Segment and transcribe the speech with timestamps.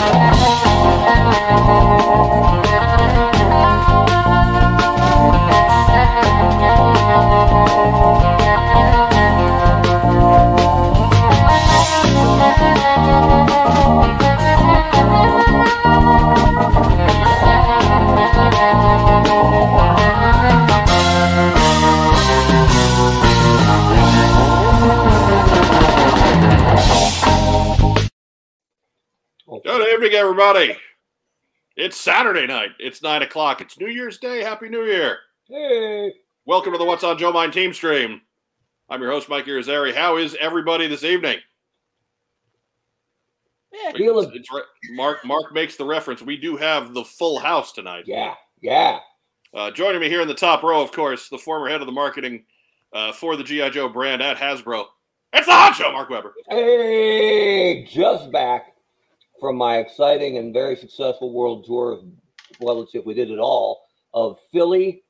[0.00, 0.40] Good
[30.02, 30.74] evening, everybody.
[31.76, 32.70] It's Saturday night.
[32.78, 33.60] It's nine o'clock.
[33.60, 34.42] It's New Year's Day.
[34.42, 35.18] Happy New Year.
[35.46, 36.14] Hey.
[36.46, 38.22] Welcome to the What's on Joe Mind team stream.
[38.88, 39.94] I'm your host, Mike Irizarry.
[39.94, 41.36] How is everybody this evening?
[43.74, 44.30] Yeah, feeling.
[44.32, 46.22] It's re- Mark Mark makes the reference.
[46.22, 48.04] We do have the full house tonight.
[48.06, 49.00] Yeah, yeah.
[49.52, 51.92] Uh, joining me here in the top row, of course, the former head of the
[51.92, 52.44] marketing
[52.94, 54.86] uh, for the GI Joe brand at Hasbro.
[55.34, 56.32] It's the Hot Show, Mark Weber.
[56.48, 58.69] Hey, just back
[59.40, 62.04] from my exciting and very successful world tour of,
[62.60, 65.02] well, let's see if we did it all, of Philly,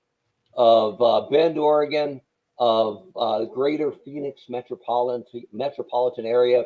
[0.55, 2.20] of uh, Bend, Oregon,
[2.58, 6.64] of uh, greater Phoenix metropolitan, metropolitan area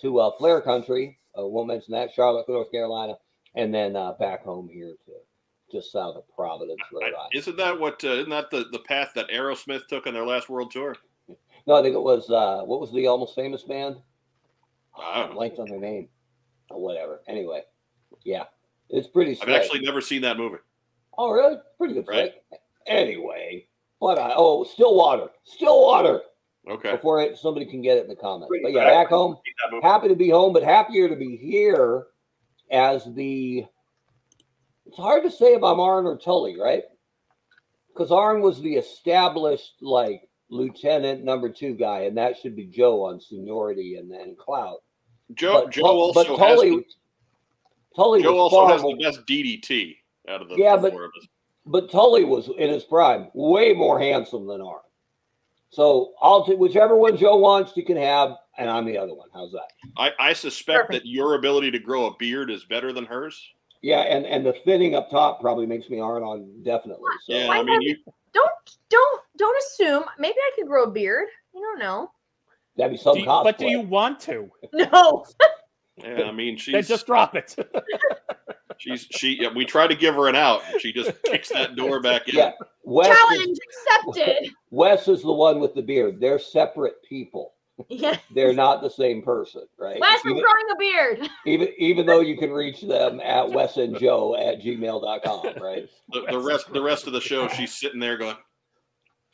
[0.00, 1.18] to uh, Flair Country.
[1.38, 3.14] Uh, won't mention that, Charlotte, North Carolina,
[3.54, 5.12] and then uh, back home here to
[5.70, 7.30] just south of Providence, Rhode Island.
[7.34, 8.02] Isn't that what?
[8.04, 10.96] Uh, isn't that the, the path that Aerosmith took on their last world tour?
[11.66, 13.96] No, I think it was uh, what was the almost famous band?
[14.96, 16.08] I blanked on their name
[16.70, 17.22] or whatever.
[17.28, 17.62] Anyway,
[18.24, 18.44] yeah,
[18.90, 19.38] it's pretty.
[19.42, 20.58] I've actually never seen that movie.
[21.18, 21.56] Oh, really?
[21.78, 22.32] Pretty good Right.
[22.86, 23.66] Anyway,
[24.00, 26.20] but I oh, Stillwater, Stillwater.
[26.68, 26.92] Okay.
[26.92, 28.48] Before it, somebody can get it in the comments.
[28.48, 29.86] Pretty But yeah, back home, Seen that movie.
[29.86, 32.06] happy to be home, but happier to be here
[32.70, 33.64] as the.
[34.84, 36.82] It's hard to say about Arn or Tully, right?
[37.92, 43.04] Because Arn was the established like lieutenant number two guy, and that should be Joe
[43.06, 44.82] on seniority and then clout.
[45.34, 46.84] Joe but, Joe also but has Tully, the,
[47.94, 49.96] Tully Joe also has the best DDT
[50.28, 51.26] out of the Yeah, the but- of us.
[51.66, 54.80] but Tully was in his prime, way more handsome than Arn.
[55.70, 59.28] So I'll take whichever one Joe wants, you can have, and I'm the other one.
[59.34, 59.68] How's that?
[59.96, 61.04] I, I suspect Perfect.
[61.04, 63.42] that your ability to grow a beard is better than hers.
[63.82, 67.10] Yeah, and and the thinning up top probably makes me Arn on definitely.
[67.24, 67.96] So Yeah, I mean, you,
[68.32, 68.50] Don't
[68.88, 70.04] don't don't assume.
[70.18, 71.28] Maybe I could grow a beard.
[71.54, 72.10] You don't know.
[72.76, 73.44] That'd be some Do you- cosplay.
[73.44, 74.50] but do you want to?
[74.72, 75.24] No.
[75.98, 77.54] yeah, I mean, Then just drop it.
[78.78, 79.38] she's she.
[79.40, 82.28] Yeah, we try to give her an out, and she just kicks that door back
[82.28, 82.36] in.
[82.36, 82.52] Yeah,
[82.84, 83.58] Wes is, Challenge
[84.14, 84.50] accepted.
[84.70, 86.20] Wes is the one with the beard.
[86.20, 87.54] They're separate people.
[87.88, 88.16] Yeah.
[88.34, 90.00] They're not the same person, right?
[90.00, 91.30] Wes is Even, growing a beard.
[91.46, 95.88] even even though you can reach them at wesandjoe at gmail.com, right?
[96.10, 98.36] The, the rest the rest of the show, she's sitting there going,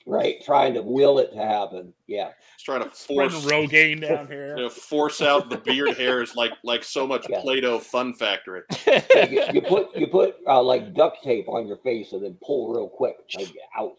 [0.06, 1.92] Right, trying to will it to happen.
[2.08, 2.30] Yeah.
[2.56, 4.56] she's trying to force Rogaine down you here.
[4.56, 7.40] know, force out the beard hairs like like so much Yeah.
[7.40, 8.62] Play-Doh Fun Factory.
[8.86, 12.72] you, you put you put uh, like duct tape on your face and then pull
[12.74, 13.16] real quick.
[13.36, 13.92] Like, out.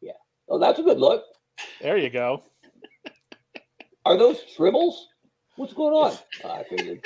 [0.00, 0.12] Yeah.
[0.48, 1.22] Oh, that's a good look.
[1.80, 2.42] There you go.
[4.04, 4.94] Are those tribbles?
[5.56, 6.16] What's going on?
[6.44, 7.04] I figured.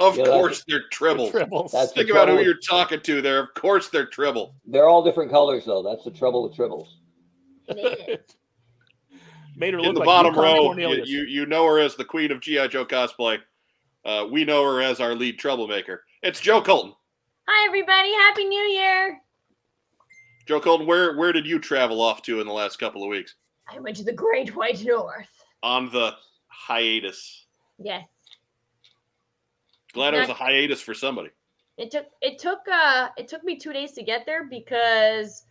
[0.00, 1.30] Of Yeah, that's- course, they're tribbles.
[1.32, 1.72] Tribbles.
[1.72, 3.38] That's Think the about who you're with- talking to there.
[3.40, 4.54] Of course, they're tribble.
[4.66, 5.82] They're all different colors, though.
[5.82, 6.88] That's the trouble with tribbles.
[9.56, 12.04] Made her In the like bottom Yukon row, you, you you know her as the
[12.04, 13.38] queen of GI Joe cosplay.
[14.04, 16.02] Uh, we know her as our lead troublemaker.
[16.22, 16.94] It's Joe Colton.
[17.46, 18.12] Hi everybody.
[18.12, 19.20] Happy New Year.
[20.46, 23.34] Joe Colton, where where did you travel off to in the last couple of weeks?
[23.72, 25.28] I went to the Great White North.
[25.62, 26.14] On the
[26.48, 27.46] hiatus.
[27.78, 28.04] Yes.
[29.92, 31.30] Glad it was a hiatus for somebody.
[31.76, 35.44] It took it took uh it took me two days to get there because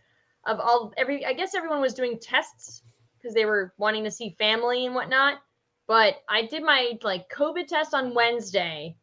[0.46, 2.82] of all every I guess everyone was doing tests
[3.18, 5.38] because they were wanting to see family and whatnot.
[5.86, 8.96] But I did my like COVID test on Wednesday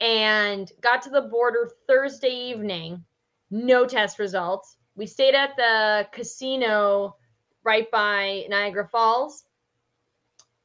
[0.00, 3.04] and got to the border Thursday evening.
[3.50, 4.76] No test results.
[4.94, 7.16] We stayed at the casino
[7.64, 9.44] right by Niagara Falls.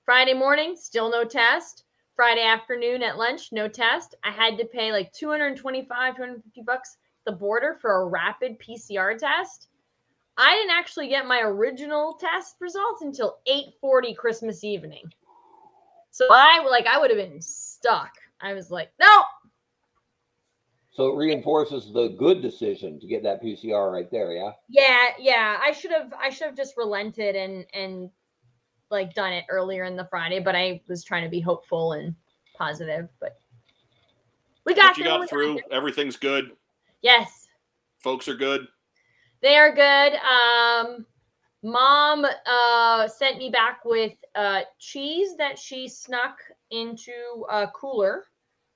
[0.06, 1.85] Friday morning, still no test.
[2.16, 4.16] Friday afternoon at lunch, no test.
[4.24, 9.68] I had to pay like 225, 250 bucks the border for a rapid PCR test.
[10.38, 15.12] I didn't actually get my original test results until 8:40 Christmas evening.
[16.12, 18.12] So I like I would have been stuck.
[18.42, 19.24] I was like, no,
[20.94, 24.32] So it reinforces the good decision to get that PCR right there.
[24.32, 24.52] Yeah.
[24.70, 25.60] yeah, yeah.
[25.60, 28.12] I should have I should have just relented and and
[28.93, 32.16] like done it earlier in the Friday, but I was trying to be hopeful and
[32.55, 33.09] positive.
[33.19, 33.37] But
[34.66, 35.55] we got But you got through.
[35.55, 35.63] there.
[35.78, 36.51] Everything's good.
[37.01, 37.47] Yes.
[37.99, 38.67] Folks are good.
[39.41, 40.13] They are good.
[40.23, 41.05] Um,
[41.63, 46.37] mom uh, sent me back with uh, cheese that she snuck
[46.72, 47.11] into
[47.49, 48.25] a cooler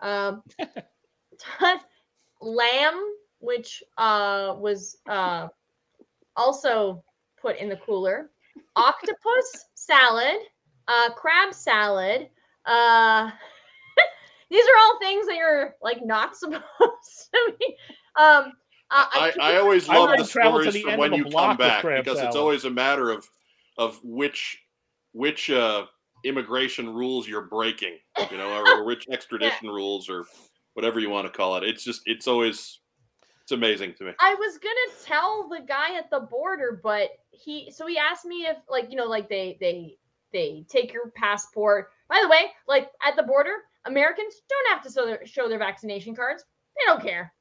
[0.01, 0.43] Um,
[2.41, 5.47] lamb, which uh, was uh,
[6.35, 7.03] also
[7.41, 8.29] put in the cooler.
[8.75, 10.37] Octopus salad,
[10.87, 12.29] uh, crab salad.
[12.65, 13.31] Uh,
[14.51, 17.75] these are all things that you're like not supposed to be.
[18.19, 18.53] Um,
[18.89, 21.83] uh, I, can't- I always love wouldn't the stories the from when you come back
[21.83, 23.27] because it's always a matter of
[23.77, 24.59] of which
[25.11, 25.85] which uh,
[26.23, 27.97] immigration rules you're breaking,
[28.31, 30.25] you know, or, which extradition rules or
[30.73, 31.63] whatever you want to call it.
[31.63, 32.79] It's just it's always
[33.47, 34.11] it's amazing to me.
[34.19, 38.45] I was gonna tell the guy at the border, but he so he asked me
[38.45, 39.95] if like you know like they they
[40.33, 41.87] they take your passport.
[42.09, 43.53] By the way, like at the border,
[43.85, 46.43] Americans don't have to show their show their vaccination cards.
[46.75, 47.31] They don't care.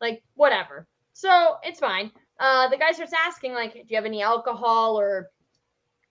[0.00, 0.86] Like whatever.
[1.12, 2.12] So it's fine.
[2.38, 5.28] Uh, the guy starts asking like, do you have any alcohol or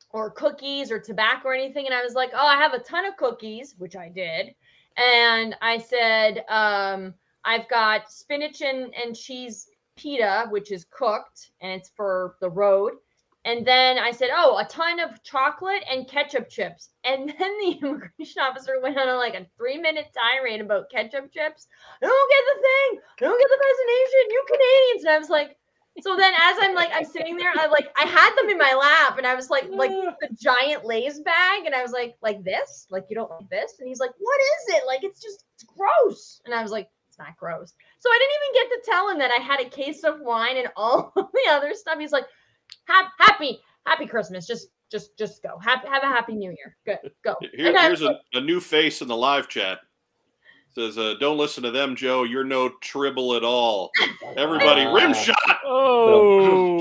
[0.09, 1.85] or cookies or tobacco or anything?
[1.85, 4.53] And I was like, oh, I have a ton of cookies, which I did.
[4.97, 7.13] And I said, um,
[7.47, 12.91] I've got spinach and, and cheese pita, which is cooked and it's for the road.
[13.45, 16.89] And then I said, Oh, a ton of chocolate and ketchup chips.
[17.05, 21.31] And then the immigration officer went on a, like a three minute tirade about ketchup
[21.31, 21.67] chips.
[22.03, 23.01] I don't get the thing.
[23.21, 24.23] I don't get the vaccination.
[24.29, 25.05] You Canadians.
[25.05, 25.57] And I was like,
[26.01, 28.73] so then as I'm like, I'm sitting there, I like, I had them in my
[28.73, 29.89] lap and I was like, like
[30.21, 31.65] the giant Lay's bag.
[31.65, 32.88] And I was like, like this?
[32.91, 33.75] Like, you don't like this?
[33.79, 34.83] And he's like, what is it?
[34.85, 36.41] Like, it's just it's gross.
[36.45, 37.73] And I was like, it's not gross.
[37.99, 40.57] So I didn't even get to tell him that I had a case of wine
[40.57, 41.97] and all of the other stuff.
[41.99, 42.25] He's like,
[42.85, 44.45] happy, happy Christmas.
[44.45, 45.57] Just, just, just go.
[45.59, 46.75] Have, have a happy New Year.
[46.85, 47.35] Good, go.
[47.53, 49.79] Here, And here's was a, a new face in the live chat.
[50.75, 52.21] Says, uh, "Don't listen to them, Joe.
[52.23, 53.89] You're no tribble at all.
[54.37, 55.13] Everybody, rim Ah.
[55.13, 55.57] shot.
[55.65, 56.77] Oh,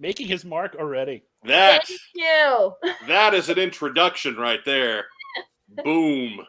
[0.00, 1.22] making his mark already.
[1.44, 2.72] That Thank you.
[3.06, 5.04] that is an introduction right there.
[5.84, 6.40] Boom.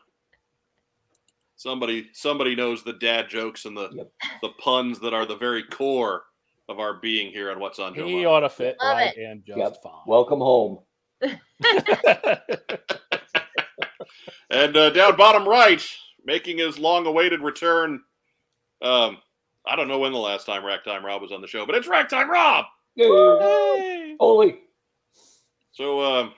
[1.57, 4.11] Somebody somebody knows the dad jokes and the Yep.
[4.43, 6.23] the puns that are the very core
[6.69, 8.05] of our being here on What's on Joe.
[8.05, 8.27] He Mind.
[8.27, 9.77] ought to fit Love right in just Yep.
[9.83, 9.91] fine.
[10.05, 10.79] Welcome home.
[14.49, 15.85] And uh, down bottom right,
[16.23, 18.01] making his long-awaited return.
[18.81, 19.17] Um,
[19.65, 21.87] I don't know when the last time Ragtime Rob was on the show, but it's
[21.87, 22.63] Ragtime Rob.
[22.95, 23.07] Yay.
[23.09, 24.15] Hey.
[24.19, 24.59] Holy.
[25.73, 26.33] So um,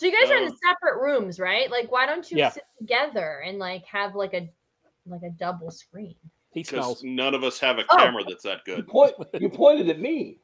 [0.00, 1.70] So you guys are in Um, separate rooms, right?
[1.70, 2.48] Like, why don't you Yeah.
[2.48, 4.48] sit together and like have like a
[5.04, 6.16] like a double screen?
[6.52, 7.04] He because smells.
[7.04, 7.96] none of us have a Oh.
[7.98, 8.88] camera that's that You good.
[8.88, 9.14] point.
[9.34, 10.38] You pointed at me.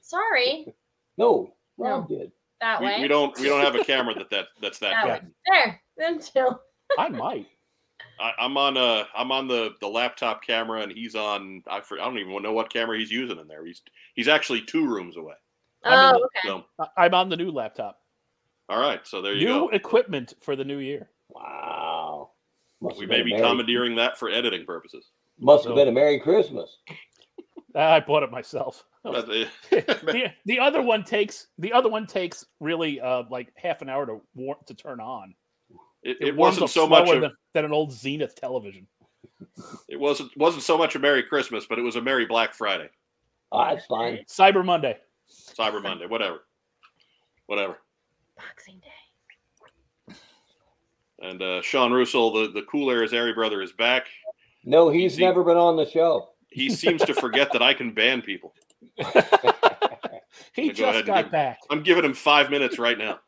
[0.00, 0.66] Sorry,
[1.16, 2.32] No, Rob did.
[2.60, 3.00] that We, way.
[3.02, 5.28] we don't we don't have a camera that, that that's that That good.
[5.28, 5.34] way.
[5.46, 6.60] There, then chill.
[6.98, 7.46] I might.
[8.20, 12.00] I, I'm on uh I'm on the the laptop camera and he's on I, for,
[12.00, 13.64] I don't even know what camera he's using in there.
[13.64, 13.80] He's
[14.14, 15.34] he's actually two rooms away.
[15.84, 16.64] I'm in Oh, the- okay.
[16.76, 18.00] So I'm on the new laptop.
[18.68, 19.52] All right, so there you go.
[19.54, 19.76] New go.
[19.76, 21.08] equipment for the new year.
[21.30, 22.30] Wow.
[22.80, 25.06] Must We may be Merry- commandeering that for editing purposes.
[25.38, 26.76] Must have So- been a Merry Christmas.
[27.74, 28.84] I bought it myself.
[29.04, 34.04] The, the other one takes the other one takes really uh like half an hour
[34.06, 35.34] to war- to turn on.
[36.02, 38.86] it, It, it wasn't so much slower of, than, than an old Zenith television.
[39.88, 42.88] it wasn't wasn't so much a Merry Christmas, but it was a Merry Black Friday,
[43.52, 44.18] Ah, it's fine.
[44.28, 44.98] Cyber Monday.
[45.30, 46.40] Cyber Monday, whatever,
[47.46, 47.78] whatever.
[48.38, 50.14] Boxing Day.
[51.20, 54.06] And uh, Sean Russell, the the Cool Air is Airy brother, is back.
[54.64, 55.24] No, he's Easy.
[55.24, 56.28] never been on the show.
[56.50, 58.54] He seems to forget that I can ban people.
[60.54, 61.58] He just and got give- back.
[61.70, 63.18] I'm giving him five minutes right now.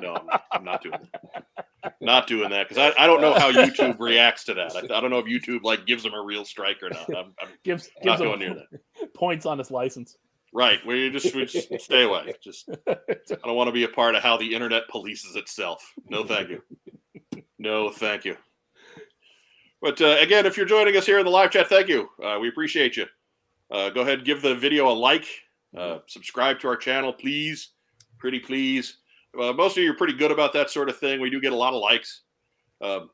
[0.00, 0.98] No, I'm not, I'm not doing
[1.32, 1.94] that.
[2.00, 4.74] Not doing that because I, I don't know how YouTube reacts to that.
[4.76, 7.08] I, I don't know if YouTube like gives him a real strike or not.
[7.10, 9.12] I'm, I'm Gives not gives going near that.
[9.14, 10.16] points on his license.
[10.54, 10.78] Right.
[10.86, 12.32] We just we just stay away.
[12.40, 12.96] Just I
[13.44, 15.92] don't want to be a part of how the internet polices itself.
[16.08, 16.62] No, thank you.
[17.58, 18.36] No, thank you.
[19.82, 22.08] But uh, again, if you're joining us here in the live chat, thank you.
[22.22, 23.06] Uh, we appreciate you.
[23.70, 25.26] Uh, go ahead and give the video a like.
[25.76, 27.70] Uh, subscribe to our channel, please.
[28.18, 28.98] Pretty please.
[29.38, 31.20] Uh, most of you are pretty good about that sort of thing.
[31.20, 32.22] We do get a lot of likes.
[32.80, 33.10] Um,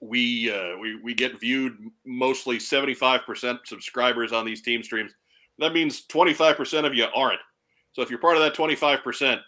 [0.00, 1.76] we, uh, we we get viewed
[2.06, 5.12] mostly 75% subscribers on these team streams
[5.58, 7.40] that means 25% of you aren't.
[7.92, 9.40] So if you're part of that 25%,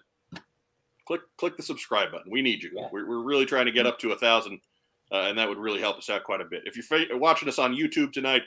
[1.06, 2.30] click click the subscribe button.
[2.30, 2.70] We need you.
[2.74, 2.88] Yeah.
[2.92, 4.60] We're, we're really trying to get up to a thousand,
[5.12, 6.62] uh, and that would really help us out quite a bit.
[6.66, 8.42] If you're fa- watching us on YouTube tonight,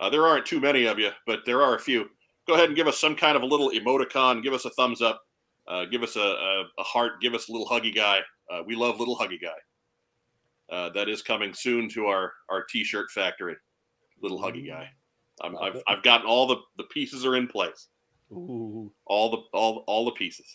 [0.00, 2.08] uh, there aren't too many of you, but there are a few.
[2.46, 4.42] Go ahead and give us some kind of a little emoticon.
[4.42, 5.22] Give us a thumbs up.
[5.66, 7.20] Uh, give us a, a, a heart.
[7.20, 8.20] Give us a little huggy guy.
[8.50, 10.74] Uh, we love little huggy guy.
[10.74, 13.56] Uh, that is coming soon to our our t-shirt factory.
[14.22, 14.90] Little huggy guy.
[15.42, 15.82] I'm, Love I've, it.
[15.88, 17.88] I've gotten all the, the pieces are in place.
[18.32, 18.92] Ooh.
[19.06, 20.46] All the all all the pieces.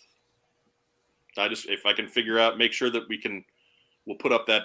[1.38, 3.44] I just if I can figure out, make sure that we can,
[4.06, 4.64] we'll put up that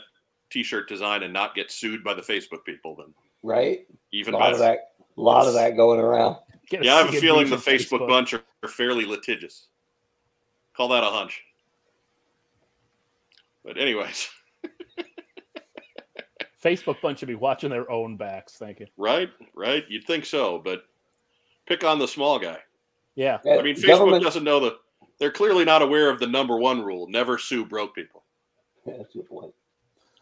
[0.50, 3.86] t-shirt design and not get sued by the Facebook people, then right?
[4.12, 6.36] even A lot of that, a lot of that going around.
[6.70, 9.68] Yeah, I have a feeling the from Facebook, bunch are, are fairly litigious.
[10.76, 11.42] Call that a hunch.
[13.64, 14.28] But anyways,
[16.64, 18.54] Facebook bunch should be watching their own backs.
[18.58, 18.86] Thank you.
[18.96, 20.82] right, right, you'd think so, but
[21.66, 22.58] pick on the small guy.
[23.14, 23.38] Yeah.
[23.44, 24.76] I mean, Facebook doesn't know the.
[25.18, 28.22] They're clearly not aware of the number one rule: never sue broke people.
[28.86, 29.52] That's a good point.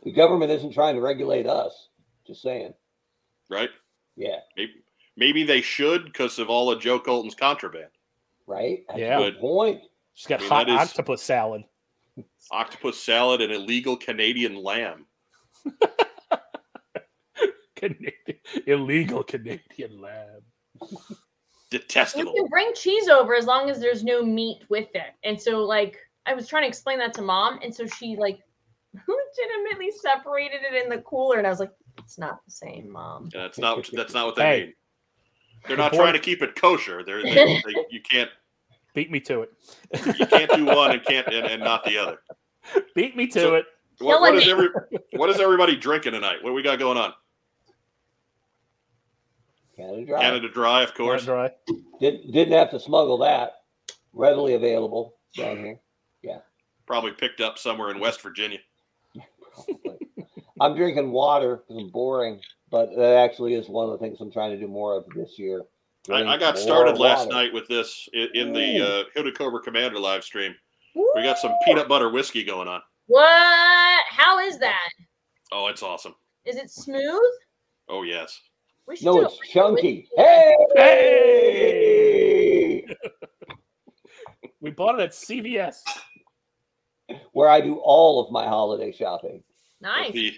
[0.05, 1.89] The government isn't trying to regulate us.
[2.27, 2.75] Just saying.
[3.51, 3.71] Right?
[4.17, 4.37] Yeah.
[4.57, 4.73] Maybe,
[5.17, 7.91] maybe they should because of all of Joe Colton's contraband.
[8.47, 8.85] Right.
[8.89, 9.19] That's Yeah.
[9.19, 9.83] good point.
[10.15, 11.65] She's got I mean, hot that is- octopus salad.
[12.51, 15.07] Octopus salad and illegal Canadian lamb.
[17.77, 18.13] Canadian,
[18.67, 20.43] illegal Canadian lab.
[20.91, 20.99] You
[21.71, 22.33] Detestable.
[22.35, 25.15] can bring cheese over as long as there's no meat with it.
[25.25, 28.41] And so, like, I was trying to explain that to mom, and so she like
[28.95, 33.29] legitimately separated it in the cooler, and I was like, "It's not the same, mom."
[33.33, 33.89] That's not.
[33.93, 34.61] That's not what they Hey.
[34.67, 34.75] mean.
[35.69, 37.03] They're not The trying to keep it kosher.
[37.05, 38.31] They're, they, they, you can't.
[38.95, 39.51] Beat me to it.
[40.19, 42.19] You can't do one and can't and, and not the other.
[42.95, 43.67] Beat me to So- it.
[43.99, 44.53] What, what Killing is me.
[44.53, 44.69] every?
[45.19, 46.43] What is everybody drinking tonight?
[46.43, 47.13] What we got going on?
[49.77, 50.21] Canada Dry.
[50.21, 51.25] Canada Dry, of course.
[51.25, 51.51] Dry.
[52.01, 53.53] Did, didn't have to smuggle that.
[54.13, 55.79] Readily available down here.
[56.23, 56.39] Yeah.
[56.87, 58.59] Probably picked up somewhere in West Virginia.
[60.61, 62.41] I'm drinking water because I'm boring,
[62.71, 65.39] but that actually is one of the things I'm trying to do more of this
[65.39, 65.63] year.
[66.11, 67.33] I, I got started last water.
[67.33, 70.55] night with this in, in the uh, Hooded Cobra Commander live stream.
[70.95, 71.11] Woo!
[71.15, 72.81] We got some peanut butter whiskey going on.
[73.09, 74.03] What?
[74.09, 74.89] How is that?
[75.53, 76.15] Oh, it's awesome.
[76.45, 77.33] Is it smooth?
[77.89, 78.41] Oh yes.
[78.87, 80.09] We should No, do it's chunky.
[80.17, 80.57] Hey!
[80.75, 82.87] Hey!
[84.61, 85.77] We bought it at CVS.
[87.33, 89.45] Where I do all of my holiday shopping.
[89.81, 90.13] Nice.
[90.13, 90.33] The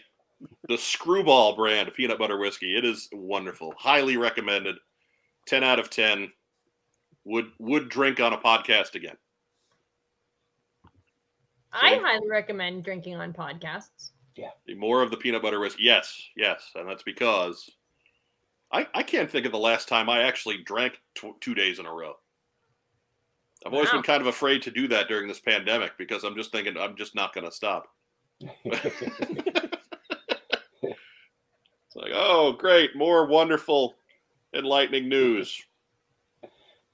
[0.69, 2.77] the Screwball brand of peanut butter whiskey.
[2.77, 3.73] It is wonderful.
[3.79, 4.77] Highly recommended.
[5.47, 6.31] Ten out of ten.
[7.25, 9.17] Would would drink on a podcast again.
[11.73, 12.01] I See?
[12.03, 14.11] highly recommend drinking on podcasts.
[14.37, 14.51] Yeah.
[14.77, 15.85] More of the peanut butter whiskey.
[15.85, 17.71] Yes, yes, and that's because
[18.73, 21.87] I I can't think of the last time I actually drank tw- two days in
[21.87, 22.15] a row.
[23.67, 23.95] I've always Wow.
[23.95, 26.97] been kind of afraid to do that during this pandemic because I'm just thinking I'm
[26.97, 27.89] just not going to stop.
[30.83, 33.95] It's like, oh, great, more wonderful,
[34.55, 35.59] enlightening news.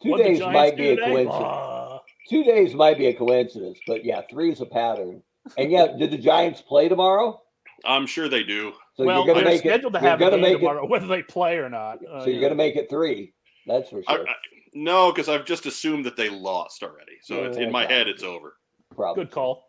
[0.00, 1.31] Two What'd days might be a coincidence.
[1.33, 2.00] Ah.
[2.31, 5.21] Two days might be a coincidence, but yeah, three is a pattern.
[5.59, 7.43] And yeah, did the Giants play tomorrow?
[7.84, 8.72] I'm sure they do.
[8.96, 9.58] So well, you're they're make it.
[9.60, 10.58] scheduled to have a game make it.
[10.58, 11.98] tomorrow, whether they play or not.
[12.04, 12.48] Uh, So you're yeah.
[12.48, 13.32] gonna make it three.
[13.66, 14.28] That's for sure.
[14.28, 14.34] I,
[14.74, 17.18] no, because I've just assumed that they lost already.
[17.22, 18.56] So it's, in my head, it's over.
[18.94, 19.24] Probably.
[19.24, 19.68] Good call.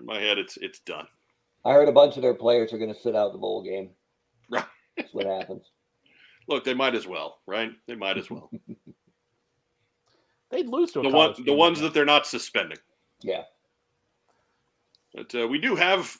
[0.00, 1.06] In my head, it's it's done.
[1.64, 3.90] I heard a bunch of their players are going to sit out the bowl game.
[4.48, 4.64] Right.
[4.96, 5.68] That's what happens.
[6.48, 7.72] Look, they might as well, right?
[7.88, 8.48] They might as well.
[10.50, 12.78] They'd lose to a the one, college the ones like that they're not suspending.
[13.20, 13.42] Yeah.
[15.12, 16.16] But uh, we do have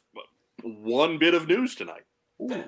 [0.66, 2.04] one bit of news tonight.
[2.42, 2.64] Ooh.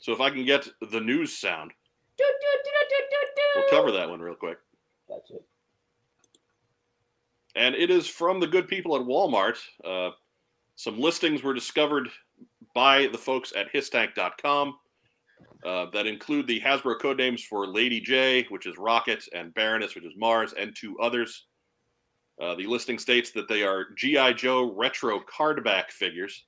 [0.00, 1.72] So if I can get the news sound,
[2.18, 4.58] Do, do, do, do, do, do, we'll cover that one real quick.
[5.08, 5.44] That's it.
[7.54, 9.58] And it is from the good people at Walmart.
[9.84, 10.10] Uh,
[10.74, 12.08] some listings were discovered
[12.74, 14.76] by the folks at hisstank.com
[15.64, 20.04] uh, that include the Hasbro codenames for Lady Jaye, which is Rocket, and Baroness, which
[20.04, 21.46] is Mars, and two others.
[22.40, 24.34] Uh, the listing states that they are G.I.
[24.34, 26.44] Joe retro cardback figures,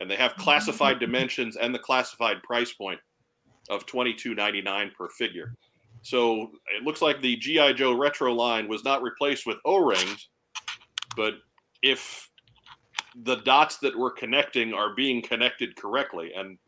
[0.00, 2.98] and they have classified dimensions and the classified price point
[3.68, 5.54] of $22.99 per figure.
[6.02, 10.28] So it looks like the GI Joe retro line was not replaced with O-rings,
[11.16, 11.34] but
[11.82, 12.30] if
[13.24, 16.58] the dots that we're connecting are being connected correctly, and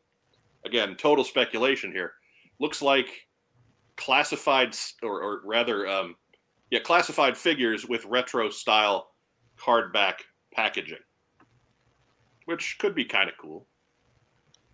[0.66, 2.12] again, total speculation here,
[2.60, 3.08] looks like
[3.96, 6.14] classified or, or rather, um,
[6.72, 9.10] yeah, classified figures with retro style
[9.60, 10.14] hardback
[10.54, 10.96] packaging,
[12.46, 13.66] which could be kind of cool.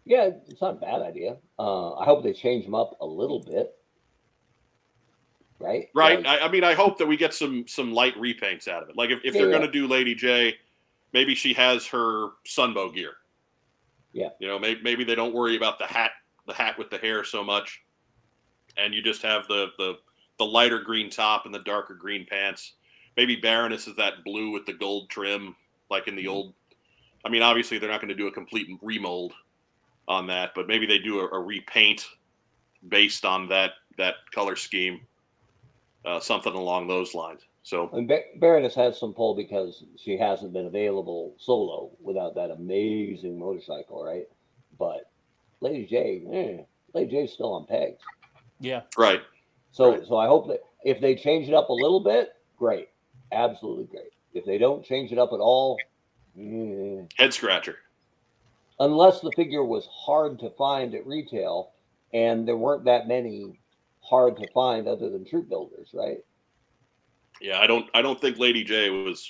[0.05, 1.39] Yeah, it's not a bad idea.
[1.59, 3.75] Uh, I hope they change them up a little bit.
[5.59, 5.89] Right?
[5.93, 6.23] Right.
[6.23, 8.91] Like, I, I mean, I hope that we get some some light repaints out of
[8.91, 8.97] it.
[8.97, 9.59] Like if, if they're Yeah.
[9.59, 10.55] going to do Lady Jaye,
[11.13, 13.15] maybe she has her Sunbow gear.
[14.13, 14.29] Yeah.
[14.39, 16.13] You know, maybe maybe they don't worry about the hat,
[16.47, 17.83] the hat with the hair so much,
[18.77, 19.95] and you just have the the
[20.39, 22.75] the lighter green top and the darker green pants.
[23.17, 25.57] Maybe Baroness is that blue with the gold trim,
[25.91, 26.31] like in the Mhm.
[26.31, 26.55] old.
[27.25, 29.35] I mean, obviously they're not going to do a complete remold
[30.07, 32.07] on that, but maybe they do a, a repaint
[32.89, 35.05] based on that that color scheme,
[36.05, 37.41] uh, something along those lines.
[37.65, 42.53] So And Ba- Baroness has some pull because she hasn't been available solo without that
[42.53, 44.29] amazing motorcycle, right?
[44.79, 45.11] But
[45.61, 46.63] Lady Jaye, eh,
[46.95, 48.01] Lady Jaye's still on pegs.
[48.61, 48.83] Yeah.
[48.97, 49.21] right,
[49.71, 50.07] So, Right.
[50.07, 52.89] so I hope that if they change it up a little bit, great,
[53.33, 54.13] absolutely great.
[54.35, 55.79] If they don't change it up at all,
[56.39, 57.79] eh, head scratcher.
[58.81, 61.73] unless the figure was hard to find at retail,
[62.15, 63.59] and there weren't that many
[64.01, 66.19] hard to find other than troop builders, right?
[67.41, 69.29] Yeah, I don't I don't think Lady Jaye was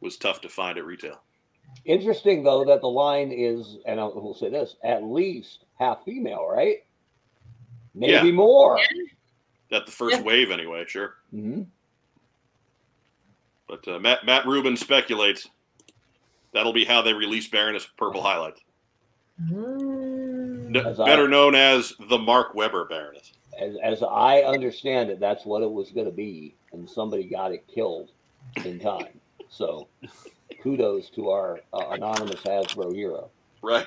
[0.00, 1.22] was tough to find at retail.
[1.84, 6.46] Interesting though that the line is, and I will say this, at least half female,
[6.48, 6.78] right?
[7.94, 8.32] Maybe Yeah.
[8.32, 8.78] more.
[9.70, 10.22] At the first Yeah.
[10.22, 10.84] wave, anyway.
[10.86, 11.62] Sure, hmm
[13.66, 15.46] but uh, Matt Matt Rubin speculates
[16.52, 18.60] that'll be how they release Baroness Purple Highlights,
[19.42, 20.74] Mm.
[20.74, 23.32] N- As I- better known as the Mark Weber Baroness.
[23.60, 27.52] As, as I understand it, that's what it was going to be, and somebody got
[27.52, 28.10] it killed
[28.64, 29.20] in time.
[29.48, 29.86] So,
[30.62, 33.30] kudos to our uh, anonymous Hasbro hero.
[33.62, 33.86] Right.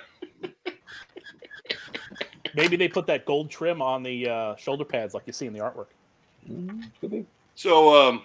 [2.55, 5.53] Maybe they put that gold trim on the uh, shoulder pads like you see in
[5.53, 5.87] the artwork.
[6.49, 7.25] Mhm, Could be.
[7.55, 8.23] So um,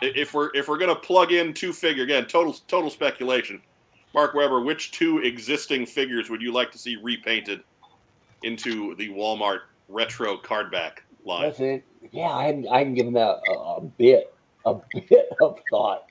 [0.00, 3.60] if we're if we're gonna plug in two figure again, total total speculation.
[4.14, 7.62] Mark Weber, which two existing figures would you like to see repainted
[8.42, 11.44] into the Walmart retro cardback line?
[11.44, 11.84] That's it.
[12.10, 14.34] Yeah, I hadn't, I hadn't given that a, a bit,
[14.66, 14.74] a
[15.08, 16.06] bit of thought.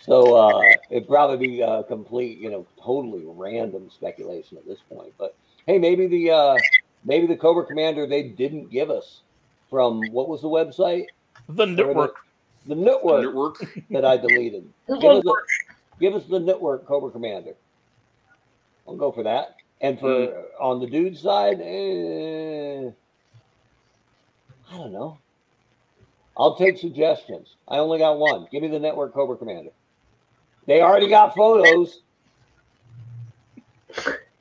[0.00, 5.12] So uh, it'd probably be a complete, you know, totally random speculation at this point.
[5.18, 5.34] But
[5.66, 6.56] hey, maybe the uh,
[7.04, 9.20] maybe the Cobra Commander they didn't give us
[9.70, 11.06] from what was the website?
[11.48, 12.16] The network.
[12.66, 13.84] The network Network.
[13.90, 14.68] that I deleted.
[14.86, 15.36] Give us, the,
[15.98, 17.54] give us the network Cobra Commander.
[18.86, 19.56] I'll go for that.
[19.80, 22.90] And for on the dude side, eh,
[24.70, 25.18] I don't know.
[26.36, 27.56] I'll take suggestions.
[27.66, 28.46] I only got one.
[28.50, 29.70] Give me the network Cobra Commander.
[30.66, 32.02] They already got photos.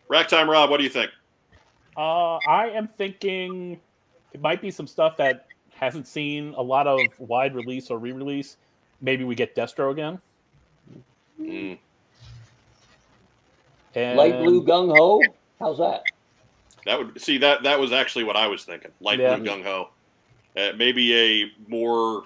[0.07, 0.69] Ragtime, Rob.
[0.69, 1.11] What do you think?
[1.97, 3.79] Uh, I am thinking
[4.33, 8.57] it might be some stuff that hasn't seen a lot of wide release or re-release.
[9.01, 10.19] Maybe we get Destro again.
[11.39, 11.77] Mm,
[13.95, 15.21] And Light blue gung ho.
[15.59, 16.03] How's that?
[16.85, 18.91] that would see that that was actually what I was thinking.
[19.01, 19.35] Light Yeah.
[19.35, 19.89] blue gung ho.
[20.55, 22.23] Uh, maybe a more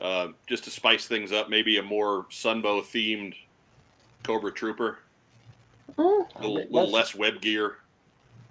[0.00, 1.48] uh, just to spice things up.
[1.48, 3.34] Maybe a more Sunbow themed
[4.24, 4.98] Cobra Trooper.
[5.96, 6.26] Mm.
[6.36, 7.76] A little, little less web gear.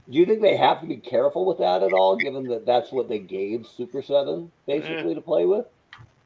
[0.10, 2.92] Do you think they have to be careful with that at all, given that that's
[2.92, 5.66] what they gave Super Seven basically to play with?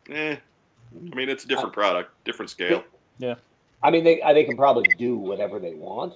[0.10, 0.36] Eh.
[1.12, 2.84] I mean, it's a different product, different scale.
[3.20, 3.36] Yeah.
[3.84, 6.16] I mean, they they can probably do whatever they want,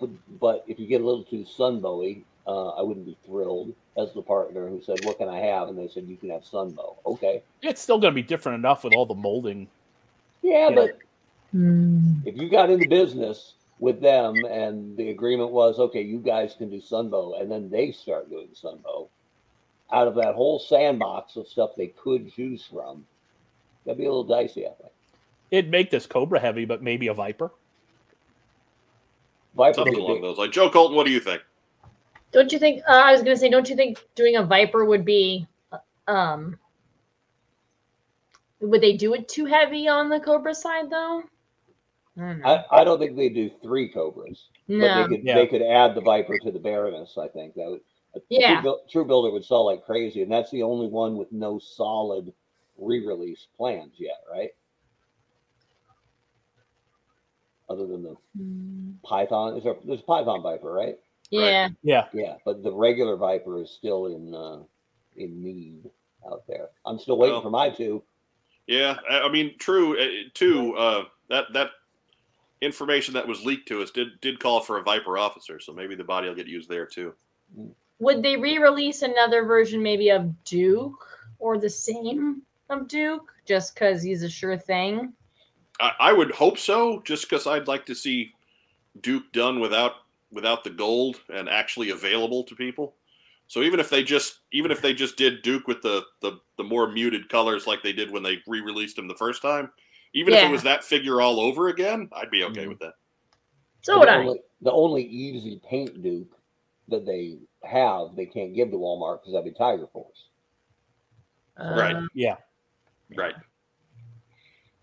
[0.00, 4.12] but, but if you get a little too sunbowy, uh, I wouldn't be thrilled as
[4.12, 6.96] the partner who said, "What can I have?" and they said, "You can have sunbow."
[7.06, 9.68] Okay, it's still going to be different enough with all the molding.
[10.42, 10.74] yeah, Yeah.
[10.74, 10.98] but
[11.54, 12.24] Mm.
[12.24, 16.70] if you got into business with them and the agreement was, "Okay, you guys can
[16.70, 19.08] do sunbow," and then they start doing sunbow,
[19.92, 23.04] out of that whole sandbox of stuff they could choose from,
[23.84, 24.92] that'd be a little dicey, I think.
[25.50, 27.50] It'd make this Cobra heavy, but maybe a Viper.
[29.56, 30.54] Viper Something along be- those lines.
[30.54, 31.42] Joe Colton, what do you think?
[32.30, 32.82] Don't you think?
[32.88, 36.56] Uh, I was gonna say, don't you think doing a Viper would be, uh, um,
[38.60, 41.24] would they do it too heavy on the Cobra side though?
[42.20, 42.44] I don't.
[42.44, 44.48] I, I don't think they do three cobras.
[44.68, 45.02] But no.
[45.08, 45.34] they could Yeah.
[45.36, 47.16] they could add the Viper to the Baroness.
[47.18, 47.80] I think that would
[48.14, 48.60] a Yeah.
[48.60, 52.32] True, troop builder would sell like crazy, and that's the only one with no solid
[52.78, 54.50] re-release plans yet, right?
[57.68, 59.00] Other than the Mm.
[59.02, 60.98] Python, is there, there's a Python Viper, right?
[61.30, 61.68] Yeah.
[61.82, 64.62] Yeah, Yeah, but the regular Viper is still in uh,
[65.16, 65.88] in need
[66.26, 66.70] out there.
[66.84, 68.02] I'm still waiting Well- for my two.
[68.66, 69.98] Yeah, I I mean, true.
[70.00, 71.70] uh, Too uh, that that
[72.60, 75.94] information that was leaked to us did did call for a Viper officer, so maybe
[75.94, 77.14] the body will get used there too.
[77.98, 81.06] Would they re-release another version, maybe of Duke
[81.38, 85.12] or the same of Duke, just because he's a sure thing?
[85.80, 88.32] I, I would hope so, just because I'd like to see
[89.00, 89.92] Duke done without
[90.32, 92.94] without the gold and actually available to people.
[93.48, 96.64] So even if they just even if they just did Duke with the the, the
[96.64, 99.70] more muted colors like they did when they re-released him the first time,
[100.12, 102.68] even if it was that figure all over again, I'd be okay Mhm.
[102.70, 102.94] with that.
[103.82, 104.16] So would the I.
[104.18, 106.36] Only, the only easy paint Duke
[106.88, 110.26] that they have, they can't give to Walmart because that'd be Tiger Force.
[111.58, 111.96] Right.
[111.96, 112.36] Uh, yeah.
[113.14, 113.34] Right.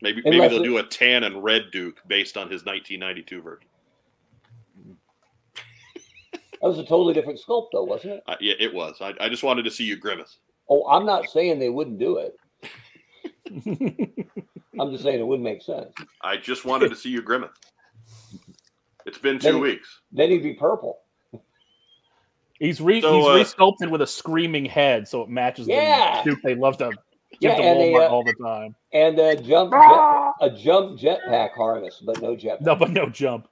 [0.01, 3.41] Maybe Unless maybe they'll it- do a tan and red Duke based on his 1992
[3.41, 3.67] version.
[6.61, 8.23] That was a totally different sculpt, though, wasn't it?
[8.27, 8.97] Uh, yeah, it was.
[8.99, 10.37] I, I just wanted to see you grimace.
[10.69, 12.35] Oh, I'm not saying they wouldn't do it.
[14.79, 15.93] I'm just saying it would make sense.
[16.21, 17.51] I just wanted to see you grimace.
[19.05, 20.01] It's been Then- two weeks.
[20.11, 20.99] Then he'd be purple.
[22.59, 26.23] He's re So, he's uh, resculpted with a screaming head, so it matches Yeah.
[26.23, 26.91] the suit they love to
[27.39, 28.75] Yeah, give to and they, Walmart uh, all the time.
[28.93, 32.61] And a jump jet, a jump jetpack harness, but no jet.
[32.61, 33.47] No, but no jump.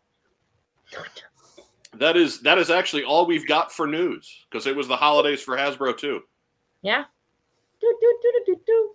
[1.93, 5.41] That is that is actually all we've got for news because it was the holidays
[5.41, 6.21] for Hasbro too.
[6.81, 7.05] Yeah.
[7.79, 8.89] Do, do, do, do, do, do.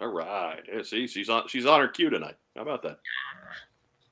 [0.00, 0.62] All right.
[0.72, 2.36] Yeah, see, she's on she's on her cue tonight.
[2.54, 2.98] How about that?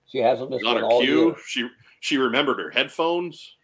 [0.07, 1.27] She hasn't missed She's on her all cue.
[1.27, 1.37] year.
[1.47, 1.69] She
[2.01, 3.57] she remembered her headphones.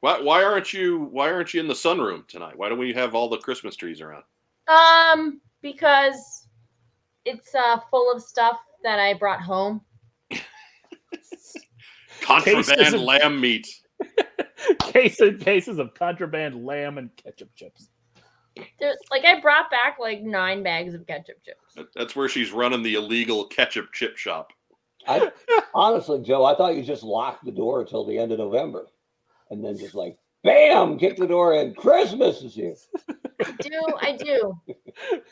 [0.00, 2.56] Why why aren't you why aren't you in the sunroom tonight?
[2.56, 4.24] Why don't we have all the Christmas trees around?
[4.68, 6.46] Um, because
[7.24, 9.80] it's uh full of stuff that I brought home.
[12.20, 13.68] Contraband lamb meat.
[14.80, 17.88] cases cases of contraband lamb and ketchup chips.
[18.78, 21.88] There's like I brought back like nine bags of ketchup chips.
[21.94, 24.52] That's where she's running the illegal ketchup chip shop.
[25.06, 25.30] I,
[25.74, 28.86] honestly, Joe, I thought you just locked the door until the end of November,
[29.50, 31.74] and then just like, bam, kick the door in.
[31.74, 32.76] Christmas is here.
[33.44, 34.58] I do, I do.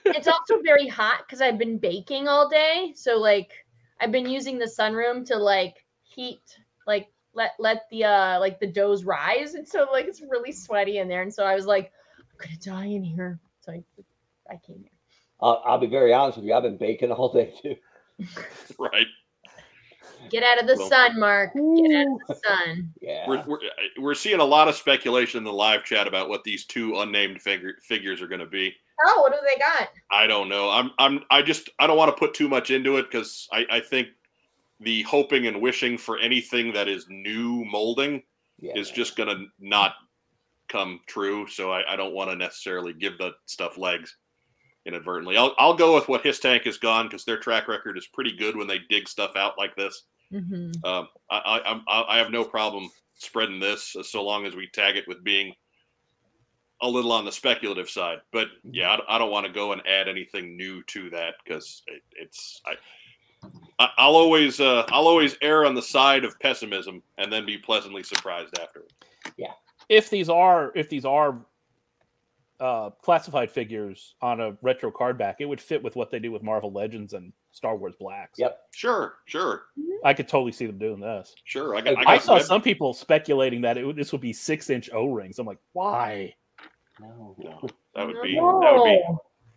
[0.07, 2.93] It's also very hot because I've been baking all day.
[2.97, 3.53] So like
[4.01, 6.43] I've been using the sunroom to like heat,
[6.87, 9.55] like let let the uh like the doughs rise.
[9.55, 11.23] And so like it's really sweaty in there.
[11.23, 11.93] And so I was like,
[12.33, 13.39] I'm gonna die in here.
[13.61, 13.83] So I
[14.51, 14.91] I came here.
[15.41, 16.55] I'll, I'll be very honest with you.
[16.55, 17.77] I've been baking all day too.
[18.79, 19.07] Right.
[20.31, 21.53] Get out of the Well- sun, Mark.
[21.55, 22.93] Get out of the sun.
[23.01, 23.29] Yeah.
[23.29, 23.59] We're, we're,
[23.99, 27.43] we're seeing a lot of speculation in the live chat about what these two unnamed
[27.43, 28.73] figure, figures are going to be.
[29.05, 29.89] Oh, what do they got?
[30.11, 30.71] I don't know.
[30.71, 33.67] I'm I'm I just I don't want to put too much into it because I,
[33.69, 34.09] I think
[34.79, 38.23] the hoping and wishing for anything that is new molding
[38.61, 38.75] yeah.
[38.77, 39.95] is just gonna not
[40.73, 41.47] come true.
[41.47, 44.17] So I, I don't want to necessarily give the stuff legs
[44.87, 45.37] inadvertently.
[45.37, 48.57] I'll I'll go with what HissTank has gone because their track record is pretty good
[48.57, 50.05] when they dig stuff out like this.
[50.33, 50.85] Mm-hmm.
[50.85, 54.67] Um, I, I I I have no problem spreading this uh, so long as we
[54.69, 55.55] tag it with being
[56.81, 58.19] a little on the speculative side.
[58.33, 61.35] But yeah, I, don't- I don't want to go and add anything new to that
[61.45, 62.75] because it, it's I.
[63.99, 68.05] I'll always uh, I'll always err on the side of pessimism and then be pleasantly
[68.05, 68.95] surprised afterwards.
[69.93, 71.39] If these are if these are
[72.61, 76.33] uh, classified figures on a retro card back, it would fit with what they do
[76.33, 78.39] with Marvel Legends and Star Wars Blacks.
[78.39, 78.59] Yep.
[78.71, 79.65] Sure, sure,
[80.05, 81.35] I could totally see them doing this.
[81.45, 81.77] sure.
[81.77, 81.99] I got.
[81.99, 84.33] I, I got I saw web- some people speculating that it would, this would be
[84.33, 85.39] six inch O rings.
[85.39, 86.35] I'm like, why?
[87.01, 87.35] No.
[87.39, 87.61] No,
[87.95, 89.03] that would be that would be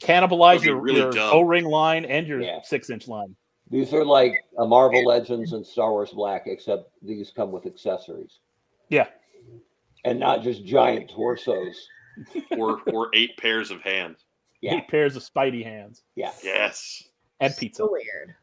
[0.05, 1.17] Cannibalize That'd be your, really your.
[1.19, 2.59] O ring line and your Yeah.
[2.63, 3.35] six inch line.
[3.69, 8.39] These are like a Marvel Legends and Star Wars Black, except these come with accessories
[8.89, 9.07] Yeah.
[10.05, 11.87] And not just giant torsos.
[12.57, 14.23] or or eight pairs of hands.
[14.61, 14.75] Yeah.
[14.75, 16.31] Eight pairs of Spidey hands Yeah.
[16.43, 17.03] Yes,
[17.39, 17.83] and pizza.
[17.83, 18.35] So weird.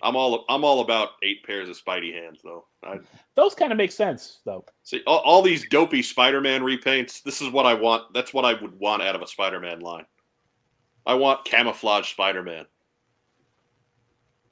[0.00, 2.64] I'm all I'm all about eight pairs of Spidey hands though.
[2.84, 3.00] I,
[3.34, 4.64] Those kind of make sense though.
[4.84, 7.22] See, all, all these dopey Spider-Man repaints.
[7.22, 8.14] This is what I want.
[8.14, 10.06] That's what I would want out of a Spider-Man line.
[11.04, 12.64] I want camouflage Spider-Man.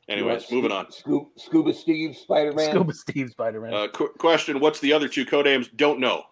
[0.09, 0.90] Anyways, moving on.
[0.92, 2.70] Scuba, Scuba Steve Spider Man.
[2.70, 3.74] Scuba Steve Spider Man.
[3.74, 5.74] Uh, qu- question: What's the other two codenames?
[5.76, 6.22] Don't know.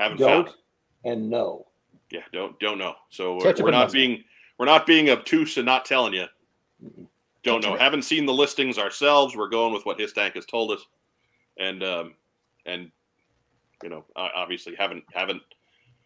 [0.00, 0.18] Haven't.
[0.18, 0.50] Don't
[1.04, 1.66] and no.
[2.10, 2.94] Yeah, don't don't know.
[3.10, 3.92] So we're, we're not mustard.
[3.92, 4.24] being
[4.58, 6.24] we're not being obtuse and not telling you.
[7.42, 7.72] Don't know.
[7.72, 7.80] Ketchup.
[7.80, 9.36] Haven't seen the listings ourselves.
[9.36, 10.84] We're going with what HissTank has told us,
[11.58, 12.14] and um,
[12.64, 12.90] and
[13.82, 15.42] you know, o- obviously haven't haven't.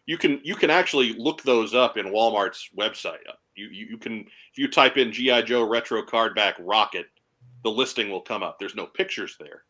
[0.05, 3.19] You can you can actually look those up in Walmart's website.
[3.55, 4.19] You you, you can
[4.51, 7.07] if you type in GI Joe retro card back rocket,
[7.63, 8.59] the listing will come up.
[8.59, 9.63] There's no pictures there.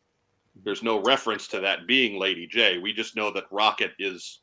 [0.63, 2.81] There's no reference to that being Lady Jaye.
[2.81, 4.41] We just know that Rocket is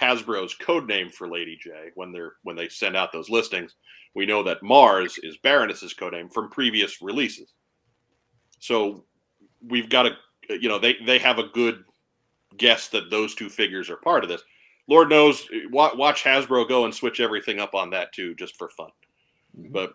[0.00, 3.76] Hasbro's code name for Lady Jaye when they're when they send out those listings.
[4.14, 7.52] We know that Mars is Baroness's code name from previous releases.
[8.58, 9.04] So
[9.68, 10.16] we've got a
[10.48, 11.84] you know they they have a good
[12.56, 14.42] guess that those two figures are part of this.
[14.88, 18.90] Lord knows, watch Hasbro go and switch everything up on that too, just for fun.
[19.56, 19.72] Mm-hmm.
[19.72, 19.94] But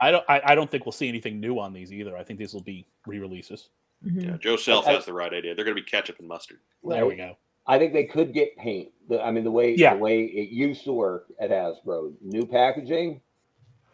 [0.00, 0.24] I don't.
[0.28, 2.16] I, I don't think we'll see anything new on these either.
[2.16, 3.68] I think these will be re-releases.
[4.04, 4.24] Mhm.
[4.24, 5.54] yeah, Joe Self I- has the right idea.
[5.54, 6.60] They're going to be ketchup and mustard.
[6.84, 7.36] There we go.
[7.66, 8.90] I think they could get paint.
[9.08, 9.94] The, I mean, the way Yeah.
[9.94, 13.20] the way it used to work at Hasbro, new packaging,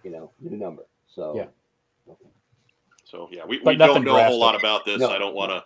[0.05, 0.85] you know, new number.
[1.09, 1.47] So Yeah.
[3.05, 4.99] So yeah, we, But we don't nothing know a whole lot about this.
[4.99, 5.65] No, I don't want to.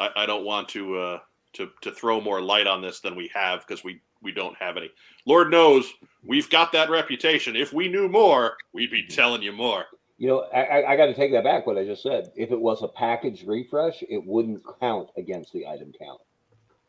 [0.00, 1.18] I, I don't want to uh,
[1.54, 4.76] to to throw more light on this than we have because we we don't have
[4.76, 4.90] any.
[5.26, 5.92] Lord knows
[6.24, 7.56] we've got that reputation.
[7.56, 9.86] If we knew more, we'd be telling you more.
[10.20, 11.66] You know, I, I, got to take that back.
[11.66, 12.30] What I just said.
[12.36, 16.20] If it was a package refresh, it wouldn't count against the item count.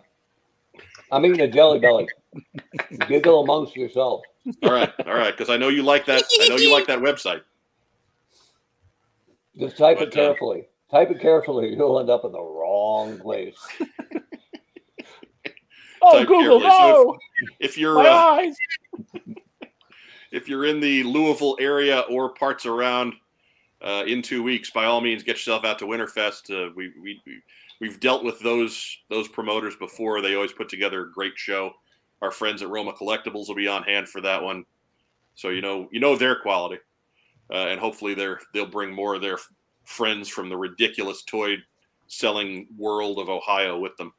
[1.11, 2.07] I'm eating a jelly belly.
[3.09, 4.25] Giggle amongst yourselves.
[4.63, 6.23] All right, all right, because I know you like that.
[6.41, 7.43] I know you like that website.
[9.59, 10.69] Just type But, it uh, carefully.
[10.91, 11.75] type it carefully.
[11.75, 13.57] You'll end up in the wrong place.
[16.03, 16.79] Oh, Type Google, carefully.
[16.79, 17.19] So no!
[17.61, 18.57] If you're My uh, eyes!
[20.33, 23.15] if you're in the Louisville area or parts around
[23.83, 26.51] uh, in two weeks, by all means, get yourself out to Winterfest.
[26.51, 27.43] Uh, we, we we
[27.81, 30.23] we've dealt with those those promoters before.
[30.23, 31.73] They always put together a great show.
[32.23, 34.65] Our friends at Roma Collectibles will be on hand for that one,
[35.35, 36.79] so you know you know their quality,
[37.51, 39.49] uh, and hopefully they're they'll bring more of their f-
[39.85, 41.57] friends from the ridiculous toy
[42.09, 44.13] selling world of Ohio with them.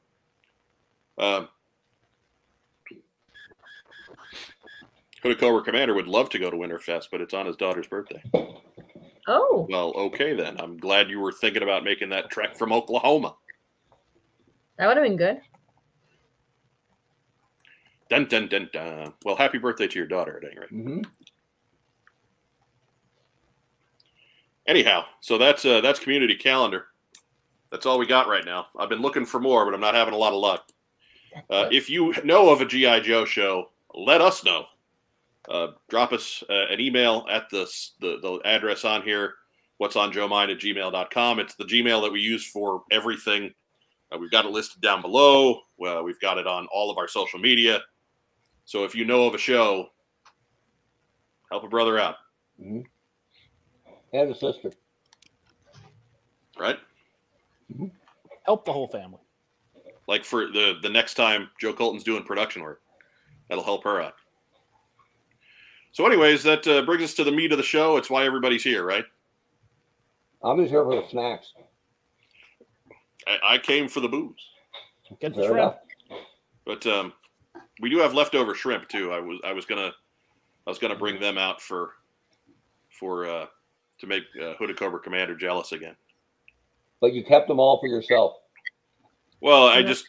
[5.22, 8.22] Cobra Commander would love to go to Winterfest, but it's on his daughter's birthday.
[9.28, 10.60] Oh, Well, okay then.
[10.60, 13.36] I'm glad you were thinking about making that trek from Oklahoma.
[14.78, 15.42] that would have been good.
[18.12, 19.14] Dun dun dun dun.
[19.24, 20.70] Well, happy birthday to your daughter at any rate.
[20.70, 21.02] hmm
[24.68, 26.88] Anyhow, so that's uh, that's community calendar.
[27.72, 28.68] That's all we got right now.
[28.78, 30.68] I've been looking for more, but I'm not having a lot of luck.
[31.50, 34.66] Uh, if you know of a GI Joe show, let us know.
[35.50, 37.66] Uh, drop us uh, an email at the,
[38.02, 39.36] the the address on here.
[39.78, 41.40] What's on Joe Mind at gmail.com.
[41.40, 43.54] It's the Gmail that we use for everything.
[44.12, 45.62] Uh, we've got it listed down below.
[45.78, 47.80] We've got it on all of our social media.
[48.66, 49.90] So if you know of a show,
[51.52, 52.16] help a brother out,
[52.62, 52.82] hmm
[54.14, 54.72] And a sister.
[56.60, 56.78] right?
[58.46, 59.20] Help the whole family.
[60.08, 62.82] like for the the next time Joe Colton's doing production work.
[63.50, 64.14] That'll help her out.
[65.94, 67.98] So, anyways, that uh, brings us to the meat of the show.
[67.98, 69.04] It's why everybody's here, right?
[70.42, 71.52] I'm just here for the snacks.
[73.28, 74.40] I, I came for the booze,
[75.20, 75.60] Get the Fair shrimp.
[75.60, 75.76] enough.
[76.66, 77.12] but um,
[77.82, 79.12] we do have leftover shrimp too.
[79.12, 79.92] I was I was gonna
[80.66, 81.96] I was gonna bring them out for
[82.90, 83.48] for uh,
[84.00, 85.96] to make uh, Hooded Cobra Commander jealous again.
[87.02, 88.36] But you kept them all for yourself.
[89.42, 90.06] Well, I just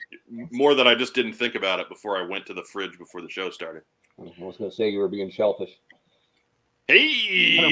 [0.51, 3.23] more that I just didn't think about it before I went to the fridge before
[3.23, 3.83] the show started.
[4.19, 5.71] I was going to say you were being shellfish.
[6.87, 6.99] Hey,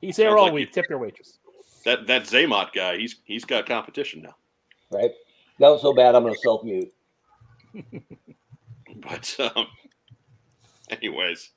[0.00, 0.72] He's here Sounds all like week.
[0.72, 1.38] Tip your waitress.
[1.86, 4.34] that that Zaymot guy, he's he's got competition now.
[4.90, 5.12] right?
[5.58, 6.92] That was so bad, I'm going to self mute.
[9.04, 9.66] But um,
[10.90, 11.50] anyways,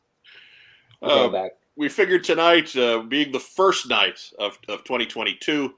[1.01, 1.51] uh, back.
[1.75, 5.73] we figured tonight, uh, being the first night of, of 2022,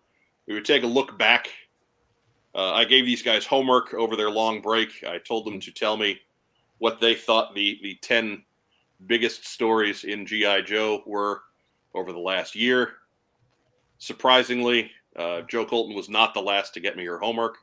[0.47, 1.49] we would take a look back.
[2.55, 5.03] Uh, I gave these guys homework over their long break.
[5.07, 6.19] I told them to tell me
[6.79, 8.43] what they thought the, the 10
[9.05, 10.61] biggest stories in G.I.
[10.61, 11.43] Joe were
[11.93, 12.93] over the last year.
[13.99, 17.57] Surprisingly, uh, Joe Colton was not the last to get me her homework.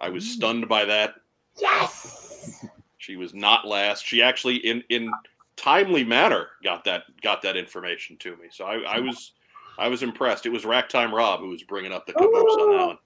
[0.00, 0.28] I was Mm.
[0.28, 1.14] stunned by that.
[1.60, 2.64] Yes.
[3.00, 4.04] She was not last.
[4.04, 5.10] She actually, in in
[5.56, 8.48] timely manner, got that got that information to me.
[8.50, 9.32] So I, I was
[9.78, 10.44] I was impressed.
[10.46, 12.98] It was Ragtime Rob who was bringing up the caboose on that one.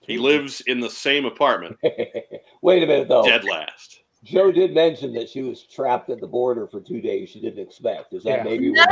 [0.00, 1.78] He lives in the same apartment,
[2.62, 3.22] Wait a minute, though.
[3.22, 4.00] dead last.
[4.24, 7.28] Joe did mention that she was trapped at the border for two days.
[7.28, 8.14] She didn't expect.
[8.14, 8.42] Is that Yeah.
[8.44, 8.70] maybe?
[8.72, 8.90] No, no,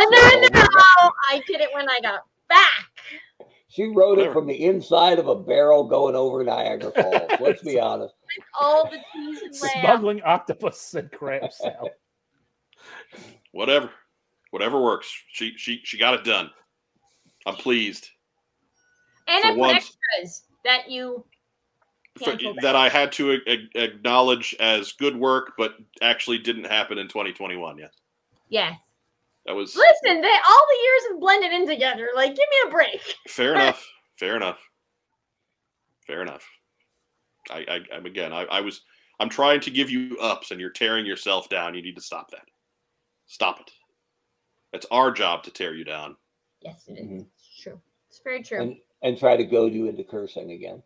[0.51, 1.13] no.
[1.31, 2.85] I did it when I got back.
[3.71, 7.31] She wrote it from the inside of a barrel going over Niagara Falls.
[7.41, 8.15] Let's be honest.
[8.61, 9.85] All the cheese and lamb.
[9.85, 11.93] Smuggling octopus and crab salad.
[13.53, 13.91] Whatever,
[14.51, 15.13] whatever works.
[15.33, 16.51] She she she got it done.
[17.47, 18.09] I'm pleased.
[19.27, 19.97] And I put once.
[20.19, 21.25] extras that you
[22.17, 26.97] for- that I had to a- a- acknowledge as good work, but actually didn't happen
[26.99, 27.79] in 2021.
[27.79, 27.93] Yes,
[28.49, 28.75] Yes.
[29.47, 32.09] That was Listen, they all the years have blended in together.
[32.15, 33.01] Like, give me a break.
[33.29, 33.85] fair enough.
[34.19, 34.59] Fair enough.
[36.07, 36.45] Fair enough.
[37.51, 38.33] I, I I'm again.
[38.33, 38.83] I, I was.
[39.19, 41.75] I'm trying to give you ups, and you're tearing yourself down.
[41.75, 42.45] You need to stop that.
[43.27, 43.71] Stop it.
[44.73, 46.17] It's our job to tear you down.
[46.63, 47.07] Yes, it is.
[47.07, 47.27] Mhm.
[47.37, 47.81] It's true.
[48.09, 48.61] It's very true.
[48.63, 50.83] and and try to goad you into cursing again.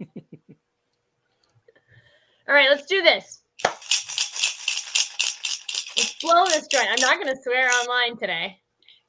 [2.48, 3.42] All right, let's do this.
[6.22, 6.88] Blow this joint.
[6.90, 8.58] I'm not going to swear online today.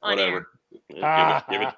[0.02, 0.16] On.
[0.16, 0.48] Whatever.
[0.88, 1.74] Give it, give it,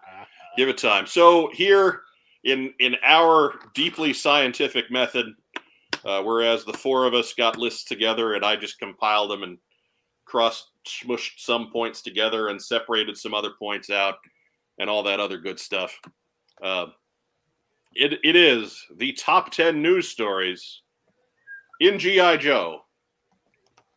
[0.56, 1.06] give it time.
[1.06, 2.02] So here
[2.44, 5.26] in in our deeply scientific method,
[6.04, 9.58] uh, whereas the four of us got lists together and I just compiled them and
[10.24, 14.16] cross smushed some points together and separated some other points out
[14.78, 15.98] and all that other good stuff.
[16.62, 16.86] Uh,
[17.94, 20.82] it it is the top ten news stories
[21.80, 22.83] in GI Joe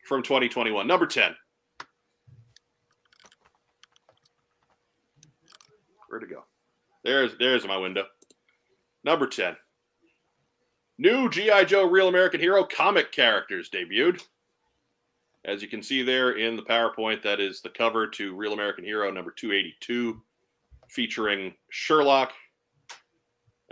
[0.08, 0.86] from 2021.
[0.86, 1.36] Number ten.
[6.08, 6.44] Where'd it go?
[7.04, 8.04] There's there's my window.
[9.04, 9.56] Number 10.
[10.98, 11.64] New G.I.
[11.64, 14.22] Joe Real American Hero comic characters debuted.
[15.44, 18.84] As you can see there in the PowerPoint, that is the cover to Real American
[18.84, 20.20] Hero number 282,
[20.90, 22.32] featuring Sherlock.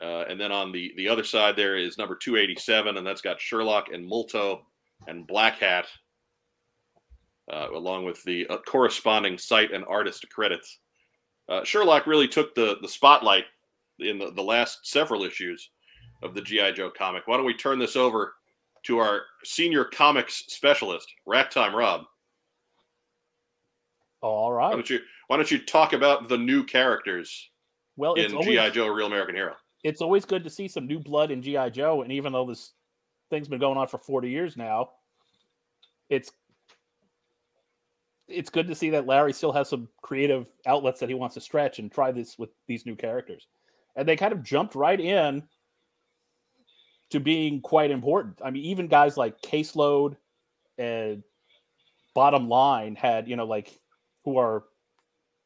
[0.01, 3.40] Uh, and then on the, the other side there is number 287, and that's got
[3.40, 4.66] Sherlock and Multo
[5.09, 5.87] and Black Hat,
[7.53, 10.79] uh, along with the uh, corresponding site and artist credits.
[11.49, 13.45] Uh, Sherlock really took the the spotlight
[13.99, 15.71] in the, the last several issues
[16.23, 17.27] of the GI Joe comic.
[17.27, 18.35] Why don't we turn this over
[18.85, 22.03] to our senior comics specialist, Ragtime Rob?
[24.23, 24.69] All right.
[24.69, 27.51] Why don't you Why don't you talk about the new characters
[27.97, 29.55] Well, in GI Joe: Real American Hero?
[29.85, 32.73] it's always good to see some new blood in GI Joe, and even though this
[33.31, 34.91] thing's been going on for 40 years now,
[36.11, 36.33] it's
[38.29, 41.41] it's good to see that Larry still has some creative outlets that he wants to
[41.41, 43.47] stretch and try this with these new characters.
[43.95, 45.45] And they kind of jumped right in
[47.11, 48.41] to being quite important.
[48.45, 50.17] I mean, even guys like Caseload
[50.77, 51.23] and
[52.15, 53.79] Bottom Line had, you know, like
[54.25, 54.65] who are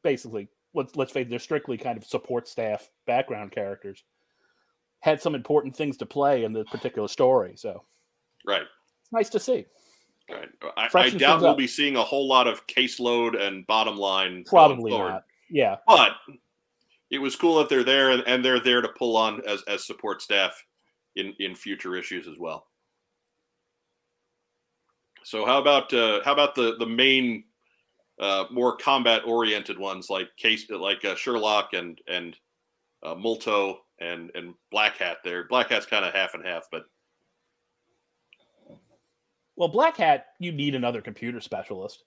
[0.03, 4.03] basically let's let's face it, they're strictly kind of support staff background characters
[5.01, 7.53] had some important things to play in the particular story.
[7.55, 7.83] So
[8.45, 8.61] Right.
[8.61, 9.65] it's nice to see.
[10.31, 10.49] Right.
[10.77, 11.57] I, I doubt we'll up.
[11.57, 14.43] be seeing a whole lot of caseload and bottom line.
[14.45, 15.23] Probably not.
[15.49, 15.77] Yeah.
[15.85, 16.13] but
[17.09, 19.85] it was cool that they're there and, and they're there to pull on as, as
[19.85, 20.55] support staff
[21.15, 22.67] in, in future issues as well.
[25.23, 27.43] So how about uh, how about the the main
[28.19, 32.35] uh, more combat oriented ones like case like uh, Sherlock and and
[33.03, 35.45] uh, Multo and and Black Hat there.
[35.47, 36.83] Black Hat's kind of half and half, but
[39.61, 42.03] Well, Black Hat, you need another computer specialist.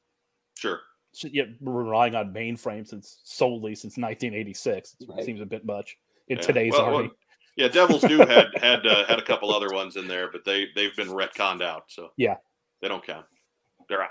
[0.58, 0.80] sure.
[1.12, 4.96] So, yeah, we're relying on mainframe since solely since 1986.
[4.98, 5.24] It Right.
[5.24, 6.42] seems a bit much in Yeah.
[6.42, 7.06] today's Well, army.
[7.06, 7.16] well,
[7.56, 10.66] Yeah, Devil's Due had had uh, had a couple other ones in there, but they
[10.74, 12.38] they've been retconned out, so Yeah.
[12.82, 13.26] they don't count.
[13.88, 14.10] They're out.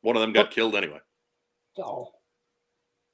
[0.00, 0.98] One of them got killed anyway.
[1.78, 2.12] Oh,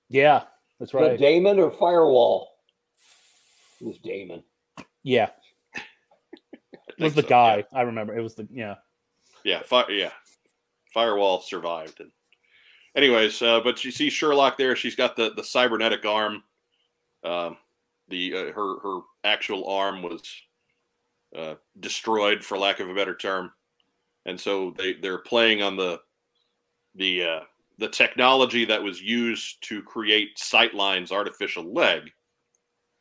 [0.08, 0.44] yeah,
[0.80, 1.18] that's was it right.
[1.18, 2.48] Damon or Firewall?
[3.82, 4.42] It was Damon.
[5.02, 5.41] Yeah, I it
[6.98, 7.64] was the so, guy.
[7.72, 8.16] I remember.
[8.16, 8.76] It was the yeah.
[9.44, 10.10] Yeah, yeah, fire, yeah.
[10.92, 12.10] Firewall survived, and
[12.96, 14.76] anyways, uh, but you see Sherlock there.
[14.76, 16.42] She's got the the cybernetic arm.
[17.24, 17.56] Um,
[18.08, 20.22] the uh, her her actual arm was
[21.36, 23.52] uh, destroyed, for lack of a better term,
[24.26, 26.00] and so they they're playing on the
[26.94, 27.40] the uh,
[27.78, 32.10] the technology that was used to create Sightline's artificial leg.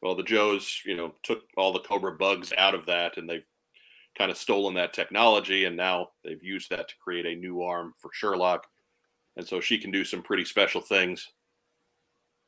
[0.02, 3.46] Well, the Joes, you know, took all the Cobra bugs out of that, and they've
[4.22, 7.92] kind of stolen that technology, and now they've used that to create a new arm
[7.98, 8.68] for Sherlock,
[9.36, 11.28] and so she can do some pretty special things.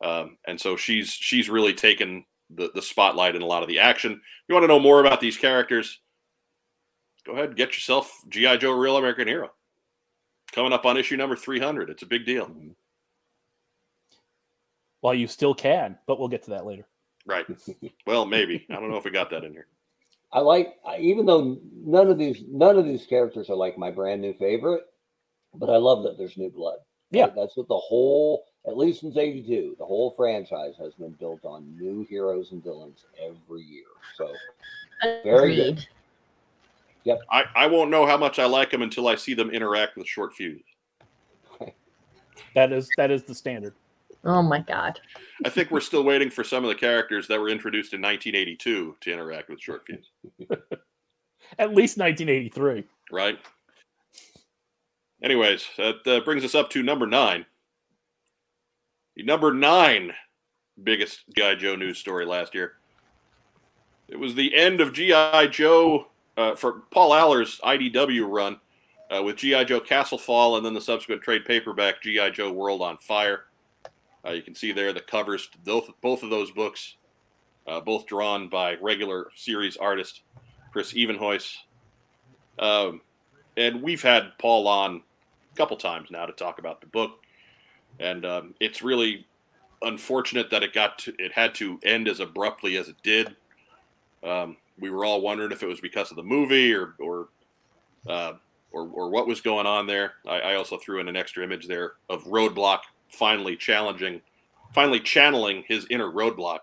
[0.03, 3.79] Um, and so she's she's really taken the the spotlight in a lot of the
[3.79, 4.11] action.
[4.11, 5.99] If you want to know more about these characters,
[7.25, 9.49] go ahead and get yourself GI Joe: Real American Hero.
[10.51, 11.89] Coming up on issue number three hundred.
[11.89, 12.51] It's a big deal,
[15.01, 16.85] Well, you still can, but we'll get to that later.
[17.25, 17.47] right?
[18.05, 19.65] Well, maybe I don't know if we got that in here.
[20.33, 24.21] I like, even though none of these none of these characters are like my brand
[24.21, 24.83] new favorite,
[25.53, 26.79] but I love that there's new blood.
[27.11, 27.27] Yeah.
[27.27, 31.77] That's what the whole, at least since '82, the whole franchise has been built on
[31.77, 33.85] new heroes and villains every year.
[34.17, 34.33] So
[35.23, 35.85] Very good.
[37.05, 37.19] Agreed.
[37.31, 40.07] I, I won't know how much I like them until I see them interact with
[40.07, 40.63] Short-Fuze.
[42.55, 43.73] That is that is the standard.
[44.25, 44.99] Oh my god.
[45.45, 48.97] I think we're still waiting for some of the characters that were introduced in 1982
[49.01, 50.05] to interact with Short-Fuze,
[51.59, 52.85] At least 1983.
[53.11, 53.37] right?
[55.21, 57.45] Anyways, that uh, brings us up to number nine.
[59.15, 60.13] The number nine
[60.81, 61.55] biggest G.I.
[61.55, 62.73] Joe news story last year.
[64.07, 65.47] It was the end of G.I.
[65.47, 68.59] Joe uh, for Paul Allor's IDW run
[69.15, 69.65] uh, with G.I.
[69.65, 72.31] Joe Castle Fall and then the subsequent trade paperback G.I.
[72.31, 73.45] Joe World on Fire.
[74.25, 76.95] Uh, you can see there the covers to both, both of those books,
[77.67, 80.21] uh, both drawn by regular series artist
[80.71, 81.57] Chris Evenhuis.
[82.59, 83.01] Um,
[83.57, 85.01] and we've had Paul on
[85.51, 87.19] a couple times now to talk about the book,
[87.99, 89.25] and um, it's really
[89.81, 93.35] unfortunate that it got to, it had to end as abruptly as it did.
[94.23, 97.27] Um, we were all wondering if it was because of the movie or or
[98.07, 98.33] uh,
[98.71, 100.13] or, or what was going on there.
[100.27, 102.79] I, I also threw in an extra image there of Roadblock
[103.13, 104.21] finally challenging,
[104.73, 106.59] finally channeling his inner Roadblock,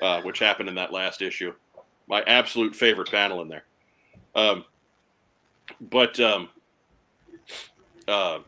[0.00, 1.52] uh, which happened in that last issue.
[2.08, 3.64] My absolute favorite panel in there.
[4.34, 4.64] Um,
[5.80, 6.48] but um,
[8.08, 8.38] uh,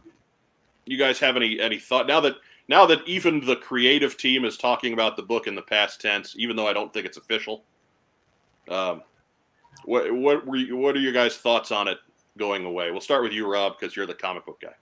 [0.86, 2.36] you guys have any any thought now that
[2.68, 6.34] now that even the creative team is talking about the book in the past tense,
[6.36, 7.64] even though I don't think it's official.
[8.68, 9.02] Um,
[9.84, 11.98] what what were you, what are your guys' thoughts on it
[12.38, 12.90] going away?
[12.90, 14.74] We'll start with you, Rob, because you're the comic book guy.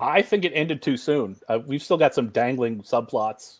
[0.00, 1.36] I think it ended too soon.
[1.48, 3.58] Uh, we've still got some dangling subplots,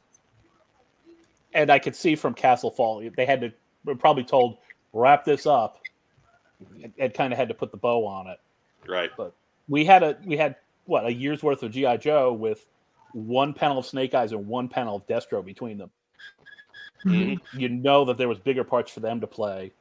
[1.53, 3.53] and I could see from Castle Fall they had to
[3.85, 4.59] were probably told
[4.93, 5.81] wrap this up,
[6.83, 8.39] and, and kind of had to put the bow on it.
[8.89, 9.11] Right.
[9.17, 9.35] But
[9.69, 12.67] we had a we had what a year's worth of GI Joe with
[13.13, 15.91] one panel of Snake Eyes and one panel of Destro between them.
[17.05, 17.41] Mhm.
[17.55, 19.73] You know that there was bigger parts for them to play.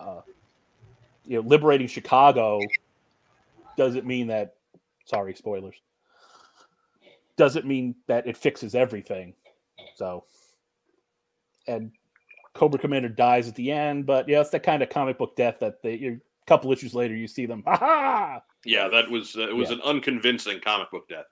[0.00, 0.20] Uh,
[1.26, 2.60] you know, liberating Chicago
[3.76, 4.54] doesn't mean that.
[5.04, 5.76] Sorry, spoilers.
[7.36, 9.34] Doesn't mean that it fixes everything.
[9.96, 10.24] So,
[11.66, 11.90] and
[12.54, 15.56] Cobra Commander dies at the end, but yeah, it's that kind of comic book death
[15.60, 17.62] that they, you a couple issues later you see them.
[17.66, 18.42] Ha ha!
[18.64, 19.76] Yeah, that was uh, it was Yeah.
[19.76, 21.24] an unconvincing comic book death.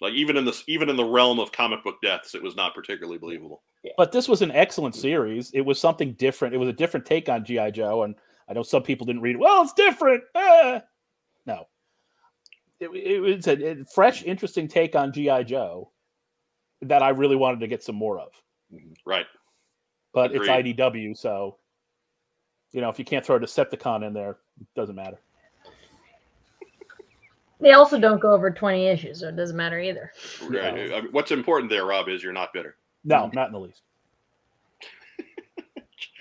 [0.00, 2.74] Like even in this even in the realm of comic book deaths, it was not
[2.74, 3.62] particularly believable.
[3.96, 5.50] But this was an excellent series.
[5.52, 6.54] It was something different.
[6.54, 8.14] It was a different take on GI Joe, and
[8.48, 9.34] I know some people didn't read.
[9.34, 9.40] it.
[9.40, 10.22] Well, it's different.
[10.36, 10.82] Ah!
[11.46, 11.66] No,
[12.82, 15.90] it, it was a, a fresh, interesting take on GI Joe
[16.82, 18.30] that I really wanted to get some more of.
[19.04, 19.26] Right.
[20.12, 20.48] But Agreed.
[20.66, 21.56] it's IDW, so
[22.72, 25.18] you know if you can't throw a Decepticon in there, it doesn't matter.
[27.60, 30.10] They also don't go over 20 issues, so it doesn't matter either.
[30.42, 30.76] Right.
[30.88, 30.96] Yeah.
[30.96, 32.76] I mean, what's important there, Rob, is you're not bitter.
[33.04, 33.82] No, not in the least.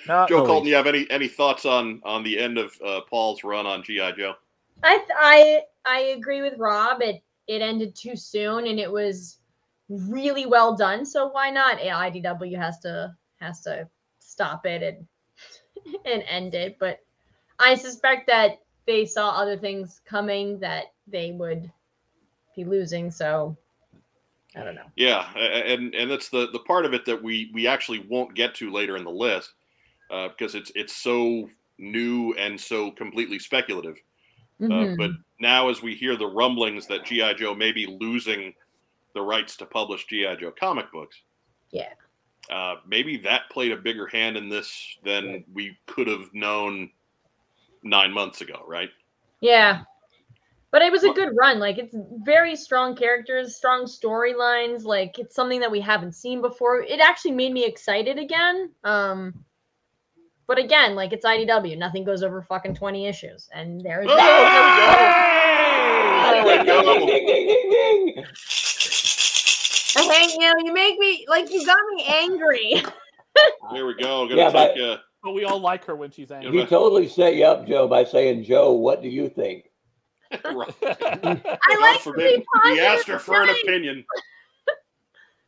[0.07, 0.69] Not Joe the Colton, least.
[0.69, 4.13] you have any any thoughts on on the end of uh, Paul's run on GI
[4.17, 4.33] Joe?
[4.83, 7.01] I I I agree with Rob.
[7.01, 9.39] It it ended too soon, and it was
[9.89, 11.05] really well done.
[11.05, 11.77] So why not?
[11.77, 13.87] IDW has to has to
[14.19, 15.07] stop it and
[16.05, 16.77] and end it.
[16.79, 16.99] But
[17.59, 21.71] I suspect that they saw other things coming that they would
[22.55, 23.11] be losing.
[23.11, 23.57] So
[24.55, 24.87] I don't know.
[24.95, 28.55] Yeah, and and that's the the part of it that we we actually won't get
[28.55, 29.53] to later in the list
[30.09, 33.97] uh, because it's it's so new and so completely speculative.
[34.61, 34.97] Uh, Mhm.
[34.97, 38.53] but now, as we hear the rumblings that GI Joe may be losing
[39.13, 41.19] the rights to publish GI Joe comic books,
[41.71, 41.93] Yeah.
[42.49, 45.45] uh, maybe that played a bigger hand in this than Right.
[45.53, 46.91] we could have known
[47.83, 48.91] nine months ago, right?
[49.39, 49.83] Yeah.
[50.69, 51.59] But it was a good run.
[51.59, 54.83] Like it's very strong characters, strong storylines.
[54.85, 56.81] Like it's something that we haven't seen before.
[56.81, 58.73] It actually made me excited again.
[58.83, 59.43] Um
[60.53, 61.77] but again, like it's IDW.
[61.77, 63.47] Nothing goes over fucking 20 issues.
[63.53, 65.23] And there's Oh, that.
[66.33, 66.83] there we go.
[66.83, 67.25] There we Ding, go.
[67.25, 68.25] ding, ding, ding, ding.
[70.11, 72.83] Hey, you you make me like you got me angry.
[73.71, 74.27] There we go.
[74.27, 76.51] Gonna Yeah, but- take, uh, But we all like her when she's angry.
[76.51, 79.69] He totally set you up, Joe, by saying, Joe, what do you think?
[80.43, 80.73] Right.
[80.83, 84.03] I like to be we asked her for an opinion.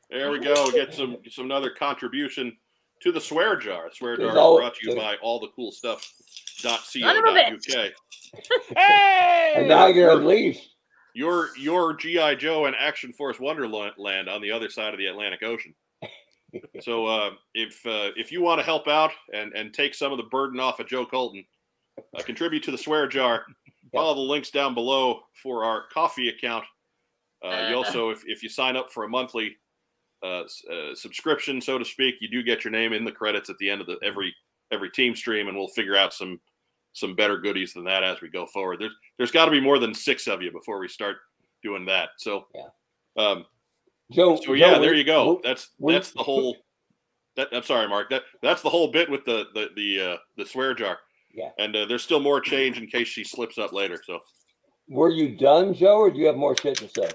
[0.10, 0.72] There we go.
[0.72, 2.56] Get some some another contribution
[3.04, 3.90] to the swear jar.
[3.92, 6.10] Swear jar There's is al- brought to you by all the cool stuff.
[6.62, 7.92] Dot Son of co.uk.
[8.78, 9.54] hey!
[9.58, 10.70] And now you're unleashed.
[11.14, 15.44] Your your GI Joe and Action Force Wonderland on the other side of the Atlantic
[15.44, 15.74] Ocean.
[16.82, 20.20] So uh, if uh, if you want to help out and and take some of
[20.20, 21.44] the burden off of Joe Colton,
[22.16, 23.44] uh, contribute to the swear jar.
[23.92, 26.64] Follow the links down below for our Ko-fi account.
[27.44, 29.56] Uh, you also, if, if you sign up for a monthly
[30.24, 33.58] uh, uh, subscription, so to speak, you do get your name in the credits at
[33.58, 34.34] the end of the every
[34.72, 36.40] every team stream, and we'll figure out some
[36.94, 38.80] some better goodies than that as we go forward.
[38.80, 41.18] There's there's got to be more than six of you before we start
[41.62, 42.10] doing that.
[42.18, 42.68] So Yeah.
[43.18, 43.46] Um,
[44.12, 44.36] Joe.
[44.36, 45.42] so Joe, yeah, there you go.
[45.44, 46.58] That's that's the whole.
[47.36, 48.10] That, I'm sorry, Mark.
[48.10, 51.00] That that's the whole bit with the the the uh, the swear jar.
[51.34, 51.50] Yeah.
[51.58, 54.00] And uh, there's still more change in case she slips up later.
[54.06, 54.20] So.
[54.90, 57.10] Were you done, Joe, or do you have more shit to say?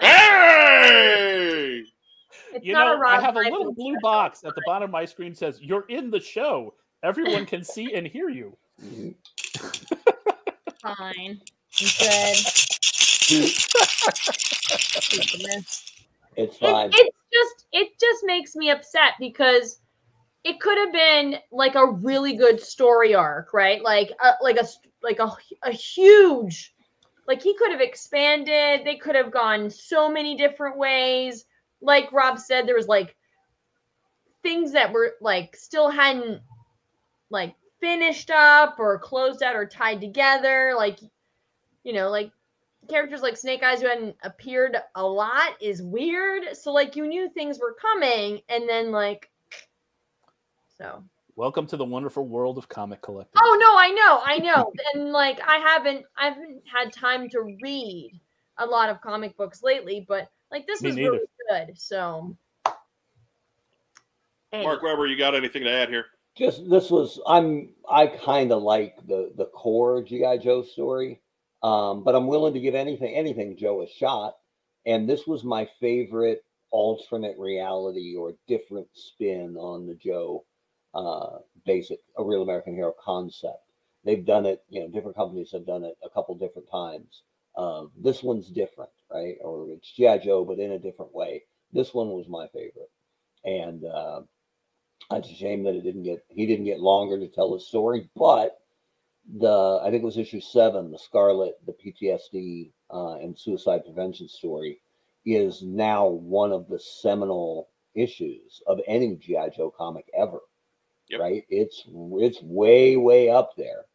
[0.00, 1.82] Hey!
[2.54, 4.00] It's You not know, a I have a little blue special.
[4.02, 6.74] box at the bottom of my screen says, You're in the show.
[7.02, 8.56] Everyone can see and hear you.
[10.82, 11.40] Fine.
[11.78, 12.36] You good.
[16.36, 16.90] It's It, fine.
[16.92, 19.80] it's just it just makes me upset because
[20.44, 23.82] it could have been like a really good story arc, right?
[23.82, 24.66] Like a, like a
[25.02, 25.30] like a
[25.64, 26.74] a huge
[27.28, 28.84] like he could have expanded.
[28.84, 31.44] They could have gone so many different ways.
[31.82, 33.14] Like Rob said, there was like
[34.42, 36.40] things that were like still hadn't
[37.30, 40.72] like finished up or closed out or tied together.
[40.74, 40.98] Like
[41.84, 42.32] you know, like
[42.88, 46.56] characters like Snake Eyes who hadn't appeared a lot is weird.
[46.56, 49.30] So like you knew things were coming, and then like
[50.78, 51.04] so.
[51.38, 53.40] Welcome to the wonderful world of comic collecting.
[53.40, 57.56] Oh no, I know, I know, and like I haven't, I haven't had time to
[57.62, 58.10] read
[58.58, 61.10] a lot of comic books lately, but like this Me was neither.
[61.12, 61.78] really good.
[61.78, 62.36] So.
[64.52, 64.66] Anyway.
[64.66, 66.06] Mark Weber, you got anything to add here?
[66.36, 71.20] just this was i'm i kind of like the the core gi joe story
[71.64, 74.36] um but i'm willing to give anything anything joe a shot
[74.86, 80.44] and this was my favorite alternate reality or different spin on the joe
[80.98, 83.62] uh basic a real american hero concept.
[84.04, 87.22] They've done it you know different companies have done it a couple different times.
[87.56, 89.36] Um this one's different right?
[89.42, 91.44] Or it's gi joe but in a different way.
[91.72, 92.90] This one was my favorite.
[93.44, 94.22] And uh
[95.12, 98.08] it's a shame that it didn't get he didn't get longer to tell his story,
[98.16, 98.58] but
[99.36, 104.28] the I think it was issue seven, the Scarlet, the PTSD uh, and suicide prevention
[104.28, 104.80] story,
[105.24, 110.40] is now one of the seminal issues of any GI Joe comic ever.
[111.08, 111.20] Yep.
[111.20, 111.44] Right?
[111.48, 113.86] It's it's way way up there,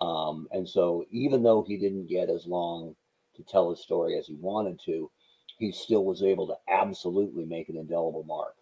[0.00, 2.94] um, and so even though he didn't get as long
[3.36, 5.10] to tell his story as he wanted to,
[5.58, 8.54] he still was able to absolutely make an indelible mark.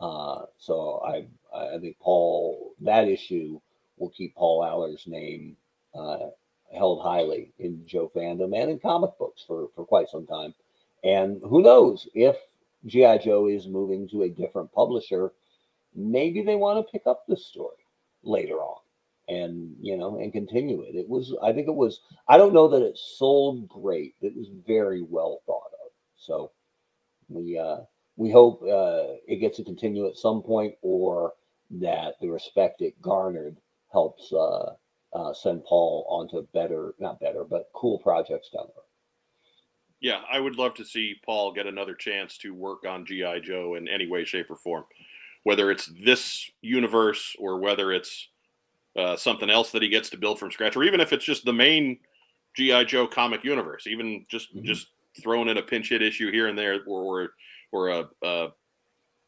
[0.00, 3.60] Uh, so I I think Paul that issue
[3.96, 5.56] will keep Paul Allor's name
[5.94, 6.28] uh,
[6.76, 10.54] held highly in Joe fandom and in comic books for for quite some time.
[11.02, 12.36] And who knows if
[12.86, 15.32] GI Joe is moving to a different publisher,
[15.94, 17.76] maybe they want to pick up the story
[18.22, 18.80] later on
[19.28, 20.94] and you know and continue it.
[20.94, 24.14] It was I think it was I don't know that it sold great.
[24.20, 25.90] It was very well thought of.
[26.16, 26.50] So
[27.28, 27.78] we uh
[28.16, 31.34] we hope uh, it gets to continue at some point or
[31.70, 33.56] that the respect it garnered
[33.92, 34.74] helps uh,
[35.12, 38.84] uh, send Paul onto better, not better, but cool projects down the road.
[40.00, 43.74] Yeah, I would love to see Paul get another chance to work on GI Joe
[43.76, 44.84] in any way, shape, or form,
[45.44, 48.28] whether it's this universe or whether it's
[48.96, 51.44] uh, something else that he gets to build from scratch, or even if it's just
[51.44, 51.98] the main
[52.56, 54.64] GI Joe comic universe, even just Mhm.
[54.64, 54.88] just
[55.20, 57.34] throwing in a pinch hit issue here and there, or or,
[57.72, 58.48] or a, a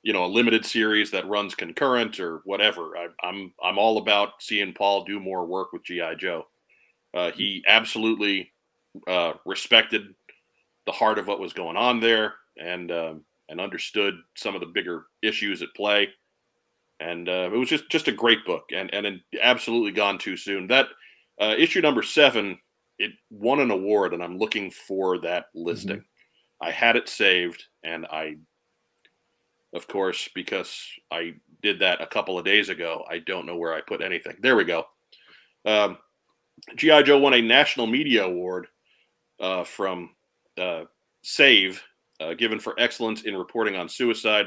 [0.03, 2.97] you know a limited series that runs concurrent or whatever.
[2.97, 6.47] I, I'm I'm all about seeing Paul do more work with GI Joe.
[7.15, 8.53] Uh, he absolutely
[9.09, 10.15] uh, respected
[10.87, 14.67] the heart of what was going on there and um, and understood some of the
[14.67, 16.09] bigger issues at play.
[17.01, 20.67] And uh, it was just just a great book and and absolutely gone too soon.
[20.67, 20.89] That
[21.41, 22.59] uh, issue number seven
[22.99, 26.03] it won an award and I'm looking for that listing.
[26.63, 28.37] I had it saved and I
[29.75, 30.75] of course because
[31.11, 34.37] I did that a couple of days ago I don't know where I put anything.
[34.41, 34.87] There we go.
[35.67, 35.99] Um,
[36.77, 38.69] GI Joe won a National Media Award
[39.41, 40.11] uh, from
[40.59, 40.85] uh,
[41.23, 41.83] Save,
[42.21, 44.47] uh, given for excellence in reporting on suicide,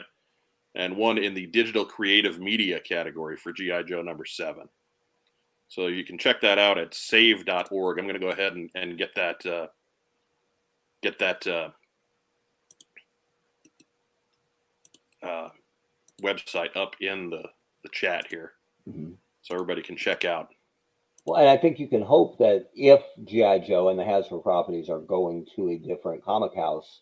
[0.76, 4.68] and one in the digital creative media category for GI Joe number seven.
[5.68, 8.00] So you can check that out at save.org.
[8.00, 9.68] I'm going to go ahead and, and get that uh,
[11.02, 11.70] get that uh,
[15.24, 15.50] uh,
[16.22, 17.44] website up in the,
[17.84, 18.54] the chat here,
[18.90, 19.16] Mhm.
[19.42, 20.50] so everybody can check out.
[21.26, 24.90] Well, and I think you can hope that if GI Joe and the Hasbro properties
[24.90, 27.02] are going to a different comic house,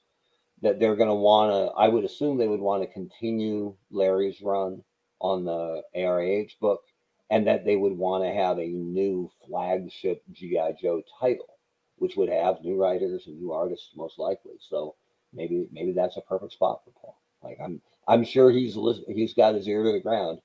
[0.61, 1.79] that they're going to want to.
[1.79, 4.83] I would assume they would want to continue Larry's run
[5.19, 6.81] on the ARAH book,
[7.29, 11.57] and that they would want to have a new flagship GI Joe title,
[11.97, 14.53] which would have new writers and new artists most likely.
[14.59, 14.95] So
[15.33, 17.17] maybe maybe that's a perfect spot for Paul.
[17.43, 18.77] Like I'm I'm sure he's
[19.07, 20.39] he's got his ear to the ground,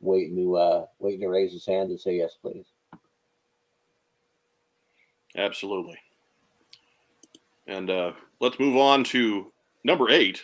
[0.00, 2.66] waiting to uh waiting to raise his hand and say yes, please.
[5.36, 5.98] Absolutely.
[7.66, 9.52] And uh, let's move on to
[9.84, 10.42] number eight.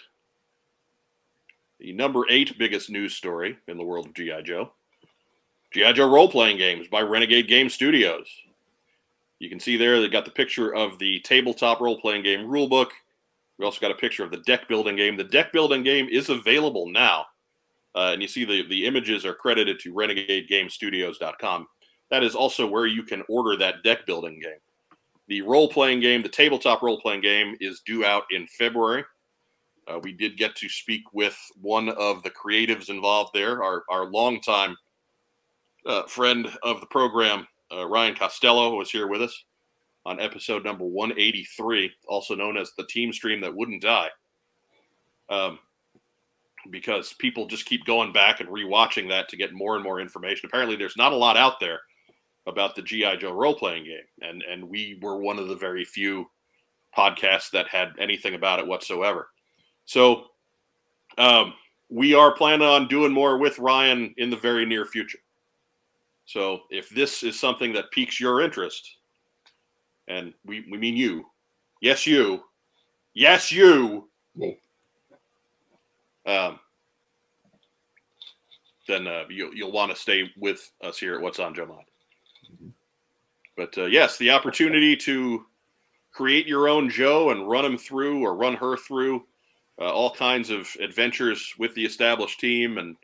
[1.79, 4.43] The number eight biggest news story in the world of G.I.
[4.43, 4.73] Joe.
[5.73, 5.93] G.I.
[5.93, 8.29] Joe role playing games by Renegade Game Studios.
[9.39, 12.91] You can see there they got the picture of the tabletop role playing game rulebook.
[13.59, 15.17] We also got a picture of the deck building game.
[15.17, 17.27] The deck building game is available now.
[17.95, 21.67] Uh, and you see the, the images are credited to renegadegamestudios.com.
[22.11, 24.61] That is also where you can order that deck building game.
[25.29, 29.05] The role playing game, the tabletop role playing game, is due out in February.
[29.89, 34.07] Uh, we did get to speak with one of the creatives involved there, our, our
[34.07, 34.77] longtime
[35.87, 39.45] uh, friend of the program, uh, Ryan Costello, was here with us
[40.05, 44.09] on episode number 183, also known as the team stream that wouldn't die.
[45.29, 45.59] Um,
[46.71, 50.47] because people just keep going back and rewatching that to get more and more information.
[50.49, 51.81] Apparently, there's not a lot out there
[52.47, 55.85] about the GI Joe role playing game, and and we were one of the very
[55.85, 56.29] few
[56.97, 59.29] podcasts that had anything about it whatsoever.
[59.85, 60.27] So,
[61.19, 61.55] um,
[61.89, 65.19] we are planning on doing more with Ryan in the very near future.
[66.27, 68.97] So, if this is something that piques your interest,
[70.09, 71.27] and we we mean you,
[71.81, 72.43] yes you,
[73.15, 74.09] yes you.
[76.25, 76.61] Um,
[78.89, 81.85] then uh, you'll you'll want to stay with us here at What's on Joe Mod.
[83.57, 85.45] But uh, yes, the opportunity to
[86.13, 89.25] create your own Joe and run him through or run her through
[89.81, 92.97] uh, all kinds of adventures with the established team and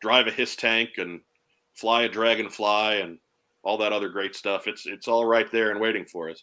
[0.00, 1.20] drive a HISS tank and
[1.74, 3.18] fly a dragonfly and
[3.62, 4.66] all that other great stuff.
[4.66, 6.42] It's it's all right there and waiting for us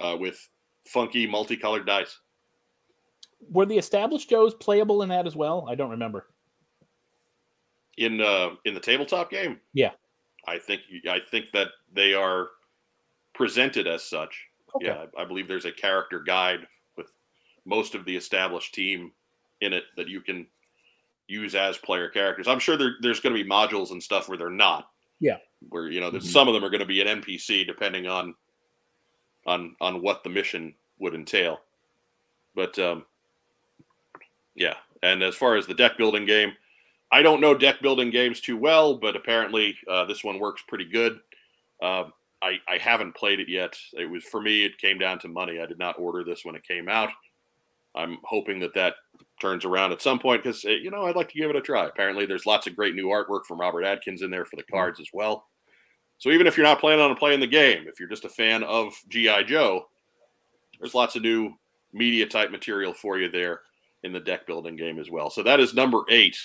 [0.00, 0.48] uh, with
[0.86, 2.18] funky multicolored dice.
[3.50, 5.66] Were the established Joes playable in that as well?
[5.68, 6.26] I don't remember.
[7.98, 9.90] In uh, in the tabletop game, Yeah.
[10.46, 12.48] I think I think that they are
[13.38, 14.36] presented as such.
[14.76, 14.86] Okay.
[14.86, 16.66] Yeah, I I believe there's a character guide
[16.96, 17.06] with
[17.64, 19.12] most of the established team
[19.62, 20.46] in it that you can
[21.28, 22.48] use as player characters.
[22.48, 24.90] I'm sure there, there's going to be modules and stuff where they're not.
[25.20, 25.38] Yeah.
[25.70, 26.32] Where you know, there's Mhm.
[26.32, 28.34] some of them are going to be an NPC depending on
[29.46, 31.60] on on what the mission would entail.
[32.54, 33.06] But um,
[34.54, 36.52] yeah, and as far as the deck building game,
[37.12, 40.84] I don't know deck building games too well, but apparently uh, this one works pretty
[40.84, 41.20] good.
[41.80, 42.12] Um,
[42.42, 43.76] I, I haven't played it yet.
[43.92, 44.64] It was for me.
[44.64, 45.60] It came down to money.
[45.60, 47.10] I did not order this when it came out.
[47.94, 48.94] I'm hoping that that
[49.40, 51.60] turns around at some point because eh, you know I'd like to give it a
[51.60, 51.86] try.
[51.86, 54.76] Apparently, there's lots of great new artwork from Robert Atkins in there for the mm-hmm.
[54.76, 55.46] cards as well.
[56.18, 58.62] So even if you're not planning on playing the game, if you're just a fan
[58.64, 59.86] of GI Joe,
[60.80, 61.52] there's lots of new
[61.92, 63.60] media type material for you there
[64.02, 65.30] in the deck building game as well.
[65.30, 66.36] So that is number eight,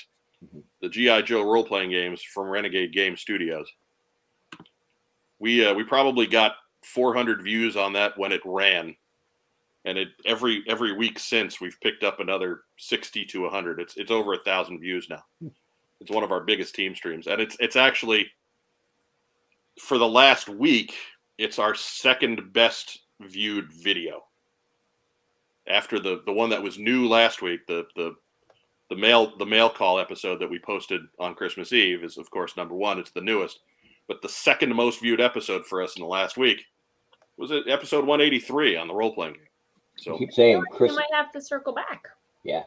[0.43, 0.59] mm-hmm.
[0.81, 3.71] the GI Joe role playing games from Renegade Game Studios.
[5.43, 8.95] We uh, we probably got 400 views on that when it ran,
[9.83, 13.81] and it every every week since we've picked up another 60 to 100.
[13.81, 15.21] It's it's over a thousand views now.
[15.99, 18.31] It's one of our biggest team streams, and it's it's actually
[19.81, 20.93] for the last week.
[21.37, 24.23] It's our second best viewed video
[25.67, 27.67] after the the one that was new last week.
[27.67, 28.15] The the
[28.89, 32.55] the mail the mail call episode that we posted on Christmas Eve is of course
[32.55, 32.97] number one.
[32.97, 33.59] It's the newest,
[34.07, 36.61] but the second most viewed episode for us in the last week
[37.37, 39.43] was it episode 183 on the role playing game.
[39.97, 40.93] So I keep saying You Chris.
[40.93, 42.03] might have to circle back.
[42.43, 42.63] Yeah.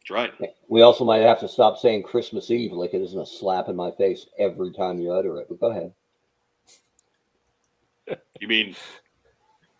[0.00, 0.32] that's right.
[0.68, 3.76] We also might have to stop saying Christmas Eve like it isn't a slap in
[3.76, 5.46] my face every time you utter it.
[5.48, 5.92] But go ahead.
[8.40, 8.74] You mean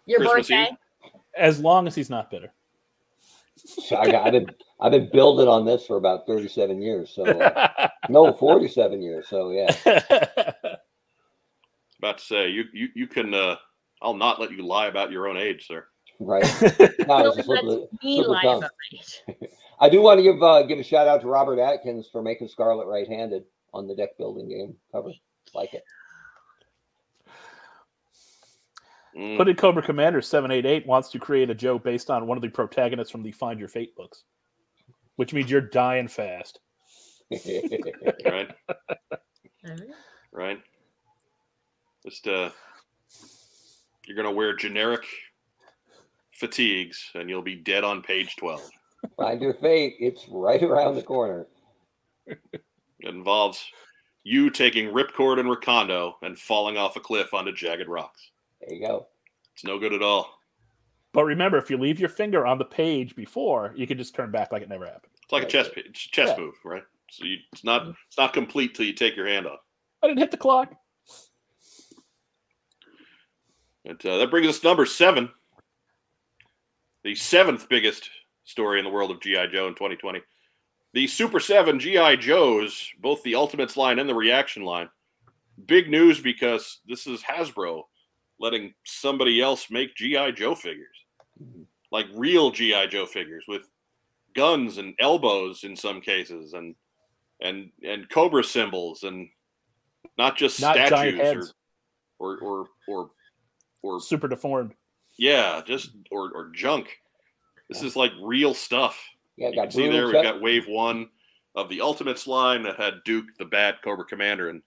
[0.06, 0.68] Your Christmas birthday.
[0.70, 1.10] Eve?
[1.36, 2.52] As long as he's not bitter.
[3.66, 4.46] So I, I've been
[4.80, 7.12] I've been building on this for about 37 years.
[7.14, 9.28] So uh, no, 47 years.
[9.28, 9.74] So yeah.
[11.98, 13.56] about to say you you you can uh
[14.02, 15.86] I'll not let you lie about your own age, sir.
[16.18, 16.44] Right.
[17.06, 18.58] No, No, it's a slip Me slip of the lie tongue.
[18.58, 19.52] about it.
[19.80, 22.48] I do want to give uh, give a shout out to Robert Atkins for making
[22.48, 25.10] Scarlet right-handed on the deck building game cover.
[25.54, 25.84] Like it.
[29.16, 32.48] Mm, Hooded Cobra Commander 788 wants to create a Joe based on one of the
[32.48, 34.24] protagonists from the Find Your Fate books,
[35.16, 36.60] which means you're dying fast.
[38.24, 38.50] right,
[40.32, 40.60] right.
[42.04, 42.50] Just uh,
[44.06, 45.04] you're gonna wear generic
[46.32, 48.70] fatigues, and you'll be dead on page 12.
[49.16, 49.94] Find your fate.
[49.98, 51.46] It's right around the corner.
[52.26, 52.62] It
[53.02, 53.64] involves
[54.24, 58.29] you taking ripcord and Recondo and falling off a cliff onto jagged rocks.
[58.60, 59.06] There you go.
[59.54, 60.38] It's no good at all.
[61.12, 64.30] But remember, if you leave your finger on the page before, you can just turn
[64.30, 65.12] back like it never happened.
[65.22, 65.50] It's like a Right.
[65.52, 66.36] chess pi- a chess Yeah.
[66.44, 66.84] move, right?
[67.10, 69.60] So you, it's not it's not complete till you take your hand off.
[70.02, 70.72] I didn't hit the clock.
[73.84, 75.30] And uh, that brings us to number seven.
[77.02, 78.10] the seventh biggest
[78.44, 80.20] story in the world of GI Joe in 2020.
[80.92, 84.88] The Super 7 GI Joes, both the Ultimates line and the Reaction line.
[85.66, 87.84] Big news because this is Hasbro
[88.40, 90.96] letting somebody else make GI Joe figures.
[91.40, 91.62] Mm-hmm.
[91.92, 93.62] Like real GI Joe figures with
[94.34, 96.74] guns and elbows in some cases and
[97.40, 99.28] and and cobra symbols and
[100.18, 101.52] not just Not statues
[102.18, 103.10] or, or or or
[103.82, 104.72] or Super deformed.
[105.18, 106.98] yeah, just or or junk.
[107.68, 109.00] This is like real stuff.
[109.36, 111.08] Yeah, You got can see there we've got wave one
[111.54, 114.62] of the Ultimates line that had Duke, the Bat, Cobra Commander, and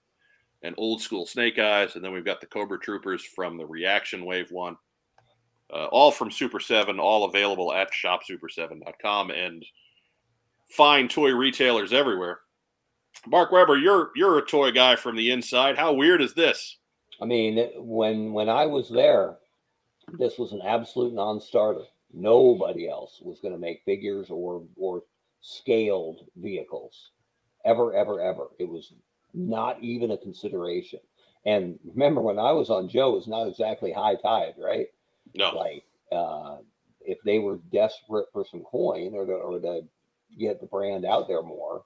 [0.64, 4.26] and old school Snake Eyes, and then we've got the Cobra Troopers from the Reaction
[4.26, 4.78] Wave One,
[5.72, 9.66] uh, all from Super Seven, all available at ShopSuper7.com and
[10.70, 12.40] fine toy retailers everywhere.
[13.28, 15.78] Mark Weber, you're you're a toy guy from the inside.
[15.78, 16.78] How weird is this?
[17.22, 19.38] I mean, when when I was there,
[20.18, 21.84] this was an absolute non-starter.
[22.12, 25.04] Nobody else was going to make figures or or
[25.42, 27.12] scaled vehicles,
[27.66, 28.48] ever, ever, ever.
[28.60, 28.94] It was
[29.34, 31.00] not even a consideration.
[31.46, 34.88] And remember, when I was on Joe, it was not exactly high tide, right?
[35.36, 36.58] No, Like, uh,
[37.02, 39.82] if they were desperate for some coin or to, or to
[40.40, 41.84] get the brand out there more,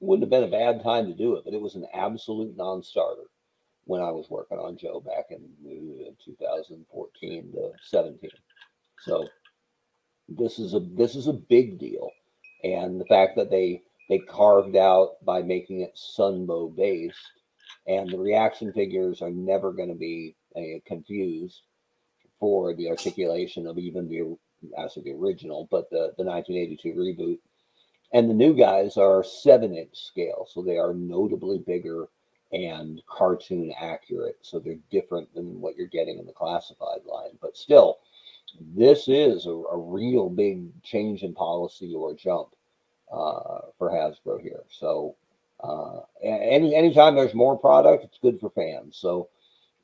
[0.00, 1.44] wouldn't have been a bad time to do it.
[1.44, 3.24] But it was an absolute non-starter
[3.84, 8.30] when I was working on Joe back in uh, 2014 to 17.
[9.02, 9.28] So
[10.28, 12.10] this is a this is a big deal,
[12.64, 17.18] and the fact that they they carved out by making it Sunbow based,
[17.86, 21.62] and the reaction figures are never going to be uh, confused
[22.38, 24.36] for the articulation of even the
[24.78, 27.38] as of the original, but the the 1982 reboot.
[28.12, 32.08] And the new guys are seven inch scale, so they are notably bigger
[32.52, 34.38] and cartoon accurate.
[34.42, 37.36] So they're different than what you're getting in the classified line.
[37.42, 37.98] But still,
[38.60, 42.55] this is a, a real big change in policy or jump
[43.12, 44.62] uh, for Hasbro here.
[44.68, 45.16] So
[45.60, 48.96] uh, any anytime there's more product, it's good for fans.
[48.98, 49.28] So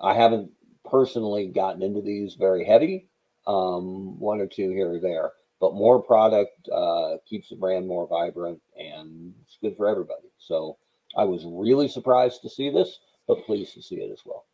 [0.00, 0.50] I haven't
[0.88, 3.08] personally gotten into these very heavy,
[3.46, 5.32] um, one or two here or there.
[5.60, 10.28] But more product uh, keeps the brand more vibrant, and it's good for everybody.
[10.38, 10.76] So
[11.16, 12.98] I was really surprised to see this,
[13.28, 14.46] but pleased to see it as well.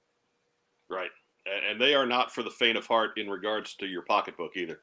[0.90, 1.10] Right.
[1.70, 4.80] And they are not for the faint of heart in regards to your pocketbook either.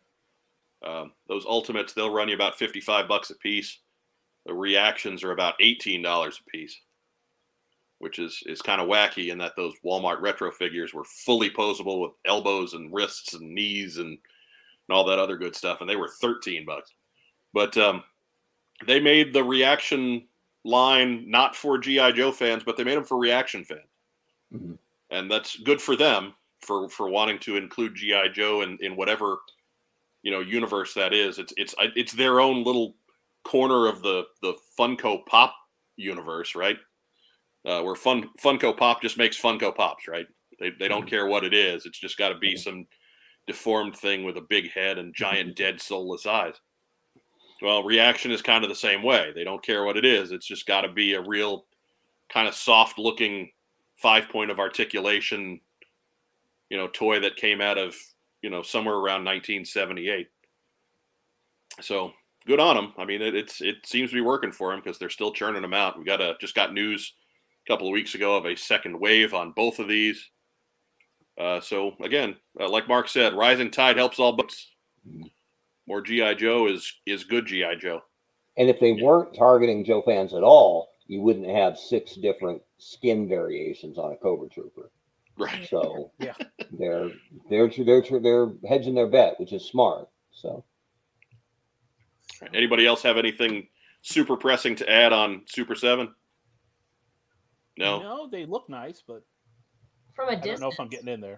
[0.86, 3.79] Um, those ultimates, they'll run you about 55 bucks a piece.
[4.45, 6.05] The reactions are about $18
[6.39, 6.79] a piece,
[7.99, 12.01] which is, is kind of wacky in that those Walmart retro figures were fully posable
[12.01, 14.17] with elbows and wrists and knees and, and
[14.91, 15.81] all that other good stuff.
[15.81, 16.93] And they were 13 bucks.
[17.53, 18.03] But um,
[18.86, 20.27] they made the reaction
[20.63, 22.11] line not for G.I.
[22.11, 23.81] Joe fans, but they made them for reaction fans
[24.53, 24.77] Mhm.
[25.09, 29.39] and that's good for them for for wanting to include GI Joe in in whatever
[30.26, 31.39] you know universe that is.
[31.39, 32.95] It's it's it's their own little
[33.45, 35.53] corner of the the Funko Pop
[35.95, 36.78] universe, right?
[37.63, 40.26] Uh, where Fun Funko Pop just makes Funko Pops, right?
[40.59, 41.09] They they don't mm-hmm.
[41.09, 41.86] care what it is.
[41.86, 42.69] It's just got to be mm-hmm.
[42.69, 42.88] some
[43.47, 45.63] deformed thing with a big head and giant mm-hmm.
[45.63, 46.55] dead soulless eyes.
[47.61, 49.32] Well, reaction is kind of the same way.
[49.34, 50.32] They don't care what it is.
[50.32, 51.65] It's just got to be a real
[52.34, 53.51] kind of soft looking
[53.95, 55.61] five point of articulation,
[56.69, 57.95] you know, toy that came out of,
[58.45, 60.27] you know, somewhere around 1978.
[61.81, 62.11] So
[62.45, 62.93] good on them.
[62.95, 65.63] I mean, it, it's it seems to be working for them because they're still churning
[65.63, 65.97] them out.
[65.97, 67.11] We got a just got news
[67.65, 70.29] a couple of weeks ago of a second wave on both of these.
[71.39, 74.69] Uh, so again, uh, like Mark said, rising tide helps all boats.
[75.87, 78.01] More GI Joe is is good GI Joe.
[78.57, 83.27] And if they weren't targeting Joe fans at all, you wouldn't have six different skin
[83.27, 84.91] variations on a Cobra Trooper.
[85.38, 85.67] Right.
[85.69, 86.33] So Yeah.
[86.71, 87.11] they're
[87.49, 90.07] they're they're they're hedging their bet, which is smart.
[90.31, 90.63] So
[92.53, 93.67] Anybody else have anything
[94.01, 96.13] super pressing to add on Super Seven?
[97.77, 97.99] No.
[98.01, 99.23] No, they look nice, but
[100.15, 101.38] From a I don't know if I'm getting in there.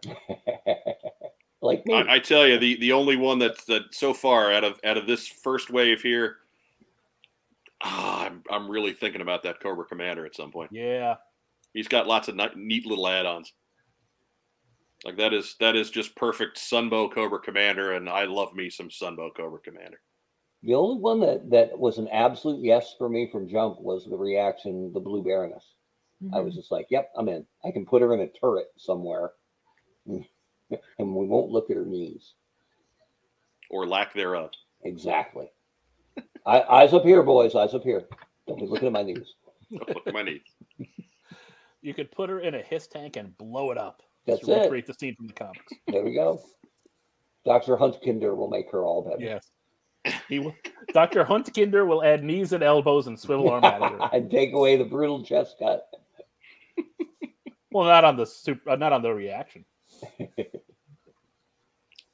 [1.62, 4.64] like me, I, I tell you, the the only one that's that so far out
[4.64, 6.38] of out of this first wave here,
[7.82, 10.72] ah, I'm I'm really thinking about that Cobra Commander at some point.
[10.74, 11.16] Yeah.
[11.74, 13.54] He's got lots of ni- neat little add-ons.
[15.06, 18.90] Like that is that is just perfect Sunbow Cobra Commander, and I love me some
[18.90, 20.00] Sunbow Cobra Commander.
[20.64, 24.18] the only one that that was an absolute yes for me from jump was the
[24.18, 25.64] reaction, the Blue Baroness.
[26.34, 26.60] I was mm-hmm.
[26.62, 27.46] just like, yep, I'm in.
[27.64, 29.34] I can put her in a turret somewhere,
[30.08, 30.26] and
[31.00, 32.34] we won't look at her knees.
[33.70, 34.50] or lack thereof.
[34.84, 35.48] Exactly.
[36.46, 37.54] I, eyes up here, boys.
[37.54, 38.04] Eyes up here.
[38.48, 39.36] Don't be looking at my knees.
[39.70, 40.42] Look at my knees.
[41.84, 44.02] You could put her in a hiss tank and blow it up.
[44.28, 44.62] That's to it.
[44.64, 45.74] recreate the scene from the comics.
[45.88, 46.42] There we go.
[47.46, 47.78] Dr.
[47.78, 49.24] Huntkinder will make her all better.
[49.24, 49.50] Yes.
[50.30, 50.56] He will,
[50.94, 51.24] Dr.
[51.24, 54.00] Huntkinder will add knees and elbows and swivel arm manager.
[54.14, 55.88] and take away the brutal chest cut.
[57.70, 59.66] Well, not on the super, uh, not on the reaction.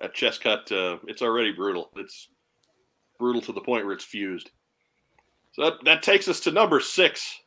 [0.03, 1.89] That chest cut, uh, it's already brutal.
[1.95, 2.27] It's
[3.17, 4.51] brutal to the point where it's fused.
[5.53, 7.39] So that, that takes us to number six,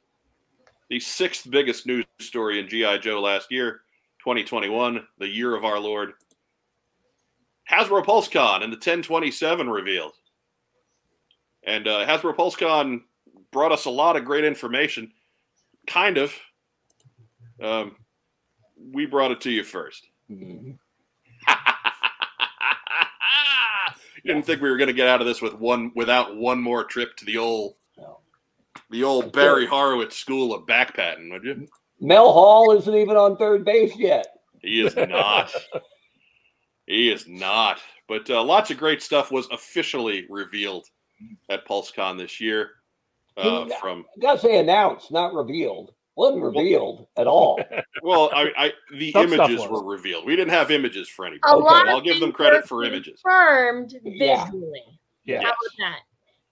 [0.88, 2.96] the sixth biggest news story in G.I.
[2.96, 3.82] Joe last year,
[4.26, 6.14] 2021, the year of our Lord.
[7.70, 10.14] Hasbro PulseCon and the 1027 revealed.
[11.64, 13.02] And uh, Hasbro PulseCon
[13.52, 15.12] brought us a lot of great information.
[15.86, 16.34] Kind of.
[17.62, 17.94] Um,
[18.92, 20.04] we brought it to you first.
[20.28, 20.76] Mhm.
[24.24, 26.60] you didn't think we were going to get out of this with one without one
[26.60, 28.18] more trip to the old No.
[28.90, 31.68] the old Barry Horowitz School of Backpatting, would you?
[32.00, 34.26] Mel Hall isn't even on third base yet.
[34.62, 35.52] He is not.
[36.86, 37.80] he is not.
[38.08, 40.86] But uh, lots of great stuff was officially revealed
[41.48, 42.70] at PulseCon this year.
[43.36, 45.92] Uh, Can from I gotta say announced, not revealed.
[46.16, 47.60] Wasn't revealed at all.
[48.02, 50.24] well, I, I the Some images were revealed.
[50.24, 51.52] We didn't have images for anybody.
[51.52, 53.20] A Okay, lot I'll give them credit for images.
[53.22, 54.82] Confirmed visually.
[55.24, 55.42] Yeah.
[55.42, 55.98] How about that?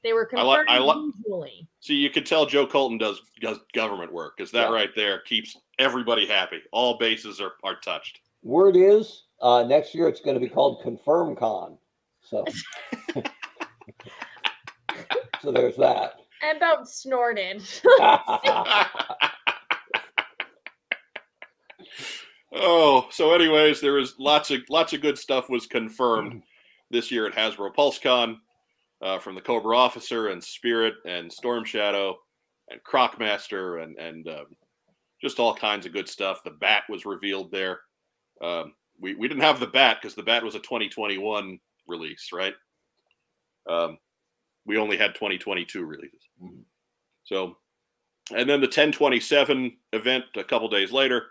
[0.05, 1.69] They were I li- confirmed I li- visually.
[1.81, 4.75] See, you can tell Joe Colton does does government work because that Yeah.
[4.75, 6.61] right there keeps everybody happy.
[6.73, 8.21] All bases are, are touched.
[8.43, 11.79] Word is uh, next year it's going to be called Confirm Con.
[12.21, 12.45] So,
[15.43, 16.15] so there's that.
[16.43, 17.63] I about snorted.
[22.57, 26.43] Oh, so anyways, there was lots of lots of good stuff was confirmed
[26.91, 28.37] this year at Hasbro PulseCon
[29.05, 32.17] uh, from the Cobra Officer and Spirit and Storm Shadow
[32.71, 34.47] and Crocmaster and and um,
[35.21, 36.41] just all kinds of good stuff.
[36.45, 37.81] The Bat was revealed there.
[38.43, 42.55] Um, we we didn't have the Bat because the Bat was a 2021 release, right?
[43.69, 43.99] Um,
[44.67, 46.23] we only had 2022 releases.
[46.43, 46.65] Mhm.
[47.25, 47.59] So,
[48.35, 51.27] and then the 1027 event a couple days later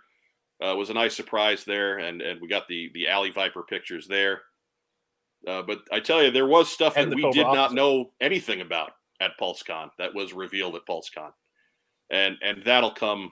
[0.62, 4.08] uh, was a nice surprise there, and and we got the the Alley Viper pictures
[4.08, 4.44] there.
[5.48, 8.12] Uh, but I tell you, there was stuff And that we Cobra did not know
[8.22, 11.32] anything about at PulseCon that was revealed at PulseCon,
[12.10, 13.32] and and that'll come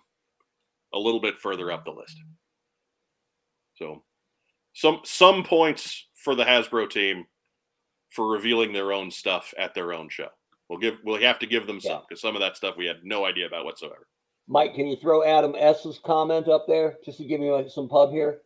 [0.93, 2.18] a little bit further up the list.
[3.76, 4.03] So,
[4.74, 7.26] some some points for the Hasbro team
[8.09, 10.28] for revealing their own stuff at their own show.
[10.70, 13.03] We'll give we'll have to give them some because some of that stuff we had
[13.03, 14.07] no idea about whatsoever.
[14.47, 18.12] Mike, can you throw Adam S's comment up there just to give me some pub
[18.12, 18.41] here?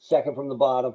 [0.00, 0.94] Second from the bottom.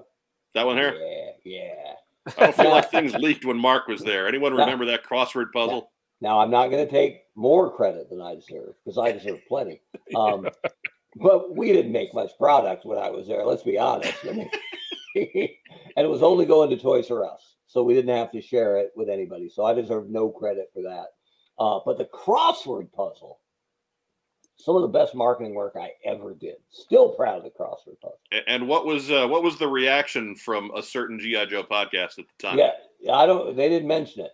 [0.57, 0.95] That one here.
[0.99, 2.33] Yeah, yeah.
[2.35, 4.27] I don't feel like things leaked when Mark was there.
[4.27, 5.91] Anyone remember that crossword puzzle?
[6.19, 9.81] Now I'm not going to take more credit than I deserve because I deserve plenty.
[10.15, 10.49] Um,
[11.17, 13.45] but we didn't make much product when I was there.
[13.45, 14.17] Let's be honest.
[14.27, 14.49] I mean,
[15.15, 18.77] and it was only going to Toys R Us, so we didn't have to share
[18.77, 19.49] it with anybody.
[19.49, 21.05] So I deserve no credit for that.
[21.59, 23.41] Uh, but the crossword puzzle,
[24.57, 26.55] some of the best marketing work I ever did.
[26.71, 28.19] Still proud of the crossword puzzle.
[28.47, 32.25] And what was uh, what was the reaction from a certain GI Joe podcast at
[32.27, 32.57] the time?
[32.57, 32.71] Yeah,
[33.13, 33.55] I don't.
[33.55, 34.31] They didn't mention it.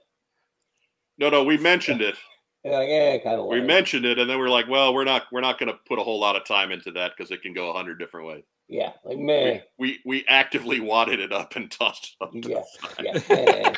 [1.17, 2.15] No, no, we mentioned it.
[2.65, 3.47] Like, yeah, kind of.
[3.47, 5.77] We mentioned it, and then we are like, well, we're not we're not going to
[5.85, 8.25] put a whole lot of time into that because it can go a hundred different
[8.25, 8.45] ways.
[8.69, 9.61] Yeah, like We, man.
[9.77, 12.63] we we actively wadded it up and tossed it up, to
[13.03, 13.73] Yeah, yeah,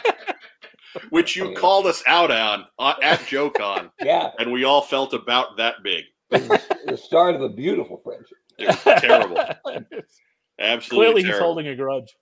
[1.10, 4.30] which you called us out on uh, at JoeCon, yeah.
[4.38, 6.04] and we all felt about that big.
[6.32, 8.38] It the start of a beautiful friendship.
[8.58, 9.38] It was terrible,
[10.60, 12.16] absolutely Clearly, he's holding a grudge.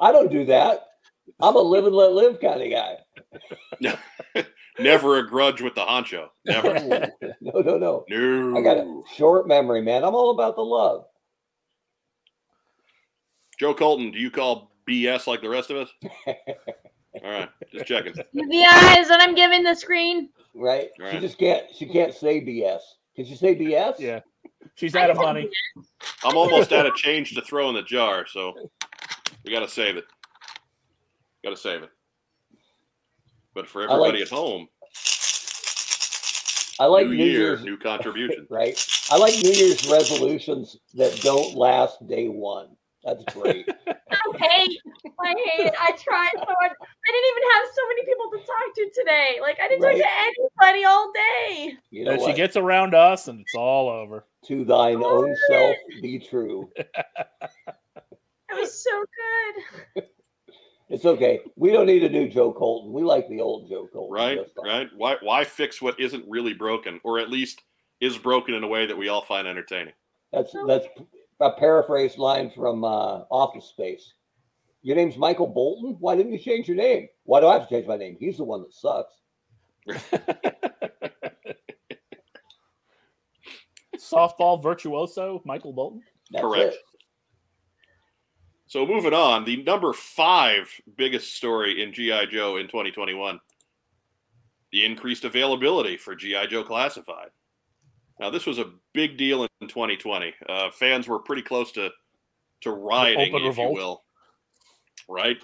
[0.00, 0.86] I don't do that.
[1.40, 2.96] I'm a live and let live kind of guy.
[3.80, 3.94] No,
[4.78, 6.28] Never a grudge with the honcho.
[6.44, 6.74] Never.
[7.40, 8.04] no, no, no.
[8.08, 8.58] No.
[8.58, 10.02] I got a short memory, man.
[10.04, 11.04] I'm all about the love.
[13.58, 15.90] Joe Colton, do you call BS like the rest of us?
[17.22, 18.14] All right, just checking.
[18.14, 20.30] the eyes that I'm giving the screen.
[20.54, 20.88] Right?
[21.10, 21.64] She just can't.
[21.74, 22.80] She can't say BS.
[23.16, 23.98] Can she say BS?
[23.98, 24.20] Yeah.
[24.76, 25.50] She's out of money.
[26.24, 28.54] I'm almost out of change to throw in the jar, so
[29.44, 30.04] we got to save it.
[31.44, 31.90] Got to save it.
[33.54, 34.68] But for I like- everybody at home,
[36.80, 37.64] I like new New year, Year's.
[37.64, 38.46] new contribution.
[38.50, 38.82] Right?
[39.10, 42.68] I like New Year's resolutions that don't last day one.
[43.04, 43.68] That's great.
[43.88, 44.78] I hate,
[45.20, 45.74] I hate it.
[45.80, 46.70] I tried so hard.
[46.70, 49.38] I didn't even have so many people to talk to today.
[49.40, 50.00] Like I didn't Right.
[50.00, 51.76] talk to anybody all day.
[51.90, 52.36] You know And she what?
[52.36, 54.26] gets around us, and it's all over.
[54.46, 56.70] to thine own self be true.
[58.50, 59.04] It was so
[59.94, 60.04] good.
[60.90, 61.40] It's okay.
[61.56, 62.92] We don't need a new Joe Colton.
[62.92, 64.12] We like the old Joe Colton.
[64.12, 64.88] Right, right.
[64.94, 67.62] Why, why fix what isn't really broken, or at least
[68.02, 69.94] is broken in a way that we all find entertaining?
[70.34, 70.86] That's that's
[71.42, 74.14] a paraphrased line from uh, Office Space.
[74.82, 75.96] Your name's Michael Bolton.
[76.00, 77.08] Why didn't you change your name?
[77.24, 78.16] Why do I have to change my name?
[78.18, 79.14] He's the one that sucks.
[83.98, 86.02] Softball virtuoso Michael Bolton.
[86.30, 86.74] That's Correct.
[86.74, 86.80] it.
[88.66, 93.38] So moving on, the number five biggest story in GI Joe in 2021:
[94.70, 97.28] the increased availability for GI Joe Classified.
[98.22, 100.32] Now, this was a big deal in 2020.
[100.48, 101.90] Uh, fans were pretty close to
[102.60, 104.04] to rioting, if you will.
[105.08, 105.38] Right?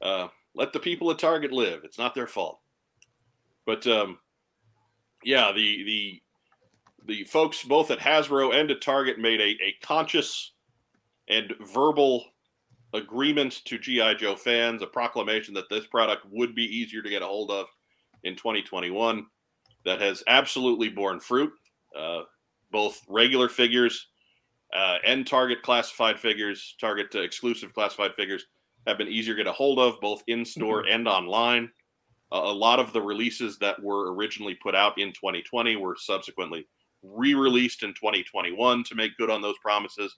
[0.00, 1.80] Uh, let the people at Target live.
[1.82, 2.60] It's not their fault.
[3.66, 4.20] But um,
[5.24, 6.22] yeah, the the
[7.04, 10.52] the folks both at Hasbro and at Target made a, a conscious
[11.28, 12.26] and verbal
[12.94, 17.22] agreement to GI Joe fans, a proclamation that this product would be easier to get
[17.22, 17.66] a hold of
[18.22, 19.26] in 2021.
[19.84, 21.50] That has absolutely borne fruit.
[21.98, 22.22] Uh,
[22.70, 24.08] both regular figures
[24.74, 28.44] uh, and Target classified figures, Target uh, exclusive classified figures,
[28.86, 31.70] have been easier to get a hold of, both in store and online.
[32.30, 36.66] Uh, a lot of the releases that were originally put out in 2020 were subsequently
[37.02, 40.16] re-released in 2021 to make good on those promises.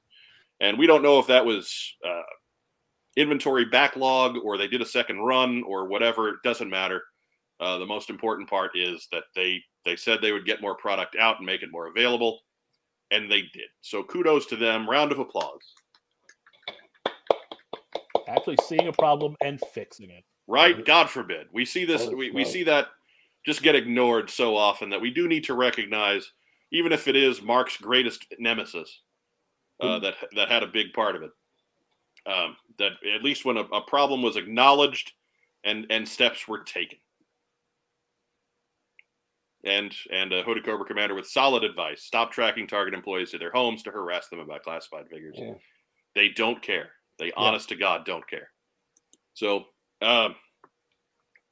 [0.61, 2.23] And we don't know if that was uh,
[3.17, 6.29] inventory backlog or they did a second run or whatever.
[6.29, 7.03] It doesn't matter.
[7.61, 11.15] Uh, the most important part is that they they said they would get more product
[11.17, 12.41] out and make it more available,
[13.11, 13.69] and they did.
[13.83, 14.89] So kudos to them.
[14.89, 15.75] Round of applause.
[18.29, 20.25] Actually seeing a problem and fixing it.
[20.47, 20.85] Right?
[20.85, 21.49] God forbid.
[21.53, 22.03] We see this.
[22.07, 22.89] Oh, We, we see that
[23.45, 26.33] just get ignored so often that we do need to recognize,
[26.73, 29.01] even if it is Mark's greatest nemesis,
[29.81, 31.31] uh, that that had a big part of it.
[32.27, 35.13] Um, that at least when a, a problem was acknowledged
[35.65, 36.99] and and steps were taken.
[39.65, 43.51] And and a Hooded Cobra commander with solid advice: stop tracking target employees to their
[43.53, 45.37] homes to harass them about classified figures.
[45.39, 45.55] Yeah.
[46.15, 46.91] They don't care.
[47.19, 48.49] They, honest to God, don't care.
[49.35, 49.67] So,
[50.01, 50.35] um,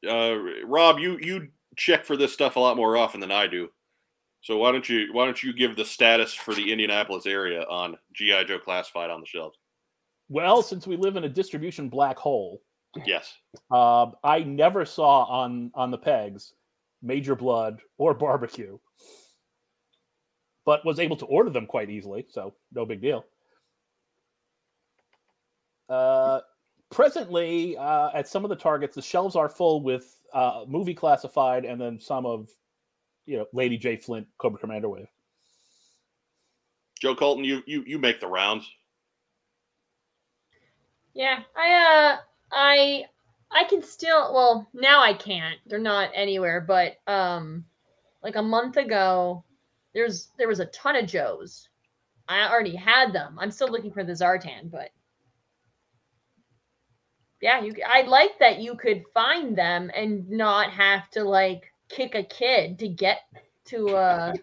[0.09, 3.69] uh, Rob, you you check for this stuff a lot more often than I do.
[4.41, 7.97] So why don't you why don't you give the status for the Indianapolis area on
[8.15, 9.59] GI Joe classified on the shelves?
[10.31, 12.63] Well, since we live in a distribution black hole,
[13.05, 13.37] Yes.
[13.71, 16.55] uh, I never saw on on the pegs
[17.03, 18.79] Major Blood or Barbecue,
[20.65, 23.25] but was able to order them quite easily, so no big deal.
[25.89, 26.41] Uh,
[26.91, 31.65] presently, uh, at some of the targets, the shelves are full with uh, movie classified,
[31.65, 32.51] and then some of,
[33.27, 35.09] you know, Lady Jaye Flint Cobra Commander Wave.
[37.01, 38.69] Joe Colton, you you you make the rounds.
[41.15, 42.17] Yeah, I uh
[42.53, 43.05] I
[43.51, 45.59] I can still well now I can't.
[45.67, 47.65] They're not anywhere, but um
[48.23, 49.45] like a month ago
[49.95, 51.69] there's there was a ton of Joes.
[52.29, 53.39] I already had them.
[53.39, 54.91] I'm still looking for the Zartan, but
[57.41, 62.15] yeah, you I like that you could find them and not have to like kick
[62.15, 63.21] a kid to get
[63.67, 64.35] to a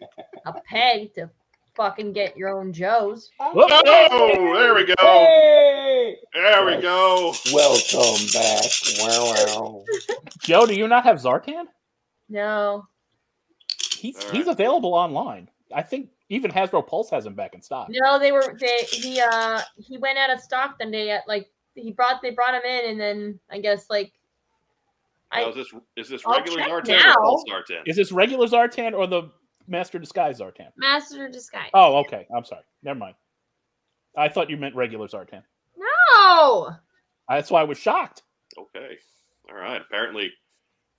[0.45, 1.29] a peg to
[1.75, 3.29] fucking get your own Joes.
[3.53, 3.69] Whoop!
[3.71, 4.93] Oh, there we go.
[4.99, 6.15] Hey!
[6.33, 7.33] There we go.
[7.53, 8.65] Welcome back.
[8.99, 9.83] Wow, wow.
[10.41, 11.65] Joe, do you not have Zartan?
[12.29, 12.87] No.
[13.97, 15.49] He's All he's available online.
[15.73, 17.87] I think even Hasbro Pulse has him back in stock.
[17.89, 21.49] No, they were they he uh he went out of stock then they at like
[21.75, 24.11] he brought they brought him in and then I guess like
[25.33, 27.13] Now, I is this is this regular check Zartan now.
[27.13, 27.81] or Pulse Zartan?
[27.85, 29.29] Is this regular Zartan or the
[29.67, 30.69] Master Disguise Zartan?
[30.77, 31.69] Master Disguise.
[31.73, 32.27] Oh, okay.
[32.35, 32.63] I'm sorry.
[32.83, 33.15] Never mind.
[34.17, 35.41] I thought you meant regular Zartan.
[35.77, 36.71] No.
[37.29, 38.23] That's why I was shocked.
[38.57, 38.97] Okay.
[39.49, 39.81] All right.
[39.81, 40.31] Apparently,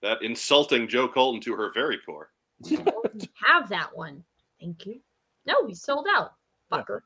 [0.02, 2.30] that insulting Joe Colton to her very core.
[2.68, 2.76] We
[3.44, 4.24] have that one.
[4.60, 5.00] Thank you.
[5.46, 6.32] No, he's sold out.
[6.72, 7.00] Fucker.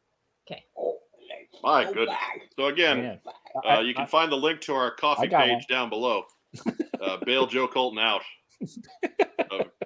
[0.76, 0.98] Oh,
[1.28, 2.16] let's My go goodness.
[2.56, 3.20] So again, Man.
[3.68, 5.62] uh, you can I- find the link to our Ko-fi page one.
[5.68, 6.24] down below.
[7.00, 8.22] Uh, bail Joe Colton out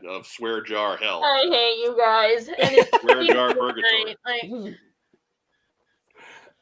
[0.05, 1.23] of, of swear jar hell.
[1.25, 2.47] I hate you guys.
[3.01, 4.05] Swear jar Tuesday purgatory.
[4.05, 4.75] night, like, This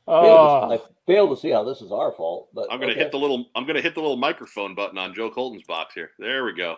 [0.08, 0.70] Oh, ah.
[0.72, 3.02] I fail to see how this is our fault, but I'm gonna okay.
[3.02, 6.10] hit the little I'm gonna hit the little microphone button on Joe Colton's box here.
[6.18, 6.76] There we go.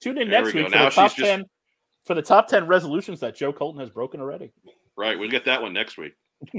[0.00, 1.44] tune in There next we week for Now the top she's just- ten
[2.04, 4.52] for the top ten resolutions that Joe Colton has broken already.
[4.96, 6.14] Right, we'll get that one next week.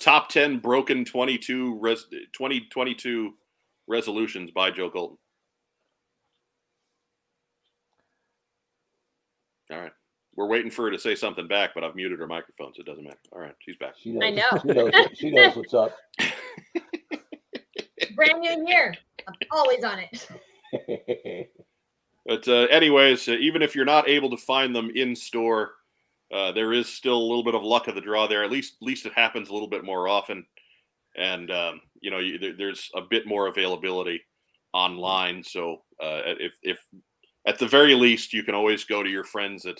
[0.00, 3.34] Top 10 broken 22 res, 2022
[3.86, 5.16] resolutions by Joe Colton.
[9.72, 9.92] All right.
[10.34, 12.86] We're waiting for her to say something back, but I've muted her microphone, so it
[12.86, 13.18] doesn't matter.
[13.32, 13.94] All right, she's back.
[13.98, 14.48] She knows, I know.
[14.62, 15.96] She knows, she knows what's up.
[18.14, 18.94] brand new here.
[19.26, 21.50] I'm always on it.
[22.24, 25.72] But uh, anyways, uh, even if you're not able to find them in store,
[26.32, 28.44] uh, there is still a little bit of luck of the draw there.
[28.44, 30.46] At least, at least it happens a little bit more often.
[31.16, 34.22] and um, you know you, there, there's a bit more availability
[34.72, 35.42] online.
[35.42, 36.78] So uh, if if
[37.46, 39.78] at the very least you can always go to your friends at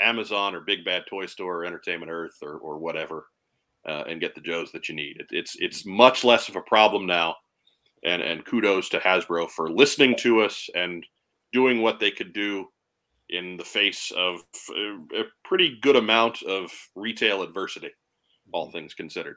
[0.00, 3.26] Amazon or Big Bad Toy Store or Entertainment Earth or or whatever
[3.86, 5.16] uh, and get the Joes that you need.
[5.20, 7.36] It, it's it's much less of a problem now,
[8.04, 11.04] and and kudos to Hasbro for listening to us and
[11.52, 12.66] doing what they could do
[13.30, 14.40] in the face of
[14.76, 17.90] a, a pretty good amount of retail adversity,
[18.52, 19.36] all things considered.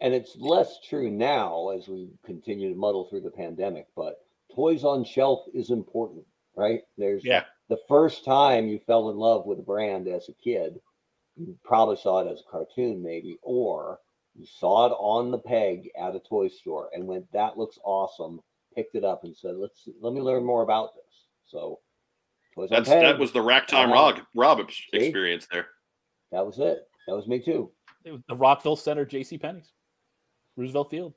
[0.00, 4.84] And it's less true now as we continue to muddle through the pandemic, but toys
[4.84, 6.24] on shelf is important,
[6.58, 6.82] right?
[6.98, 7.44] There's Yeah.
[7.68, 10.80] the first time you fell in love with a brand as a kid,
[11.36, 14.00] you probably saw it as a cartoon, maybe, or
[14.34, 18.42] you saw it on the peg at a toy store and went, "That looks awesome."
[18.74, 21.80] Picked it up and said, "Let's let me learn more about this." So,
[22.54, 23.02] toys That's on peg.
[23.04, 23.92] that was the Ragtime.
[23.92, 24.98] Rob Rob See?
[24.98, 25.68] experience there.
[26.32, 26.88] that was it.
[27.06, 27.72] That was me too.
[28.04, 29.38] It was the Rockville Center, J.C.
[29.38, 29.72] Penney's,
[30.56, 31.14] Roosevelt Field.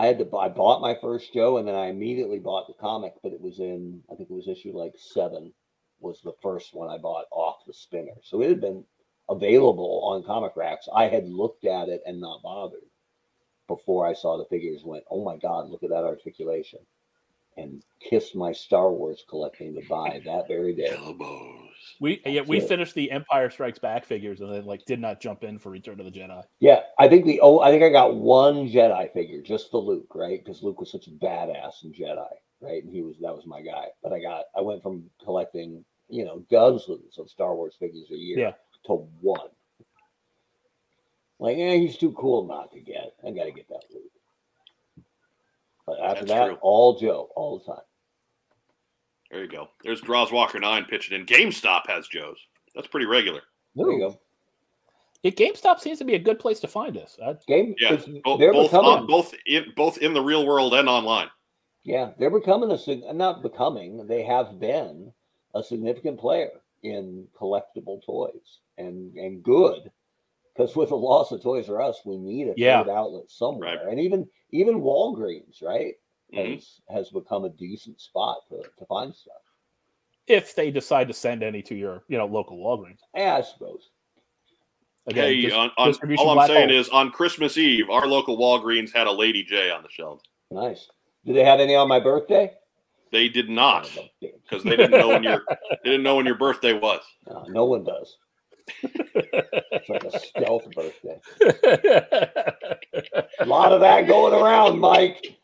[0.00, 3.12] I had to I bought my first Joe and then I immediately bought the comic,
[3.22, 5.52] but it was in, I think it was issue like seven
[6.00, 8.14] was the first one I bought off the spinner.
[8.22, 8.82] So it had been
[9.28, 10.88] available on comic racks.
[10.94, 12.80] I had looked at it and not bothered
[13.68, 16.78] before I saw the figures went, oh my God, look at that articulation
[17.58, 20.96] and kissed my Star Wars collecting goodbye that very day.
[22.00, 22.68] We yeah, we it.
[22.68, 25.98] finished the Empire Strikes Back figures and then like did not jump in for Return
[26.00, 26.42] of the Jedi.
[26.60, 30.14] Yeah, I think the oh, I think I got one Jedi figure, just the Luke,
[30.14, 30.42] right?
[30.44, 32.28] Because Luke was such a badass in Jedi,
[32.60, 32.82] right?
[32.82, 33.86] And he was that was my guy.
[34.02, 38.16] But I got I went from collecting, you know, dozens of Star Wars figures a
[38.16, 38.52] year Yeah.
[38.86, 39.48] to one.
[41.38, 43.14] Like, yeah, he's too cool not to get.
[43.26, 44.02] I got to get that Luke.
[45.86, 46.58] But after That's that, true.
[46.60, 47.82] all Joe, all the time.
[49.30, 49.68] There you go.
[49.84, 51.26] There's Draws Walker nine pitching in.
[51.26, 52.38] GameStop has Joe's.
[52.74, 53.40] That's pretty regular.
[53.76, 54.20] There you go.
[55.22, 57.18] It GameStop seems to be a good place to find us.
[57.24, 60.22] I, Game, Yeah, it's, Bo- they're both uh, becoming, on, both in both in the
[60.22, 61.28] real world and online.
[61.82, 64.06] Yeah, they're becoming a sig- not becoming.
[64.06, 65.12] They have been
[65.54, 66.50] a significant player
[66.82, 69.90] in collectible toys, and and good,
[70.54, 72.82] because with the loss of Toys R Us, we need a Yeah.
[72.82, 73.88] third outlet somewhere, Right.
[73.92, 75.94] and even even Walgreens, right,
[76.32, 76.54] Mhm.
[76.54, 79.34] has has become a decent spot to to find stuff.
[80.26, 83.00] if they decide to send any to your you know local Walgreens.
[83.14, 83.90] Yeah, I suppose.
[85.06, 86.78] Again, hey, dis- on, on, all I'm saying hole.
[86.78, 90.20] is on Christmas Eve, our local Walgreens had a Lady Jaye on the shelf.
[90.50, 90.88] Nice.
[91.24, 92.52] Did they have any on my birthday?
[93.10, 94.32] They did not Son of a bitch.
[94.42, 95.42] because they didn't know when your
[95.82, 97.00] they didn't know when your birthday was.
[97.28, 98.16] No, no one does.
[98.84, 101.20] It's like a stealth birthday.
[103.40, 105.38] A lot of that going around, Mike.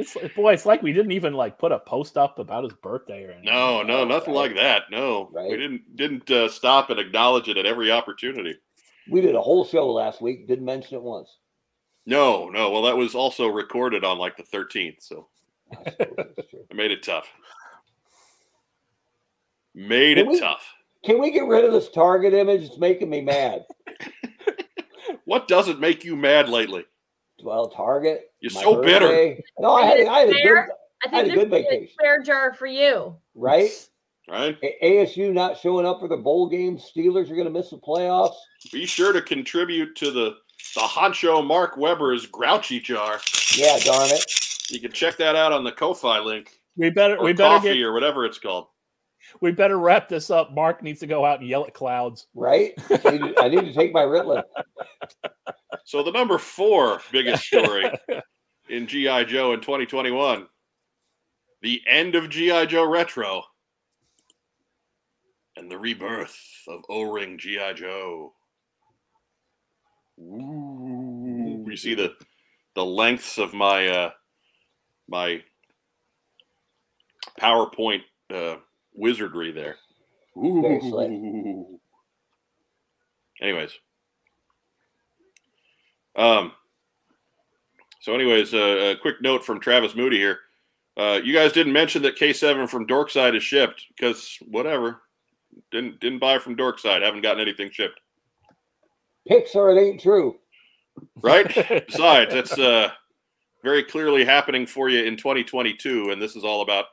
[0.00, 2.72] It's like- boy, it's like we didn't even like put a post up about his
[2.74, 3.44] birthday or anything.
[3.52, 4.40] No, no, nothing Right.
[4.50, 4.84] like that.
[4.90, 5.50] No, Right.
[5.50, 8.56] we didn't didn't uh, stop and acknowledge it at every opportunity.
[9.10, 10.46] We did a whole show last week.
[10.46, 11.38] Didn't mention it once.
[12.06, 12.70] No, no.
[12.70, 15.28] Well, that was also recorded on like the 13th, so
[15.72, 16.66] I suppose that's true.
[16.70, 17.28] it made it tough.
[19.74, 20.74] Made Can it we- tough.
[21.04, 22.62] Can we get rid of this target image?
[22.62, 23.64] It's making me mad.
[25.24, 26.84] What doesn't make you mad lately?
[27.42, 28.32] Well, Target.
[28.40, 29.36] You're my so bitter.
[29.58, 30.68] No, I had, I had a good Fair?
[31.06, 31.96] I I had a good this is a vacation.
[32.00, 33.16] fair jar for you.
[33.34, 33.70] right.
[34.28, 34.56] Right?
[34.62, 36.78] A- ASU not showing up for the bowl game.
[36.78, 38.36] Steelers are going to miss the playoffs.
[38.70, 40.36] Be sure to contribute to the
[40.74, 43.18] the honcho Mark Weber's grouchy jar.
[43.56, 44.22] Yeah, darn it.
[44.70, 47.74] You can check that out on the Ko-fi link We better or we better coffee
[47.74, 48.66] get or whatever it's called.
[49.40, 50.52] we better wrap this up.
[50.52, 52.26] Mark needs to go out and yell at clouds.
[52.34, 52.72] Right.
[52.90, 54.42] I need, to, I need to take my Ritalin.
[55.84, 57.90] So the number four biggest story
[58.68, 60.46] in GI Joe in 2021,
[61.62, 63.42] the end of GI Joe Retro,
[65.56, 66.38] and the rebirth
[66.68, 68.34] of O-ring GI Joe.
[70.20, 72.14] Ooh, you see the
[72.76, 74.10] the lengths of my uh,
[75.08, 75.42] my
[77.40, 78.02] PowerPoint
[78.32, 78.56] uh,
[79.00, 79.76] wizardry there.
[80.36, 81.80] Ooh.
[83.42, 83.70] Anyways,
[86.16, 86.52] um,
[88.00, 90.40] so anyways, uh, a quick note from Travis Moody here.
[90.96, 95.02] Uh, you guys didn't mention that K7 from Dorkside is shipped because whatever.
[95.70, 97.02] Didn't didn't buy from Dorkside.
[97.02, 98.00] Haven't gotten anything shipped.
[99.28, 100.36] Pixar, it ain't true.
[101.22, 101.46] Right.
[101.88, 102.90] Besides, that's uh,
[103.62, 106.86] very clearly happening for you in 2022, and this is all about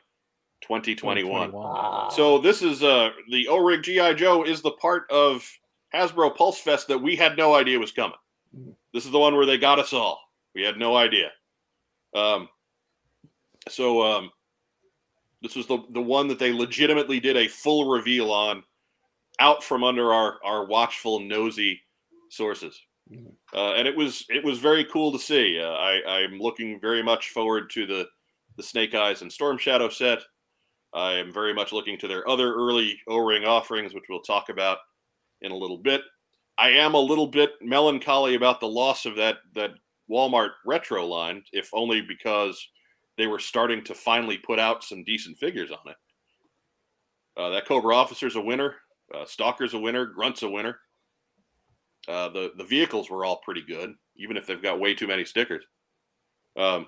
[0.61, 1.53] 2021.
[1.55, 5.47] Ah, So this is uh the O-ring GI Joe is the part of
[5.93, 8.17] Hasbro Pulse Fest that we had no idea was coming.
[8.93, 10.19] This is the one where they got us all.
[10.55, 11.31] We had no idea.
[12.15, 12.49] Um
[13.69, 14.31] so um
[15.41, 18.63] this was the the one that they legitimately did a full reveal on
[19.39, 21.79] out from under our our watchful nosy
[22.29, 22.81] sources,
[23.11, 23.31] Mhm.
[23.53, 25.59] uh, and it was it was very cool to see.
[25.59, 28.07] Uh, I I'm looking very much forward to the
[28.57, 30.23] the Snake Eyes and Storm Shadow set.
[30.93, 34.79] I am very much looking to their other early O-ring offerings, which we'll talk about
[35.41, 36.01] in a little bit.
[36.57, 39.71] I am a little bit melancholy about the loss of that that
[40.09, 42.65] Walmart retro line, if only because
[43.17, 45.97] they were starting to finally put out some decent figures on it.
[47.35, 48.75] Uh, that Cobra Officer's a winner.
[49.13, 50.05] Uh, Stalker's a winner.
[50.05, 50.79] Grunt's a winner.
[52.07, 55.25] Uh, the the vehicles were all pretty good, even if they've got way too many
[55.25, 55.65] stickers.
[56.55, 56.87] Um,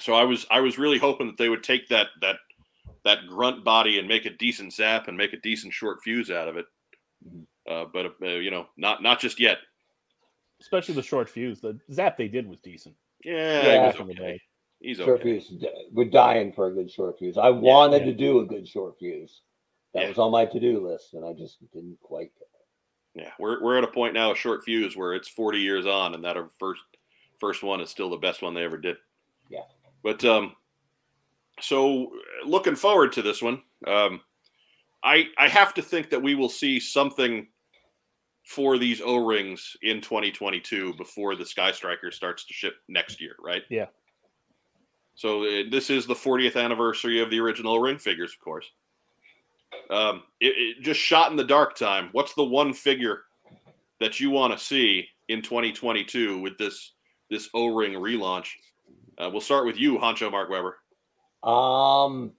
[0.00, 2.36] so I was I was really hoping that they would take that that
[3.04, 6.56] that grunt body and make a decent zap and make a decent Short-Fuze out of
[6.56, 6.66] it.
[7.26, 7.46] Mhm.
[7.68, 9.58] Uh, but uh, you know, not not just yet.
[10.60, 11.60] Especially the Short-Fuze.
[11.60, 12.94] The zap they did was decent.
[13.24, 13.92] Yeah, Yeah.
[13.92, 14.40] he was okay.
[14.80, 15.40] He's Short okay.
[15.40, 15.64] fuse.
[15.92, 17.38] We're dying for a good Short-Fuze.
[17.38, 18.06] I wanted yeah.
[18.06, 19.40] to do a good Short-Fuze.
[19.94, 20.08] That Yeah.
[20.08, 22.34] was on my to-do list, and I just didn't quite.
[22.34, 23.22] get it.
[23.22, 26.24] Yeah, we're we're at a point now, a Short-Fuze, where it's 40 years on, and
[26.24, 26.82] that our first
[27.38, 28.96] first one is still the best one they ever did.
[29.48, 29.64] Yeah.
[30.02, 30.56] But um,
[31.60, 32.10] so
[32.44, 34.20] looking forward to this one, um,
[35.02, 37.46] I I have to think that we will see something
[38.44, 43.36] for these O rings in 2022 before the Sky Striker starts to ship next year,
[43.42, 43.62] right?
[43.70, 43.86] Yeah.
[45.14, 48.70] So uh, this is the 40th anniversary of the original ring figures, of course.
[49.90, 52.08] Um, it, it just shot in the dark time.
[52.12, 53.22] What's the one figure
[54.00, 56.92] that you want to see in 2022 with this
[57.30, 58.48] this O ring relaunch?
[59.16, 60.76] Uh, we'll start with you, Honcho Mark Weber.
[61.44, 62.32] Um,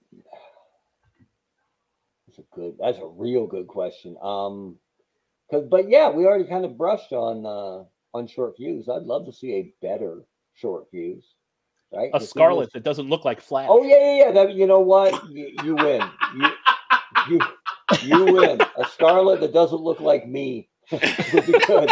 [2.26, 2.74] that's a good.
[2.80, 4.16] That's a real good question.
[4.20, 4.76] Um,
[5.50, 7.84] cause but yeah, we already kind of brushed on uh
[8.16, 8.88] on Short-Fuze.
[8.88, 10.22] I'd love to see a better
[10.54, 11.24] Short-Fuze,
[11.92, 12.10] right?
[12.14, 13.68] A scarlet that doesn't look like Flash.
[13.70, 14.32] Oh yeah, yeah, yeah.
[14.32, 15.30] That you know what?
[15.30, 16.02] You, you win.
[16.36, 16.50] You,
[17.30, 17.40] you
[18.02, 18.60] you win.
[18.60, 21.90] A scarlet that doesn't look like me would be good.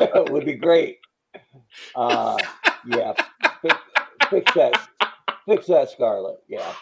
[0.30, 0.98] would be great.
[1.94, 2.38] Uh,
[2.86, 3.12] yeah.
[3.60, 3.76] Fix,
[4.30, 4.88] fix that.
[5.46, 6.38] Fix that scarlet.
[6.48, 6.72] Yeah.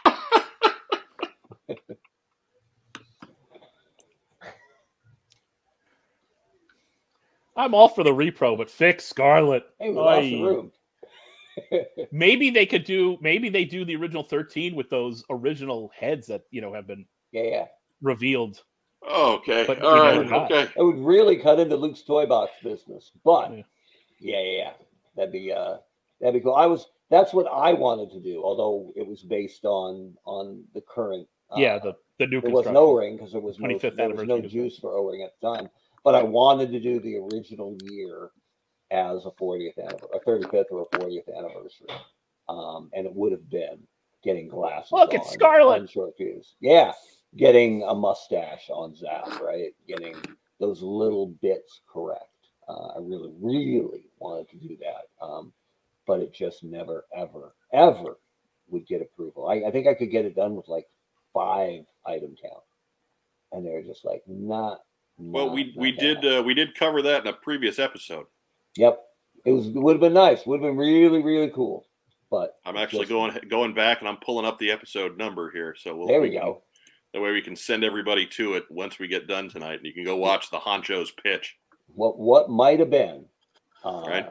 [7.57, 9.65] I'm all for the repro, but fix Scarlet.
[9.79, 10.73] Hey, we lost the room.
[12.13, 13.19] Maybe they could do.
[13.21, 17.05] Maybe they do the original 13 with those original heads that you know have been
[17.33, 17.65] Yeah, yeah.
[18.01, 18.63] revealed.
[19.07, 19.65] Okay.
[19.67, 20.15] But All you right.
[20.15, 20.51] never got.
[20.53, 20.71] Okay.
[20.77, 23.11] It would really cut into Luke's toy box business.
[23.25, 23.63] But Yeah.
[24.21, 24.71] yeah, yeah, yeah.
[25.17, 25.79] That'd be uh
[26.21, 26.55] that'd be cool.
[26.55, 30.81] I was that's what I wanted to do, although it was based on on the
[30.83, 33.97] current uh, yeah, the the new there was no ring because there was no 25th
[33.97, 35.69] there was no juice for O ring at the time.
[36.05, 38.31] But I wanted to do the original year
[38.91, 41.89] as a 40th anniversary, a 35th or a 40th anniversary.
[42.49, 43.79] Um, and it would have been
[44.25, 44.93] getting glasses.
[44.93, 45.89] Look, it's Scarlet.
[45.89, 46.55] Short-Fuze.
[46.61, 46.93] Yeah,
[47.37, 49.75] getting a mustache on Zap, right?
[49.87, 50.17] Getting
[50.59, 52.25] those little bits correct.
[52.69, 55.53] Uh, I really, really wanted to do that, um,
[56.11, 58.19] but it just never, ever, ever
[58.69, 59.47] would get approval.
[59.47, 60.89] I, I think I could get it done with like
[61.33, 62.65] five item count,
[63.53, 64.81] and they're just like not.
[65.19, 68.27] Well, not- we not we did uh, we did cover that in a previous episode.
[68.77, 69.01] Yep,
[69.45, 69.69] it was.
[69.69, 70.45] Would have been nice.
[70.47, 71.87] Would have been really, really cool.
[72.29, 75.77] But I'm actually just- going going back and I'm pulling up the episode number here,
[75.79, 76.63] so we'll, There we can- go.
[77.13, 79.93] That way we can send everybody to it once we get done tonight, and you
[79.93, 81.57] can go watch the Honcho's pitch.
[81.95, 83.27] what what might have been.
[83.85, 84.29] Uh, Right.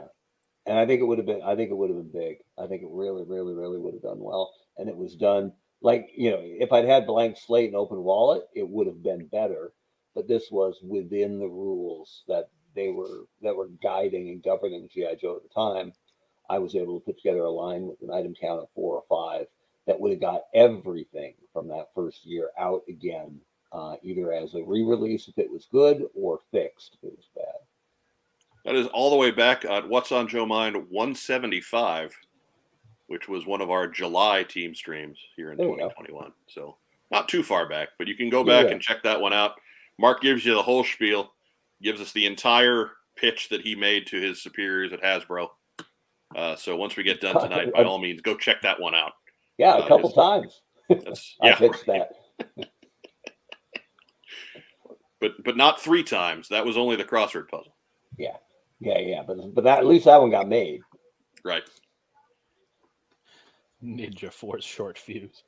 [0.70, 1.42] And I think it would have been.
[1.42, 2.38] I think it would have been big.
[2.56, 4.54] I think it really, really, really would have done well.
[4.78, 5.52] And it was done
[5.82, 9.26] like you know, if I'd had blank slate and open wallet, it would have been
[9.26, 9.74] better.
[10.14, 15.16] But this was within the rules that they were that were guiding and governing GI
[15.20, 15.92] Joe at the time.
[16.52, 19.04] I was able to put together a line with an item count of four or
[19.10, 19.48] five
[19.88, 23.40] that would have got everything from that first year out again,
[23.72, 27.69] uh, either as a re-release if it was good or fixed if it was bad.
[28.70, 32.16] That is all the way back at What's on Joe Mind 175,
[33.08, 36.32] which was one of our July team streams here in There 2021.
[36.50, 36.78] So
[37.10, 38.74] not too far back, but you can go back yeah.
[38.74, 39.54] and check that one out.
[39.98, 41.34] Mark gives you the whole spiel,
[41.82, 45.48] gives us the entire pitch that he made to his superiors at Hasbro.
[46.36, 49.14] Uh, so once we get done tonight, by all means, go check that one out.
[49.58, 50.62] Yeah, Uh, a couple times.
[50.92, 52.12] I yeah, pitched that.
[55.20, 56.50] but but not three times.
[56.50, 57.76] That was only the crossword puzzle.
[58.16, 58.38] Yeah,
[58.80, 60.82] yeah, yeah, but but that, at least that one got made.
[61.44, 61.64] Right.
[63.84, 65.44] Ninja Force Short-Fuze.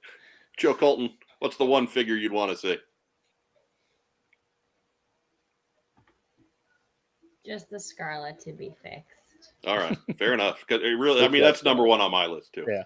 [0.58, 2.78] Joe Colton, what's the one figure you'd want to see?
[7.46, 9.54] Just the Scarlet to be fixed.
[9.66, 10.64] All right, fair enough.
[10.66, 12.66] Because it really, I mean, that's number one on my list too.
[12.68, 12.84] Yeah.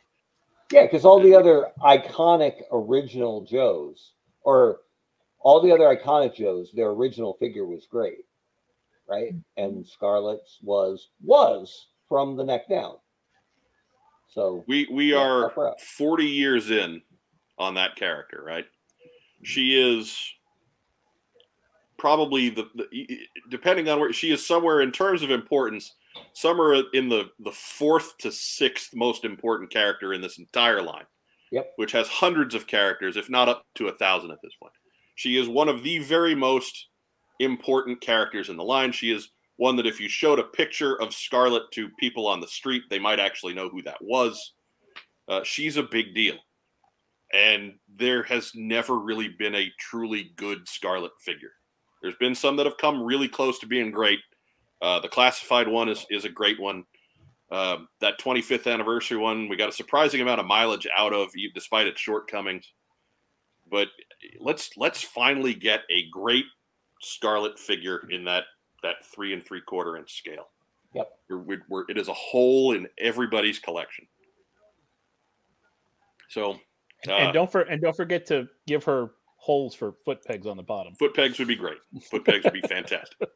[0.71, 4.79] Yeah, because all the other iconic original Joes, or
[5.39, 8.25] all the other iconic Joes, their original figure was great.
[9.07, 9.33] Right?
[9.33, 9.63] Mm-hmm.
[9.63, 12.95] And Scarlet's was was from the neck down.
[14.27, 15.81] So We we Yeah, are help her out.
[15.81, 17.01] 40 years in
[17.57, 18.65] on that character, right?
[19.43, 20.17] She is
[21.97, 23.19] probably the, the
[23.49, 25.93] depending on where she is somewhere in terms of importance,
[26.33, 31.05] somewhere in the the fourth to sixth most important character in this entire line.
[31.51, 31.73] Yep.
[31.77, 34.73] Which has hundreds of characters, if not up to a thousand at this point.
[35.13, 36.87] She is one of the very most
[37.39, 38.91] important characters in the line.
[38.91, 42.47] She is one that if you showed a picture of Scarlet to people on the
[42.47, 44.53] street, they might actually know who that was.
[45.27, 46.35] Uh, she's a big deal.
[47.33, 51.51] And there has never really been a truly good Scarlet figure.
[52.01, 54.19] There's been some that have come really close to being great.
[54.81, 56.83] Uh, the classified one is, is a great one.
[57.51, 61.87] Um, that 25th anniversary one, we got a surprising amount of mileage out of, despite
[61.87, 62.71] its shortcomings.
[63.69, 63.87] But
[64.39, 66.45] let's let's finally get a great
[67.05, 68.43] Scarlet figure in that
[68.83, 70.47] that three and three quarter inch scale.
[70.93, 71.11] Yep.
[71.29, 74.07] We're, we're, it is a hole in everybody's collection.
[76.29, 76.59] So,
[77.07, 80.57] uh, and don't for and don't forget to give her holes for foot pegs on
[80.57, 80.95] the bottom.
[80.95, 81.77] foot pegs would be great.
[82.09, 83.29] Foot pegs would be fantastic.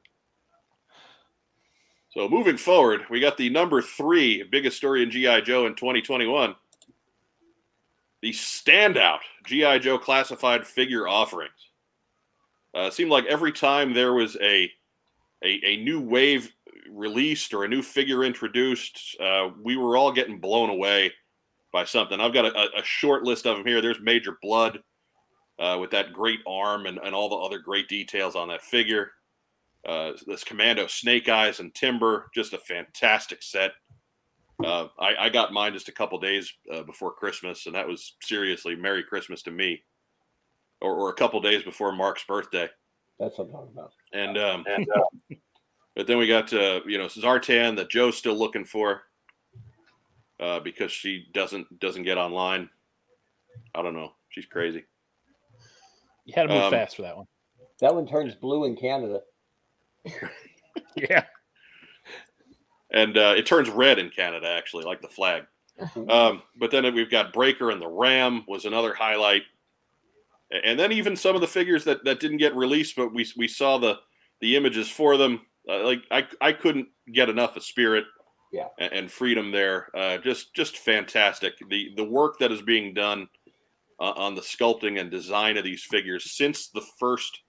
[2.10, 6.56] So moving forward, we got the number three biggest story in GI Joe in 2021.
[8.22, 11.69] The standout GI Joe classified figure offerings.
[12.76, 14.70] Uh, it seemed like every time there was a,
[15.44, 16.52] a a new wave
[16.92, 21.12] released or a new figure introduced, uh, we were all getting blown away
[21.72, 22.20] by something.
[22.20, 23.82] I've got a, a short list of them here.
[23.82, 24.80] There's Major Blood
[25.60, 29.12] uh, with that great arm and, and all the other great details on that figure.
[29.88, 33.72] Uh, this Commando Snake Eyes and Timber, just a fantastic set.
[34.64, 38.16] Uh, I, I got mine just a couple days uh, before Christmas, and that was
[38.22, 39.82] seriously Merry Christmas to me,
[40.82, 42.70] or, or a couple days before Mark's birthday.
[43.20, 43.94] that's what I'm talking about.
[44.14, 44.66] And um,
[45.96, 49.02] but then we got uh, you know Zartan that Joe's still looking for
[50.40, 52.70] uh, because she doesn't doesn't get online.
[53.76, 54.14] I don't know.
[54.30, 54.86] She's crazy.
[56.26, 57.26] You had to move Um, fast for that one.
[57.82, 59.22] That one turns blue in Canada.
[60.96, 61.24] Yeah.
[62.92, 65.44] and uh, it turns red in Canada, actually, like the flag.
[66.10, 69.46] Um, but then we've got Breaker and the Ram was another highlight, A-
[70.52, 73.48] and then even some of the figures that, that didn't get released, but we we
[73.48, 73.96] saw the
[74.42, 75.42] the images for them.
[75.70, 78.06] Uh, like I I couldn't get enough of Spirit,
[78.52, 78.68] Yeah.
[78.80, 79.88] and, and Freedom there.
[79.96, 81.54] Uh, just just fantastic.
[81.70, 83.28] The the work that is being done
[84.00, 87.40] uh, on the sculpting and design of these figures since the first.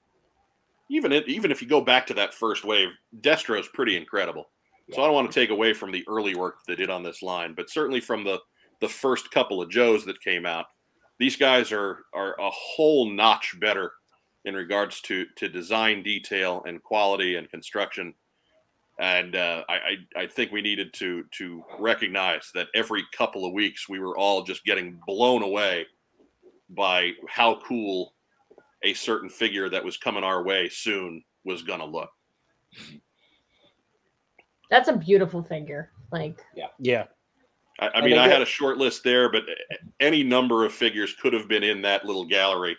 [0.91, 2.89] Even it, even if you go back to that first wave,
[3.21, 4.51] Destro is pretty incredible.
[4.93, 7.23] So I don't want to take away from the early work they did on this
[7.23, 8.41] line, but certainly from the
[8.81, 10.67] the first couple of Joes that came out,
[11.21, 13.93] these guys are are a whole notch better
[14.47, 18.15] in regards to to design detail and quality and construction.
[18.99, 23.53] And uh, I, I I think we needed to to recognize that every couple of
[23.53, 25.87] weeks we were all just getting blown away
[26.71, 28.15] by how cool
[28.83, 32.11] a certain figure that was coming our way soon was gonna look.
[34.71, 35.91] That's a beautiful figure.
[36.13, 37.05] Like yeah, Yeah.
[37.81, 39.45] I, I mean, I had a short list there, but
[40.01, 42.77] any number of figures could have been in that little gallery,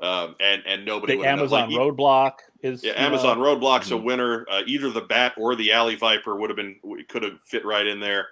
[0.00, 1.38] um, and and nobody The would have.
[1.38, 2.32] Amazon Like, Roadblock
[2.62, 4.02] is yeah, you know, Amazon Roadblock's a Mhm.
[4.04, 4.46] winner.
[4.50, 6.76] Uh, either the Bat or the Alley Viper would have been
[7.08, 8.28] could have fit right in there.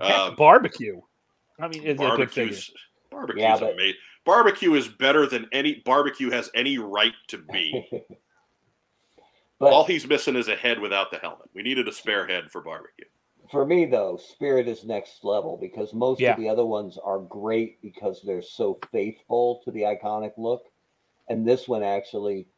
[0.00, 1.00] Um, barbecue.
[1.60, 2.52] I mean, it's a good figure.
[2.52, 2.70] barbecues,
[3.10, 3.94] barbecues, Yeah, but- amazing.
[4.24, 7.88] Barbecue is better than any barbecue has any right to be.
[9.58, 11.48] but All he's missing is a head without the helmet.
[11.54, 13.06] We needed a spare head for barbecue.
[13.52, 16.32] For me though, Spirit is next level because most Yeah.
[16.32, 20.64] of the other ones are great because they're so faithful to the iconic look,
[21.28, 22.48] and this one actually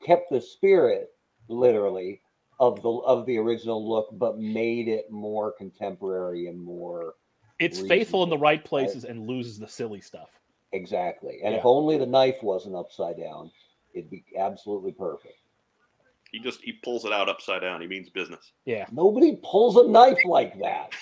[0.00, 1.10] kept the spirit
[1.48, 2.22] literally
[2.60, 7.14] of the of the original look, but made it more contemporary and more
[7.58, 10.30] It's faithful in the right places and loses the silly stuff.
[10.72, 11.40] exactly.
[11.44, 13.50] And if only the knife wasn't upside down,
[13.94, 15.39] it'd be absolutely perfect.
[16.32, 17.80] He just he pulls it out upside down.
[17.80, 18.52] He means business.
[18.64, 18.86] Yeah.
[18.92, 20.92] Nobody pulls a knife like that.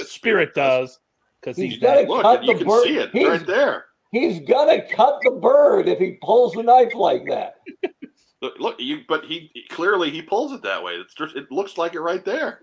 [0.06, 0.98] Spirit does
[1.40, 2.08] because He's he's got that- it.
[2.08, 2.84] Look, Cut you the can bird.
[2.84, 3.86] see it He's- right there.
[4.12, 7.54] He's gonna cut the bird if he pulls the knife like that.
[8.42, 10.94] Look, look, you, but he clearly he pulls it that way.
[10.94, 12.60] It's just it looks like it right there.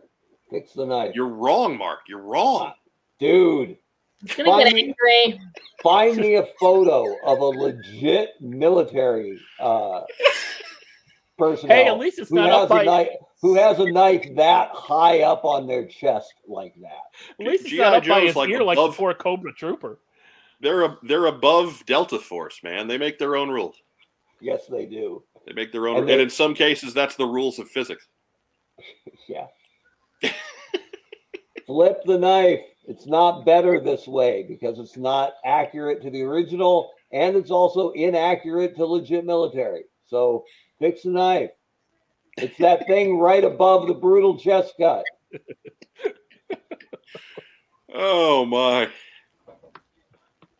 [0.49, 1.11] Fix the knife.
[1.15, 1.99] You're wrong, Mark.
[2.10, 2.74] You're wrong.
[3.19, 3.78] Dude,
[4.24, 5.40] it's gonna get Finally- angry.
[5.84, 10.02] find me a photo of a legit military uh
[11.38, 12.81] personnel Hey, at least it's who not has up by.
[12.81, 13.07] a knife
[13.41, 17.01] who has a knife that high up on their chest like that.
[17.39, 17.84] At least it's G.I.
[17.89, 19.99] not up by his like ear like above- before Cobra Trooper.
[20.59, 22.88] They're a, they're above Delta Force, man.
[22.88, 23.76] They make their own rules.
[24.41, 25.23] Yes, they do.
[25.45, 28.07] They make their own, And and, in some cases, that's the rules of physics.
[29.30, 29.45] Yeah.
[31.65, 32.61] Flip the knife.
[32.88, 37.89] It's not better this way because it's not accurate to the original and it's also
[37.91, 39.84] inaccurate to legit military.
[40.05, 40.45] So
[40.79, 41.51] fix the knife.
[42.37, 45.03] It's that thing right above the brutal chest cut.
[47.93, 48.89] Oh my!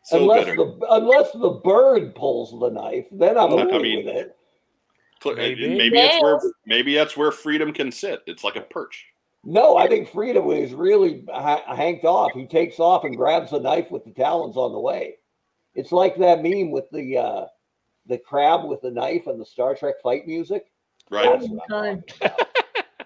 [0.02, 0.56] So unless bitter.
[0.56, 4.34] the unless the bird pulls the knife, then I'm I okay mean- with it.
[5.22, 5.76] Cl- Maybe.
[5.76, 8.20] Maybe that's where maybe that's where freedom can sit.
[8.26, 9.04] It's like a perch.
[9.44, 12.32] No, I think Freedom was really ha- hanked off.
[12.34, 15.14] He takes off and grabs the knife with the talons on the way.
[15.74, 17.44] It's like that meme with the uh,
[18.08, 20.66] the crab with the knife and the Star Trek fight music.
[21.10, 21.38] Right?
[21.40, 22.02] That's what I'm.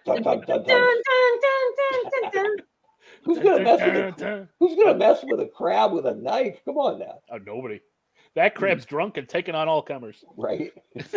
[0.05, 0.65] Dun, dun, dun, Dun, dun.
[0.65, 2.57] dun, dun, dun, dun, dun.
[3.24, 6.61] Who's gonna mess with a, Who's gonna mess with a crab with a knife?
[6.65, 7.81] Come on now, Oh, nobody.
[8.35, 10.24] That crab's drunk and taking on all comers.
[10.37, 10.73] right?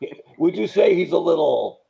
[0.38, 1.80] Would you say he's a little?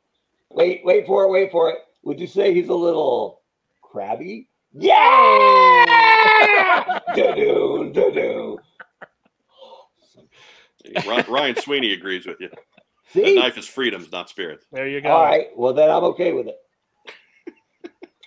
[0.51, 1.29] Wait, wait for it.
[1.31, 1.77] Wait for it.
[2.03, 3.41] Would you say he's a little
[3.81, 4.47] crabby?
[4.73, 5.85] Yeah!
[7.15, 8.57] Do-do, do-do.
[11.07, 12.49] Ry- Ryan Sweeney agrees with you.
[13.13, 13.35] The See?
[13.35, 14.65] knife is freedom's, not spirits.
[14.71, 15.09] There you go.
[15.09, 15.47] All right.
[15.55, 16.57] Well, then I'm okay with it.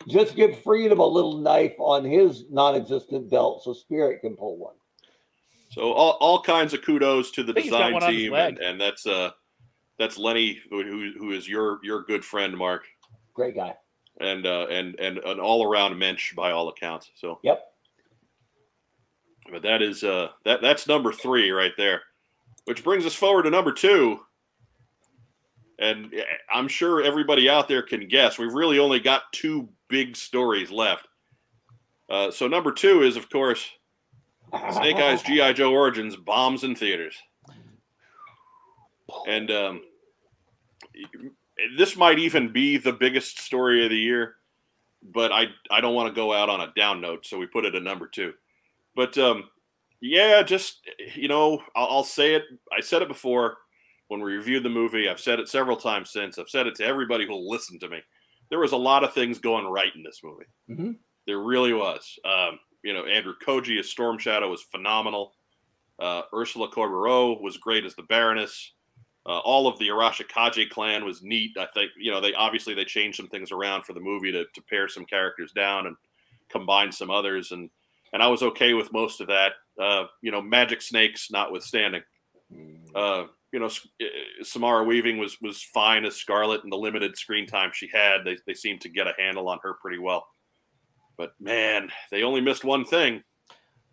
[0.08, 4.74] Just give Freedom a little knife on his non-existent belt so Spirit can pull one.
[5.70, 8.12] So all, all kinds of kudos to the I think he's got design one on
[8.12, 9.30] his team, and, and that's uh
[9.98, 12.84] that's Lenny, who, who who is your your good friend, Mark,
[13.34, 13.74] Great guy.
[14.20, 17.10] and uh, and and an all around mensch by all accounts.
[17.14, 17.62] So, Yep.
[19.52, 22.02] but that is uh that that's number three right there,
[22.64, 24.20] which brings us forward to number two.
[25.78, 26.14] And
[26.52, 28.38] I'm sure everybody out there can guess.
[28.38, 31.08] We've really only got two big stories left.
[32.08, 33.68] Uh, so number two is, of course,
[34.72, 37.16] Snake Eyes GI Joe Origins bombs in theaters,
[39.26, 39.82] and um,
[41.76, 44.36] this might even be the biggest story of the year.
[45.02, 47.64] But I I don't want to go out on a down note, so we put
[47.64, 48.34] it at number two.
[48.94, 49.48] But um,
[50.02, 50.80] yeah, just
[51.14, 52.42] you know, I'll, I'll say it.
[52.76, 53.56] I said it before
[54.08, 55.08] when we reviewed the movie.
[55.08, 56.38] I've said it several times since.
[56.38, 58.00] I've said it to everybody who'll listen to me.
[58.50, 60.44] There was a lot of things going right in this movie.
[60.68, 60.98] Mhm.
[61.26, 62.18] There really was.
[62.24, 65.34] Um, you know, Andrew Koji as Storm Shadow was phenomenal.
[65.98, 68.72] Uh, Ursula Corberó was great as the Baroness.
[69.24, 71.56] Uh, all of the Arashikage clan was neat.
[71.56, 74.44] I think you know they obviously they changed some things around for the movie to,
[74.52, 75.96] to pare some characters down and
[76.48, 77.70] combine some others, and
[78.12, 79.52] and I was okay with most of that.
[79.80, 82.02] Uh, you know, Magic Snakes notwithstanding.
[82.94, 84.04] Uh, you know, uh,
[84.42, 88.36] Samara Weaving was was fine as Scarlet, and the limited screen time she had, they
[88.46, 90.26] they seemed to get a handle on her pretty well.
[91.16, 93.22] But man, they only missed one thing,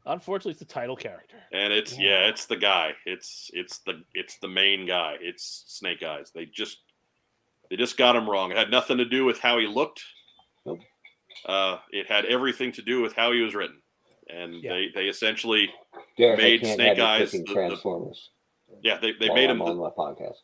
[0.05, 1.37] Unfortunately, it's the title character.
[1.51, 2.91] and it's yeah, it's the guy.
[3.05, 5.15] It's it's the it's the main guy.
[5.21, 6.31] It's Snake Eyes.
[6.33, 6.77] They just
[7.69, 8.51] they just got him wrong.
[8.51, 10.01] It had nothing to do with how he looked.
[10.65, 10.79] Nope.
[11.45, 13.81] Uh, it had everything to do with how he was written,
[14.29, 14.71] and Yeah.
[14.73, 15.69] they they essentially
[16.17, 18.29] Derek, made Snake Eyes picking the- the- Transformers.
[18.81, 20.35] yeah they they while made I'm him the, my podcast.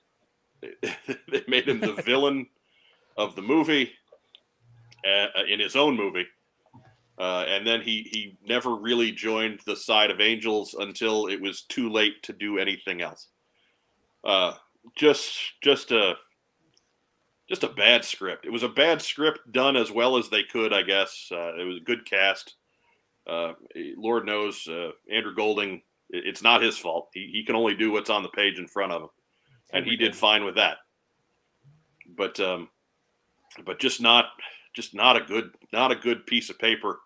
[1.32, 2.48] they made him the villain
[3.18, 3.92] of the movie
[5.08, 6.26] uh, in his own movie.
[7.18, 11.62] Uh, and then he, he never really joined the side of Angels until it was
[11.62, 13.28] too late to do anything else.
[14.24, 14.54] Uh,
[14.98, 16.16] just just a
[17.48, 18.46] just a bad script.
[18.46, 21.30] It was a bad script done as well as they could, I guess.
[21.32, 22.56] Uh, it was a good cast.
[23.28, 23.54] Uh,
[23.98, 25.82] Lord knows uh, Andrew Golding.
[26.10, 27.10] It's not his fault.
[27.14, 29.10] He, he can only do what's on the page in front of him
[29.74, 30.78] and he did fine with that.
[32.18, 32.70] But um,
[33.66, 34.26] but just not
[34.76, 37.00] just not a good not a good piece of paper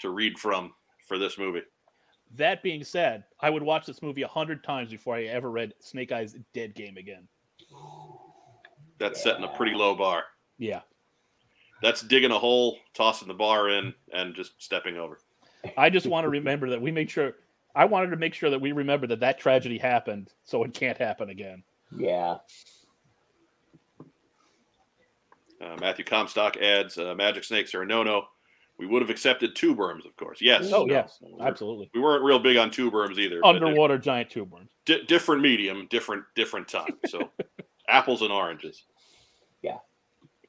[0.00, 0.72] to read from
[1.08, 1.62] for this movie.
[2.36, 5.74] That being said, I would watch this movie a hundred times before I ever read
[5.80, 7.26] Snake Eyes Dead Game again.
[8.98, 10.24] That's setting a pretty low bar.
[10.58, 10.82] Yeah,
[11.82, 15.18] That's digging a hole, tossing the bar in, and just stepping over.
[15.76, 17.34] I just want to remember that we make sure.
[17.74, 20.98] I wanted to make sure that we remember that that tragedy happened, so it can't
[20.98, 21.62] happen again.
[21.96, 22.38] Yeah.
[25.60, 28.24] Uh, Matthew Comstock adds, uh, "Magic snakes are a no-no.
[28.78, 30.40] We would have accepted tube worms, of course.
[30.40, 30.72] Yes.
[30.72, 30.94] Oh no.
[30.94, 31.90] yes, absolutely.
[31.92, 33.40] We weren't real big on tube worms either.
[33.42, 34.70] but Underwater giant tube worms.
[34.86, 36.96] di- different medium, different different time.
[37.06, 37.30] So
[37.88, 38.84] apples and oranges.
[39.60, 39.76] Yeah.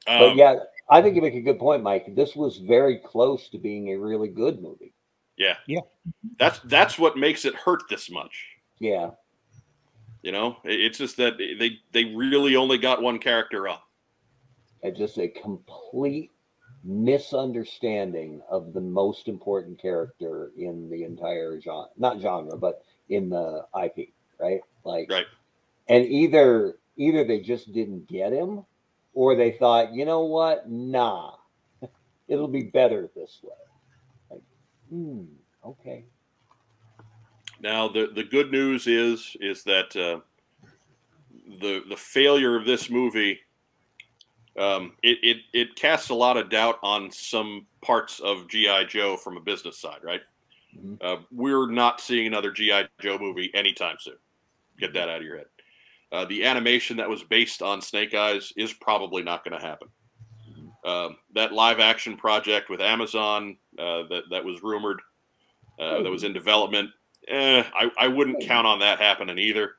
[0.06, 0.54] Um, But yeah,
[0.88, 2.14] I think you make a good point, Mike.
[2.16, 4.94] This was very close to being a really good movie.
[5.42, 5.56] Yeah.
[5.66, 5.80] Yeah.
[6.38, 8.32] That's that's what makes it hurt this much.
[8.78, 9.10] Yeah.
[10.22, 13.88] You know, it's just that they they really only got one character up.
[14.84, 16.30] And just a complete
[16.84, 21.86] misunderstanding of the most important character in the entire genre.
[21.96, 24.10] Not genre, but in the IP,
[24.40, 24.60] right?
[24.84, 25.26] Like Right.
[25.88, 28.64] and either either they just didn't get him,
[29.14, 31.34] or they thought, you know what, nah,
[32.28, 33.54] it'll be better this way.
[34.92, 35.24] Hmm,
[35.64, 36.04] okay.
[37.60, 40.20] Now the the good news is is that uh,
[41.60, 43.40] the the failure of this movie
[44.58, 49.16] um, it, it it casts a lot of doubt on some parts of GI Joe
[49.16, 50.20] from a business side, right?
[50.76, 50.98] Mhm.
[51.02, 54.18] Uh, we're not seeing another GI Joe movie anytime soon.
[54.78, 55.46] Get that out of your head.
[56.10, 59.88] Uh, the animation that was based on Snake Eyes is probably not going to happen.
[60.84, 65.00] Um, that live action project with Amazon uh, that that was rumored,
[65.78, 66.90] uh, that was in development,
[67.28, 69.76] eh, I, I wouldn't count on that happening either.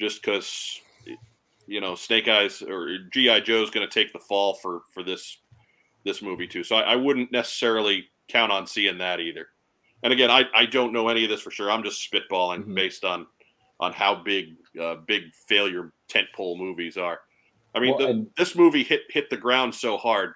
[0.00, 0.80] Just because,
[1.66, 5.02] you know, Snake Eyes or GI Joe is going to take the fall for for
[5.02, 5.38] this
[6.04, 6.64] this movie too.
[6.64, 9.48] So I, I wouldn't necessarily count on seeing that either.
[10.02, 11.70] And again, I, I don't know any of this for sure.
[11.70, 12.74] I'm just spitballing Mhm.
[12.74, 13.26] based on
[13.80, 17.20] on how big uh, big failure tentpole movies are.
[17.74, 20.34] I mean, Well, the, and- this movie hit hit the ground so hard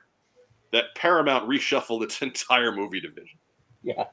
[0.72, 3.38] that Paramount reshuffled its entire movie division.
[3.82, 4.04] Yeah.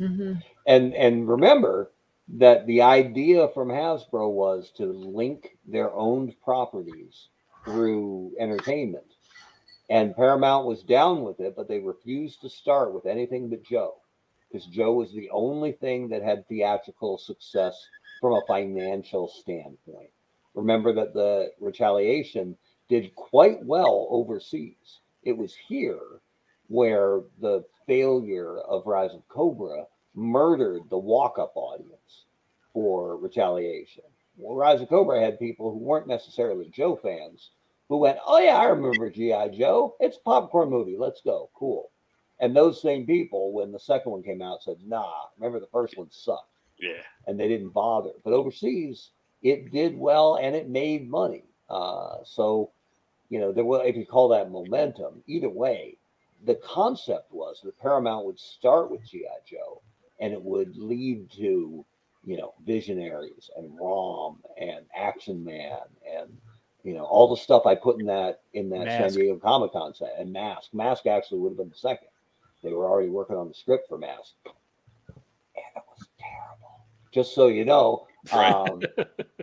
[0.00, 0.34] Mm-hmm.
[0.66, 1.92] And and remember
[2.28, 7.28] that the idea from Hasbro was to link their owned properties
[7.64, 9.04] through entertainment.
[9.88, 13.94] And Paramount was down with it, but they refused to start with anything but Joe.
[14.50, 17.76] Because Joe was the only thing that had theatrical success
[18.20, 20.10] from a financial standpoint.
[20.54, 22.56] Remember that the retaliation
[22.88, 25.00] did quite well overseas.
[25.22, 26.20] It was here
[26.68, 32.24] where the failure of Rise of Cobra murdered the walk up audience
[32.72, 34.04] for retaliation.
[34.36, 37.50] Well, Rise of Cobra had people who weren't necessarily Joe fans
[37.88, 39.48] who went, Oh, yeah, I remember G.I.
[39.48, 39.96] Joe.
[40.00, 40.96] It's a popcorn movie.
[40.98, 41.50] Let's go.
[41.54, 41.90] Cool.
[42.40, 45.96] And those same people, when the second one came out, said, Nah, remember the first
[45.96, 46.50] one sucked.
[46.78, 47.02] Yeah.
[47.26, 48.10] And they didn't bother.
[48.24, 49.10] But overseas,
[49.42, 51.44] it did well and it made money.
[51.70, 52.72] Uh, so,
[53.28, 55.96] you know, there was, if you call that momentum, either way,
[56.44, 59.38] the concept was that Paramount would start with G.I.
[59.48, 59.82] Joe
[60.20, 61.84] and it would lead to,
[62.24, 65.78] you know, Visionaries and ROM and Action Man
[66.08, 66.36] and,
[66.84, 69.94] you know, all the stuff I put in that in that San Diego Comic Con
[69.94, 70.72] set and Mask.
[70.72, 72.08] Mask actually would have been the second.
[72.62, 74.34] They were already working on the script for Mask.
[74.46, 75.16] And
[75.76, 76.84] it was terrible.
[77.12, 78.06] Just so you know.
[78.32, 78.82] Um,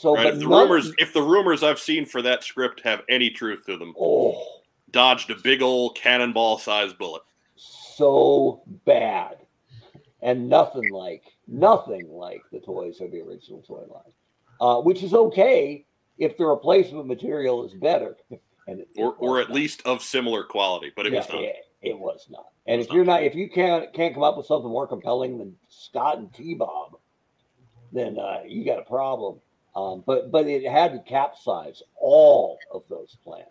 [0.00, 0.24] so Right.
[0.24, 3.30] but If the none- rumors, if the rumors I've seen for that script have any
[3.30, 4.42] truth to them, Oh,
[4.90, 7.22] dodged a big old cannonball-sized bullet.
[7.56, 9.38] so bad.
[10.22, 14.12] And nothing like nothing like the toys of the original toy line.
[14.60, 15.86] Uh, which is okay
[16.18, 18.16] if the replacement material is better.
[18.66, 19.54] And it, or, it or at not.
[19.56, 21.42] least of similar quality, but it was not.
[21.42, 22.50] It, it was not.
[22.66, 25.38] And was if you're not, if you can't can't come up with something more compelling
[25.38, 26.96] than Scott and T Bob,
[27.90, 29.40] then uh, you got a problem.
[29.74, 33.46] Um, but but it had to capsize all of those plans.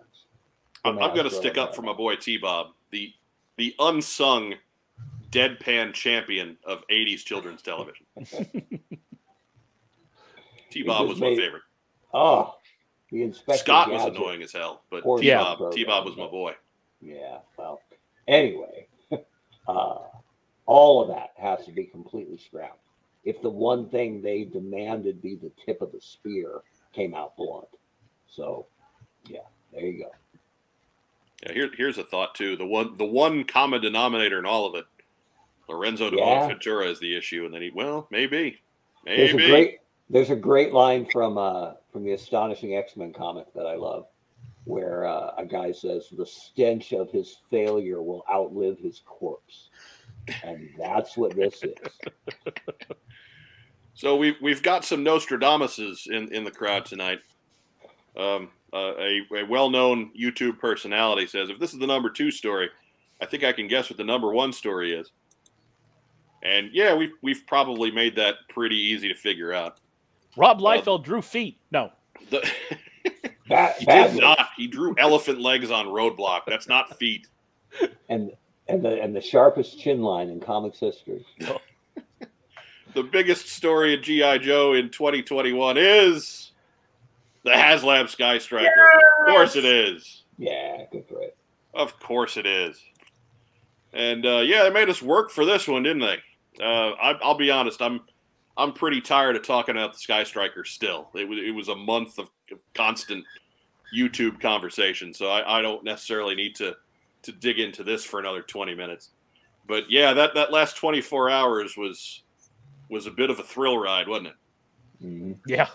[0.84, 3.14] I'm, I'm going to stick up for my boy T Bob, the
[3.58, 4.56] the unsung
[5.32, 8.06] deadpan champion of 80s children's television.
[10.72, 11.64] T Bob just was my favorite.
[12.14, 12.56] Oh,
[13.12, 15.40] the Inspector Scott was annoying as hell, but T Yeah.
[15.40, 16.54] Bob T Bob was my boy.
[17.02, 17.40] Yeah.
[17.58, 17.82] Well,
[18.28, 18.88] anyway,
[19.68, 19.98] uh,
[20.66, 22.84] all of that has to be completely scrapped.
[23.24, 26.62] If the one thing they demanded be the tip of the spear
[26.94, 27.68] came out blunt.
[28.30, 28.66] So,
[29.28, 29.40] yeah,
[29.74, 30.12] there you go.
[31.46, 32.56] Yeah, here, here's a thought too.
[32.56, 34.86] The one the one common denominator in all of it,
[35.68, 36.48] Lorenzo de Yeah.
[36.48, 38.60] Ventura is the issue, and then he well maybe
[39.06, 39.18] maybe.
[39.18, 39.80] There's a great
[40.10, 44.08] there's a great line from uh from the astonishing X-Men comic that I love
[44.66, 49.69] where uh, a guy says the stench of his failure will outlive his corpse.
[50.44, 51.74] And that's what this is.
[54.00, 57.20] So we've we've got some Nostradamuses in in the crowd tonight.
[58.16, 62.70] Um, uh, a, a well-known YouTube personality says, if this is the number two story,
[63.20, 65.12] I think I can guess what the number one story is.
[66.44, 69.82] And yeah, we've we've probably made that pretty easy to figure out.
[70.38, 71.58] Rob Liefeld drew feet.
[71.70, 71.92] No.
[72.30, 72.50] The,
[73.50, 74.48] Bad, he did not.
[74.56, 76.44] He drew elephant legs on Roadblock.
[76.48, 77.28] That's not feet.
[78.08, 78.32] and
[78.70, 81.26] and the and the sharpest chin line in comics history.
[82.94, 86.52] The biggest story in GI Joe in 2021 is
[87.44, 88.68] the HasLab Sky Striker.
[88.68, 90.24] Of course it is.
[90.40, 91.38] Yeah, good for it.
[91.74, 92.82] Of course it is.
[93.94, 96.18] And uh, yeah, they made us work for this one, didn't they?
[96.64, 97.80] Uh, I, I'll be honest.
[97.82, 98.02] I'm
[98.58, 100.66] I'm pretty tired of talking about the Sky Striker.
[100.66, 102.30] Still, it was it was a month of
[102.74, 103.24] constant
[103.96, 106.76] YouTube conversation, so I, I don't necessarily need to
[107.24, 109.10] to dig into this for another 20 minutes.
[109.68, 112.24] But yeah, that that last 24 hours was
[112.90, 115.06] was a bit of a thrill ride, wasn't it?
[115.06, 115.38] Mhm.
[115.46, 115.70] Yeah.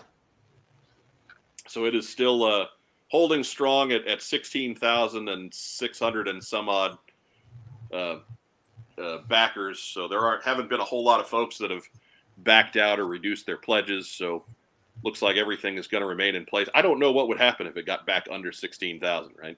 [1.67, 2.65] So it is still uh,
[3.07, 6.97] holding strong at, at 16,600 and some odd
[7.93, 8.17] uh,
[8.97, 9.79] uh, backers.
[9.79, 11.83] So there aren't haven't been a whole lot of folks that have
[12.39, 14.09] backed out or reduced their pledges.
[14.09, 14.43] So
[15.03, 16.67] looks like everything is going to remain in place.
[16.73, 19.57] I don't know what would happen if it got back under 16,000, right?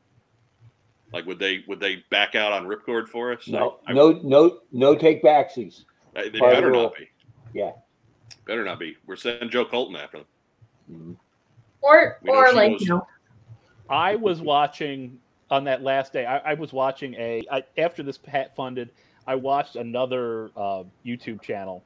[1.13, 3.47] Like would they would they back out on Ripcord for us?
[3.47, 5.85] No, I, no, no, no take backsies.
[6.15, 7.09] I, they part better the not be.
[7.53, 7.71] Yeah.
[8.45, 8.97] Better not be.
[9.05, 10.25] We're sending Joe Colton after them.
[10.91, 11.15] Mhm.
[11.81, 12.81] Or We or like knows.
[12.81, 13.07] you know,
[13.89, 15.19] I was watching
[15.49, 16.25] on that last day.
[16.25, 18.89] I, I was watching a I, after this pat funded.
[19.27, 21.83] I watched another uh, YouTube channel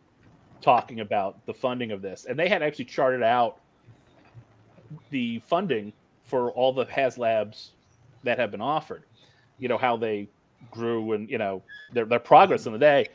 [0.61, 3.59] talking about the funding of this, and they had actually charted out
[5.09, 5.91] the funding
[6.23, 7.69] for all the HasLabs
[8.23, 9.03] that have been offered.
[9.61, 10.27] You know how they
[10.69, 11.63] grew and you know
[11.93, 13.07] their their progress in the day,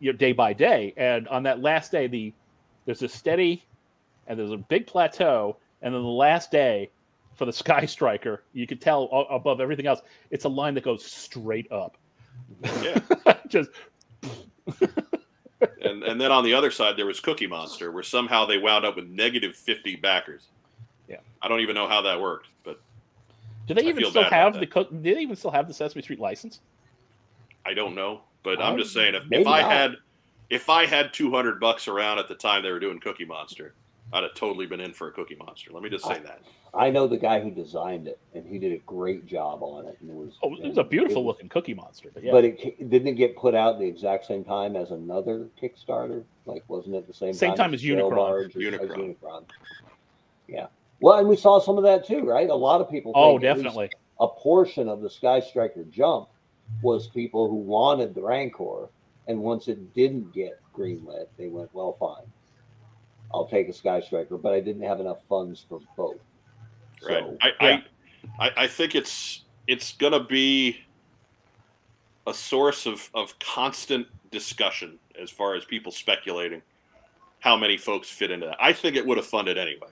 [0.00, 0.94] you know, day by day.
[0.96, 2.32] And on that last day, the
[2.86, 3.64] there's a steady
[4.26, 6.90] and there's a big plateau, and then the last day
[7.34, 10.00] for the Sky Striker, you could tell above everything else,
[10.30, 11.96] it's a line that goes straight up.
[12.82, 13.00] Yeah.
[13.48, 13.70] Just
[15.82, 18.84] and and then on the other side there was Cookie Monster, where somehow they wound
[18.84, 20.48] up with negative fifty backers.
[21.08, 21.20] Yeah.
[21.40, 22.80] I don't even know how that worked, but
[23.68, 24.90] do they I even still have the cook?
[24.90, 26.60] Do they even still have the Sesame Street license?
[27.64, 28.22] I don't know.
[28.42, 29.70] But I'm just saying, if, if I not.
[29.70, 29.96] had
[30.50, 33.74] if I had two hundred bucks around at the time they were doing Cookie Monster,
[34.12, 35.70] I'd have totally been in for a Cookie Monster.
[35.72, 36.40] Let me just say I- that.
[36.74, 39.96] I know the guy who designed it, and he did a great job on it.
[40.02, 42.10] And it was, Oh, it was a beautiful was- looking Cookie Monster.
[42.12, 45.46] But yeah, But it didn't it get put out the exact same time as another
[45.60, 46.24] Kickstarter?
[46.44, 48.16] Like, wasn't it the same Same time as Sail Unicron.
[48.16, 49.16] Barge or- as Unicron.
[49.22, 49.44] Unicron?
[50.46, 50.66] Yeah.
[51.00, 52.48] Well, and we saw some of that too, right?
[52.48, 53.12] A lot of people.
[53.14, 53.90] oh, think at definitely.
[54.20, 56.28] A portion of the Sky Striker jump
[56.82, 58.88] was people who wanted the Rancor,
[59.28, 62.26] and once it didn't get greenlit, they went, "Well, fine,
[63.32, 66.16] I'll take a Sky Striker," but I didn't have enough funds for both.
[67.02, 67.22] Right.
[67.22, 67.80] So, I, yeah.
[68.40, 70.78] I, I I think it's it's gonna be
[72.28, 76.62] a source of, of constant discussion as far as people speculating
[77.40, 78.56] how many folks fit into that.
[78.60, 79.88] I think it would have funded anyway.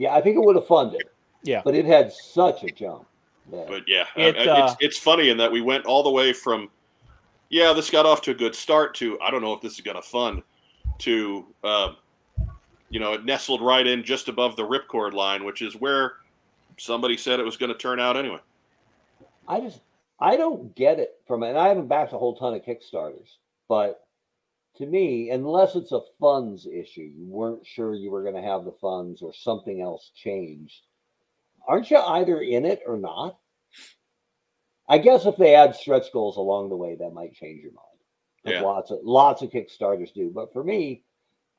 [0.00, 1.02] Yeah, I think it would have funded.
[1.42, 1.60] Yeah.
[1.62, 3.06] But it had such a jump.
[3.52, 6.02] that- But yeah, It, I- I- uh, it's it's funny in that we went all
[6.02, 6.70] the way from
[7.50, 9.80] yeah, this got off to a good start to I don't know if this is
[9.82, 10.42] gonna fund
[11.00, 11.92] to uh,
[12.88, 16.14] you know it nestled right in just above the ripcord line, which is where
[16.78, 18.38] somebody said it was going to turn out anyway.
[19.46, 19.80] I just
[20.18, 23.36] I don't get it from and I haven't backed a whole ton of Kickstarters,
[23.68, 24.06] but
[24.76, 28.64] to me, unless it's a funds issue, you weren't sure you were going to have
[28.64, 30.86] the funds or something else changed.
[31.68, 33.38] Aren't you either in it or not?
[34.88, 37.86] I guess if they add stretch goals along the way, that might change your mind.
[38.44, 38.62] Yeah.
[38.62, 41.04] Lots of lots of Kickstarters do, but for me,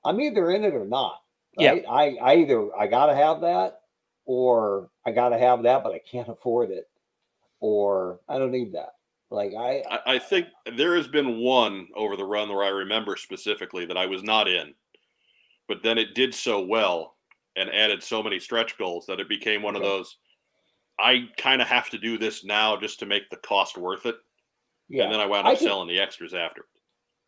[0.04, 1.22] I'm either in it or not.
[1.58, 1.76] Yeah.
[1.90, 3.82] I, I either I gotta have that
[4.26, 6.90] or I gotta have that, but I can't afford it,
[7.60, 8.96] or I don't need that.
[9.32, 13.16] Like I, I, I think there has been one over the run where I remember
[13.16, 14.74] specifically that I was not in,
[15.70, 17.16] but then it did so well
[17.56, 20.18] and added so many stretch goals that it became one of those.
[21.00, 24.16] I kind of have to do this now just to make the cost worth it,
[24.90, 25.04] yeah.
[25.06, 26.66] and then I wound I up think- selling the extras after.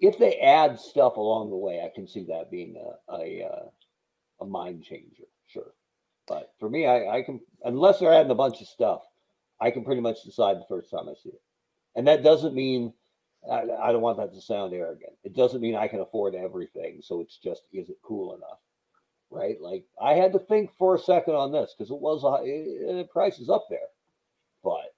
[0.02, 2.76] if they add stuff along the way, I can see that being
[3.10, 3.66] a a, uh,
[4.42, 5.74] a mind changer, sure.
[6.28, 9.04] But for me, I, I can unless they're adding a bunch of stuff,
[9.62, 11.42] I can pretty much decide the first time I see it.
[11.96, 12.94] And that doesn't mean
[13.50, 15.14] I, I don't want that to sound arrogant.
[15.24, 17.02] It doesn't mean I can afford everything.
[17.04, 18.60] So it's just is it cool enough,
[19.32, 19.60] right?
[19.62, 22.98] Like I had to think for a second on this because it was a, it,
[22.98, 23.80] the price is up there,
[24.64, 24.94] but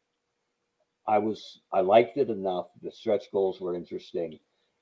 [1.08, 2.68] I was I liked it enough.
[2.82, 4.40] The stretch goals were interesting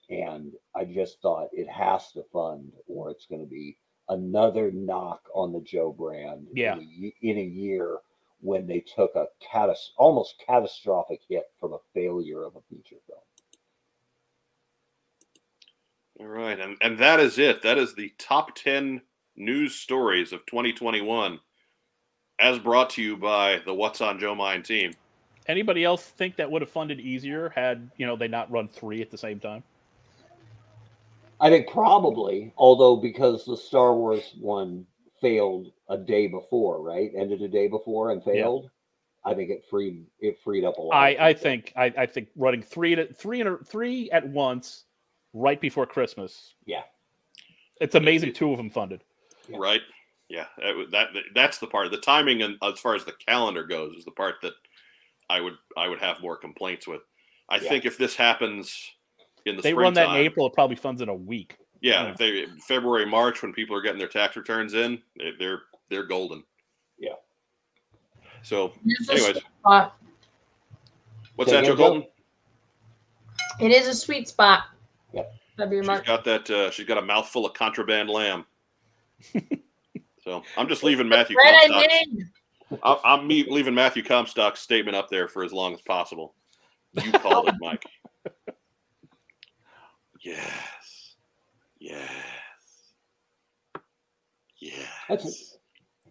[0.09, 3.77] and I just thought it has to fund, or it's going to be
[4.09, 6.75] another knock on the Joe brand Yeah.
[6.75, 7.97] in, a, in a year
[8.43, 13.19] when they took a catas- almost catastrophic hit from a failure of a feature film.
[16.19, 17.61] All right, and and that is it.
[17.63, 19.01] That is the top ten
[19.35, 21.39] news stories of 2021,
[22.39, 24.93] as brought to you by the What's on Joe Mind team.
[25.47, 29.01] Anybody else think that would have funded easier had you know they not run three
[29.01, 29.63] at the same time?
[31.39, 34.85] I think probably, although because the Star Wars one
[35.23, 37.09] failed a day before, right?
[37.17, 38.69] Ended a day before and failed.
[39.25, 40.95] I think it freed it freed up a lot.
[40.95, 44.83] I, I think I, I think running three at three in a, three at once
[45.31, 46.55] right before Christmas.
[46.65, 46.81] Yeah.
[47.79, 49.01] It's amazing two of them funded.
[49.47, 49.57] Yeah.
[49.59, 49.81] Right?
[50.29, 51.89] Yeah, that, that that's the part.
[51.91, 54.53] The timing and as far as the calendar goes is the part that
[55.29, 57.01] I would I would have more complaints with.
[57.49, 57.69] I Yeah.
[57.69, 58.77] think if this happens
[59.45, 61.57] in the They run that in April, it probably funds in a week.
[61.83, 62.11] Yeah, Yeah.
[62.11, 66.05] if they February March when people are getting their tax returns in, they, they're they're
[66.05, 66.43] golden.
[66.97, 67.13] Yeah.
[68.41, 69.97] So, It is a anyways, spot.
[71.35, 71.91] what's Say that, Joe again, Joe?
[71.91, 72.07] Colton?
[73.59, 74.63] It is a sweet spot.
[75.13, 75.31] Yep.
[75.57, 76.15] That'd be She's remarkable.
[76.17, 76.49] got that.
[76.49, 78.45] Uh, she's got a mouthful of contraband lamb.
[80.23, 81.35] so I'm just leaving Matthew.
[81.35, 82.79] Bread I Comstock's- made.
[82.81, 86.33] I'm, I'm me leaving Matthew Comstock's statement up there for as long as possible.
[86.93, 87.85] You called it, Mike.
[90.21, 90.49] Yes.
[91.83, 92.09] Yes.
[94.59, 94.87] Yes.
[95.09, 95.57] That's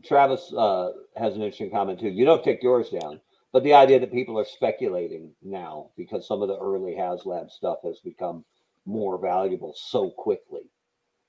[0.05, 2.09] Travis uh, has an interesting comment too.
[2.11, 3.21] You don't take yours down,
[3.55, 7.79] but the idea that people are speculating now because some of the early HasLab stuff
[7.85, 8.45] has become
[8.85, 10.61] more valuable so quickly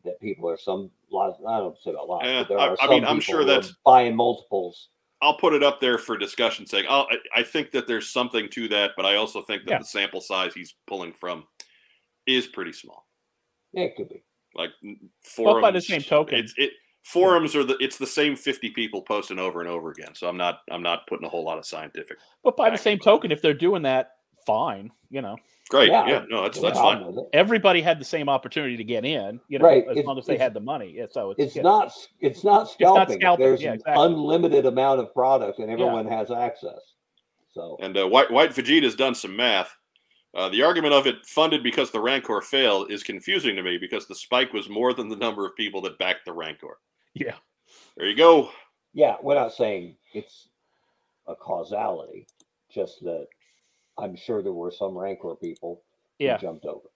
[0.04, 1.38] that people are some lot.
[1.48, 3.46] I don't say a lot, Yeah, but there I- are I some mean, I'm sure
[3.46, 4.90] that's- buying multiples.
[5.22, 6.86] I'll put it up there for discussion sake.
[6.90, 9.78] I'll, I, I think that there's something to that, but I also think that Yeah.
[9.80, 11.46] the sample size he's pulling from
[12.28, 13.08] is pretty small.
[13.72, 14.22] Yeah, it could be.
[14.56, 16.72] Like n- But forums, by the same token- it's it
[17.04, 20.14] forums are the it's the same 50 people posting over and over again.
[20.16, 22.18] So I'm not I'm not putting a whole lot of scientific.
[22.44, 24.12] But by the same to- token, if they're doing that,
[24.46, 24.92] fine.
[25.10, 25.36] You know,
[25.70, 27.16] Great, Yeah, yeah, no, that's that's fine.
[27.34, 29.40] everybody had the same opportunity to get in.
[29.48, 30.92] You know, Right, as it's- long as they had the money.
[30.96, 31.62] Yeah, so it's, It's yeah.
[31.62, 31.92] not.
[32.20, 33.16] It's not not scalping.
[33.20, 36.80] scalping, There's yeah, an unlimited amount of product, and everyone has access.
[37.52, 39.76] So And uh, White White Vegeta's done some math.
[40.36, 44.08] Uh, the argument of it funded because the Rancor failed is confusing to me because
[44.08, 46.80] the spike was more than the number of people that backed the Rancor.
[47.14, 47.36] Yeah.
[47.98, 48.50] There you go.
[48.94, 50.50] yeah, we're not saying it's
[51.28, 52.26] a causality.
[52.74, 53.28] Just that
[54.00, 55.84] I'm sure there were some Rancor people
[56.18, 56.38] Yeah.
[56.38, 56.90] who jumped over.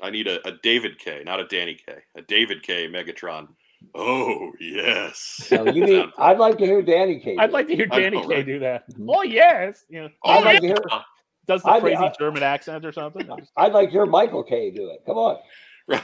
[0.00, 2.02] I need a, a David Kaye, not a Danny Kaye.
[2.16, 3.48] A David Kaye Megatron.
[3.94, 5.18] Oh yes.
[5.48, 6.06] So you need.
[6.18, 7.36] I'd like to hear Danny Kaye.
[7.38, 8.46] I'd like to hear Danny know, Kaye right?
[8.46, 8.90] do that.
[8.90, 9.06] Mhm.
[9.08, 10.76] Oh yes, you know, Oh, I'd like to hear-
[11.46, 13.28] does the I'd- crazy I- German accent or something?
[13.56, 14.70] I'd like to hear Michael Kay.
[14.70, 15.02] do it.
[15.06, 15.38] Come on.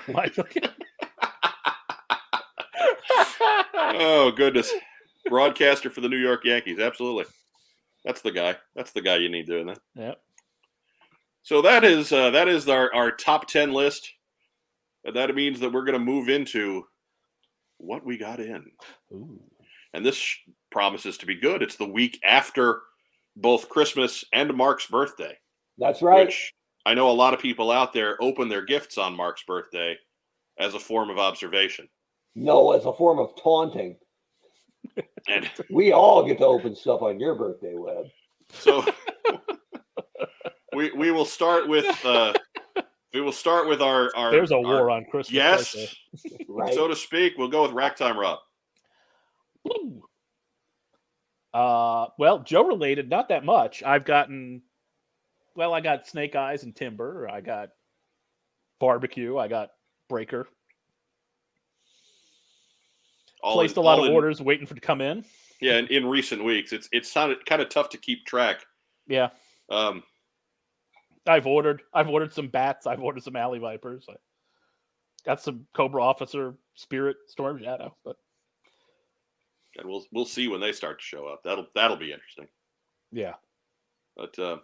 [0.09, 0.45] Michael-
[3.75, 4.73] oh goodness.
[5.29, 6.79] Broadcaster for the New York Yankees.
[6.79, 7.25] Absolutely.
[8.05, 8.57] That's the guy.
[8.75, 9.79] That's the guy you need doing that.
[9.95, 10.21] Yep.
[11.43, 14.13] So that is uh, that is our, our top ten list.
[15.05, 16.87] And that means that we're going to move into
[17.83, 18.65] what we got in.
[19.13, 19.41] Ooh.
[19.93, 20.37] And this
[20.71, 21.63] promises to be good.
[21.63, 22.81] It's the week after
[23.37, 25.37] both Christmas and Mark's birthday,
[25.79, 26.33] That's right.
[26.85, 29.97] I know a lot of people out there open their gifts on Mark's birthday
[30.59, 31.89] as a form of observation.
[32.35, 33.97] No, as a form of taunting.
[35.29, 38.07] And We all get to open stuff on your birthday, Webb.
[38.53, 38.85] so
[40.75, 42.33] we we will start with uh,
[43.13, 45.35] we will start with our our There's a our- war on Christmas.
[45.35, 46.75] yes, right Right.
[46.75, 47.35] so to speak.
[47.39, 48.39] We'll go with Ragtime Rob.
[49.65, 49.75] there.
[49.81, 50.03] Woo.
[51.55, 53.83] Uh, well, Joe related, not that much.
[53.83, 54.63] I've gotten,
[55.55, 57.29] well, I got Snake Eyes and Timber.
[57.31, 57.69] I got
[58.81, 59.37] Barbecue.
[59.37, 59.69] I got
[60.09, 60.49] Breaker.
[63.43, 65.25] All Placed in- a lot of in- orders waiting for to come in.
[65.61, 68.65] Yeah, in, in recent weeks, it's it's sounded kind of tough to keep track.
[69.07, 69.29] Yeah,
[69.71, 70.03] Um,
[71.27, 71.83] I've ordered.
[71.95, 72.87] I've ordered some bats.
[72.87, 74.07] I've ordered some alley vipers.
[74.11, 74.15] I
[75.25, 77.95] got some Cobra Officer Spirit Storm Shadow.
[78.05, 78.17] But
[79.79, 81.43] and we'll we'll see when they start to show up.
[81.45, 82.49] That'll that'll be interesting.
[83.13, 83.35] yeah,
[84.17, 84.59] But uh,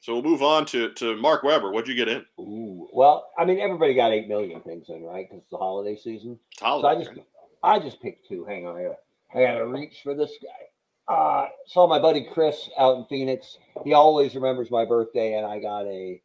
[0.00, 1.72] so we'll move on to to Mark Weber.
[1.72, 2.24] What'd you get in?
[2.38, 2.88] Ooh.
[2.92, 5.26] Well, I mean, everybody got eight million things in, right?
[5.28, 6.38] Because it's the holiday season.
[6.52, 7.04] It's So I holiday.
[7.04, 7.18] just,
[7.62, 8.44] I just picked two.
[8.44, 8.96] Hang on, I gotta,
[9.34, 10.66] I gotta reach for this guy.
[11.06, 13.58] Uh, saw my buddy Chris out in Phoenix.
[13.84, 16.22] He always remembers my birthday, and I got a.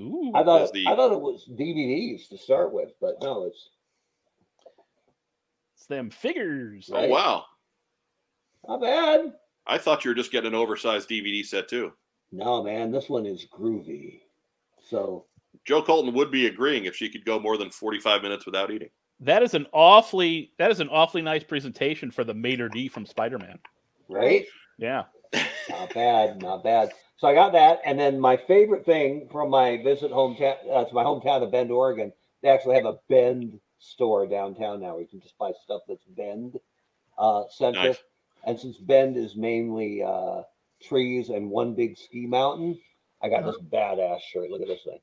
[0.00, 3.70] ooh, I thought the- I thought it was DVDs to start with, but no, it's
[5.76, 6.90] it's them figures.
[6.92, 7.44] oh wow!
[8.68, 9.32] not bad.
[9.66, 11.92] I thought you were just getting an oversized DVD set too.
[12.30, 14.20] No, man, this one is groovy.
[14.90, 15.24] So
[15.64, 18.70] Joe Colton would be agreeing if she could go more than forty five minutes without
[18.70, 18.90] eating.
[19.20, 23.06] That is an awfully that is an awfully nice presentation for the Mater D from
[23.06, 23.58] Spider Man.
[24.08, 24.44] right,
[24.78, 25.04] Yeah.
[25.68, 26.92] not bad, not bad.
[27.16, 30.94] So I got that, and then my favorite thing from my visit hometown uh, to
[30.94, 32.12] my hometown of Bend, Oregon,
[32.42, 34.92] they actually have a Bend store downtown now.
[34.92, 36.58] Where you can just buy stuff that's Bend
[37.16, 37.84] uh, centric.
[37.84, 37.98] Nice.
[38.46, 40.42] And since Bend is mainly uh,
[40.82, 42.78] trees and one big ski mountain,
[43.22, 44.50] I got this badass shirt.
[44.50, 44.98] Look at this thing.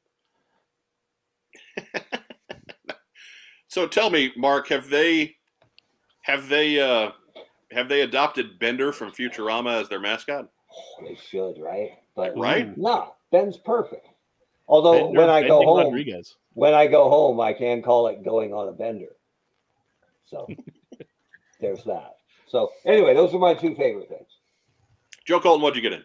[3.72, 5.38] So tell me, Mark, have they
[6.24, 7.12] have they uh,
[7.72, 10.50] have they adopted Bender from Futurama as their mascot?
[11.02, 11.92] They should, right?
[12.14, 12.68] But Right?
[12.68, 12.74] Ooh.
[12.76, 14.10] no, Ben's perfect.
[14.68, 16.36] Although Bender when I go home, Rodriguez.
[16.54, 19.16] when I go home, I can call it going on a bender.
[20.26, 20.50] So
[21.62, 22.18] there's that.
[22.50, 24.28] So anyway, those are my two favorite things.
[25.24, 26.04] Joe Colton, what'd you get in?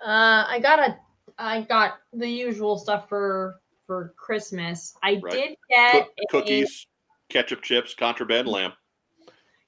[0.00, 0.96] Uh, I got a,
[1.38, 3.56] I got the usual stuff for
[3.86, 4.96] for Christmas.
[5.02, 5.32] I Right.
[5.32, 6.86] did get Cook- a- cookies.
[7.28, 8.72] ketchup chips, contraband lamb.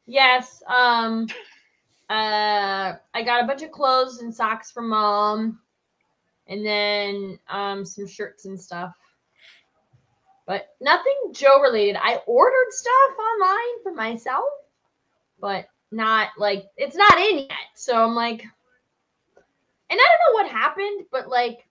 [0.06, 0.62] Yes.
[0.66, 1.28] Um.
[2.10, 5.60] Uh, I got a bunch of clothes and socks from mom,
[6.46, 8.94] and then um some shirts and stuff.
[10.46, 11.96] But nothing Joe related.
[11.96, 14.46] I ordered stuff online for myself,
[15.38, 17.50] but not like it's not in yet.
[17.74, 18.50] So I'm like, and
[19.90, 21.67] I don't know what happened, but like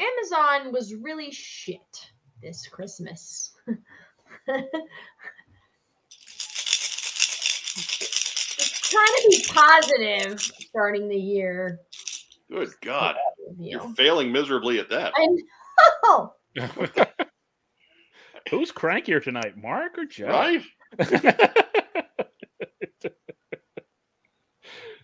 [0.00, 2.10] Amazon was really shit
[2.42, 3.52] this Christmas.
[7.76, 11.80] Just trying to be positive starting the year.
[12.50, 13.16] Good God,
[13.58, 15.12] You you're failing miserably at that.
[15.16, 15.28] I
[16.04, 16.34] know.
[18.50, 20.26] Who's crankier tonight, Mark or Joe?
[20.26, 20.62] Right,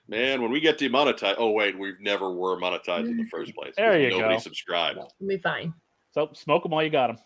[0.08, 0.42] man.
[0.42, 3.74] When we get demonetized, oh wait, we never were monetized in the first place.
[3.76, 4.40] There because you Nobody go.
[4.40, 4.98] subscribed.
[4.98, 5.08] No.
[5.20, 5.74] We'll be fine.
[6.12, 7.18] so smoke them while you got them.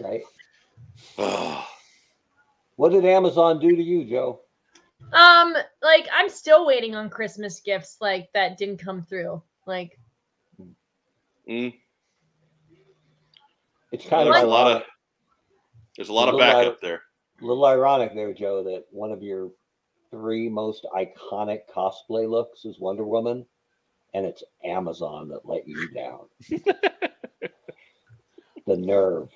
[0.00, 0.22] Right?
[1.18, 1.66] Oh,
[2.76, 4.40] What did Amazon do to you, Joe?
[5.12, 9.42] Um, like I'm still waiting on Christmas gifts like that didn't come through.
[9.66, 9.98] Like
[11.48, 11.72] mm,
[13.92, 14.82] It's kind there's of a lot of
[15.96, 17.02] there's a lot of Little backup there.
[17.40, 19.50] little ironic there, Joe, that one of your
[20.14, 23.44] three most iconic cosplay looks is Wonder Woman,
[24.14, 26.20] and it's Amazon that let you down.
[28.66, 29.30] the nerve,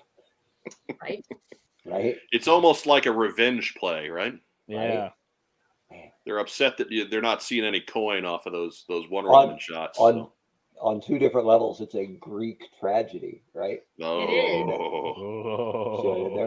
[1.02, 1.26] right?
[1.84, 2.16] right?
[2.30, 4.38] It's almost like a revenge play, right?
[4.68, 5.10] Yeah.
[6.24, 9.46] They're upset that you, they're not seeing any coin off of those those Wonder On-
[9.46, 9.98] Woman shots.
[9.98, 10.32] On so-
[10.80, 13.80] on two different levels, it's a Greek tragedy, right?
[14.00, 14.26] Oh,
[16.02, 16.40] See what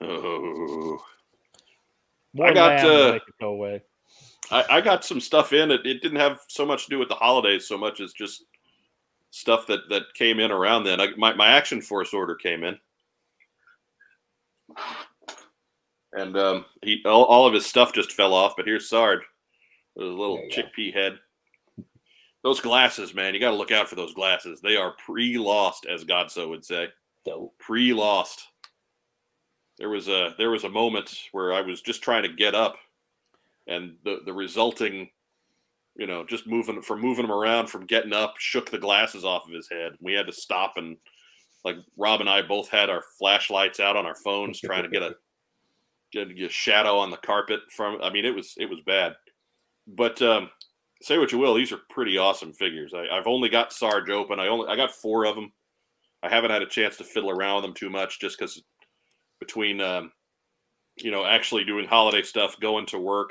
[0.00, 0.06] I?
[0.06, 1.00] Oh.
[2.34, 3.82] More I got, lamb to uh, make it go away.
[4.50, 5.70] I, I got some stuff in.
[5.70, 8.44] It, it didn't have so much to do with the holidays so much as just
[9.30, 11.00] stuff that that came in around then.
[11.00, 12.78] I, my my Action Force order came in,
[16.12, 18.54] and um, he all, all of his stuff just fell off.
[18.56, 19.20] But here's Sarge
[19.94, 20.62] with his little There you go.
[20.62, 21.18] chickpea head.
[22.44, 24.60] Those glasses, man, you got to look out for those glasses.
[24.60, 26.86] They are pre-lost, as Godso would say.
[27.26, 27.58] Dope.
[27.58, 28.47] Pre-lost.
[29.78, 32.76] There was a there was a moment where I was just trying to get up,
[33.66, 35.08] and the the resulting,
[35.96, 39.46] you know, just moving from moving him around from getting up shook the glasses off
[39.46, 39.92] of his head.
[40.00, 40.96] We had to stop and
[41.64, 45.02] like Rob and I both had our flashlights out on our phones trying to get
[45.02, 45.14] a
[46.12, 48.00] get a shadow on the carpet from.
[48.02, 49.14] I mean, it was it was bad,
[49.86, 50.50] but um,
[51.02, 52.92] say what you will, these are pretty awesome figures.
[52.94, 54.40] I, I've only got Sarge open.
[54.40, 55.52] I only I got four of them.
[56.22, 58.62] I haven't had a chance to fiddle around with them too much, just because
[59.40, 60.12] between um,
[60.96, 63.30] you know actually doing holiday stuff, going to work,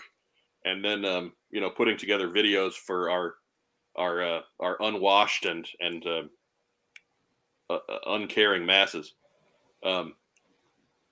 [0.65, 3.35] and then um, you know putting together videos for our
[3.95, 6.23] our uh, our unwashed and and uh,
[7.69, 9.13] uh, uh, uncaring masses.
[9.83, 10.13] Um,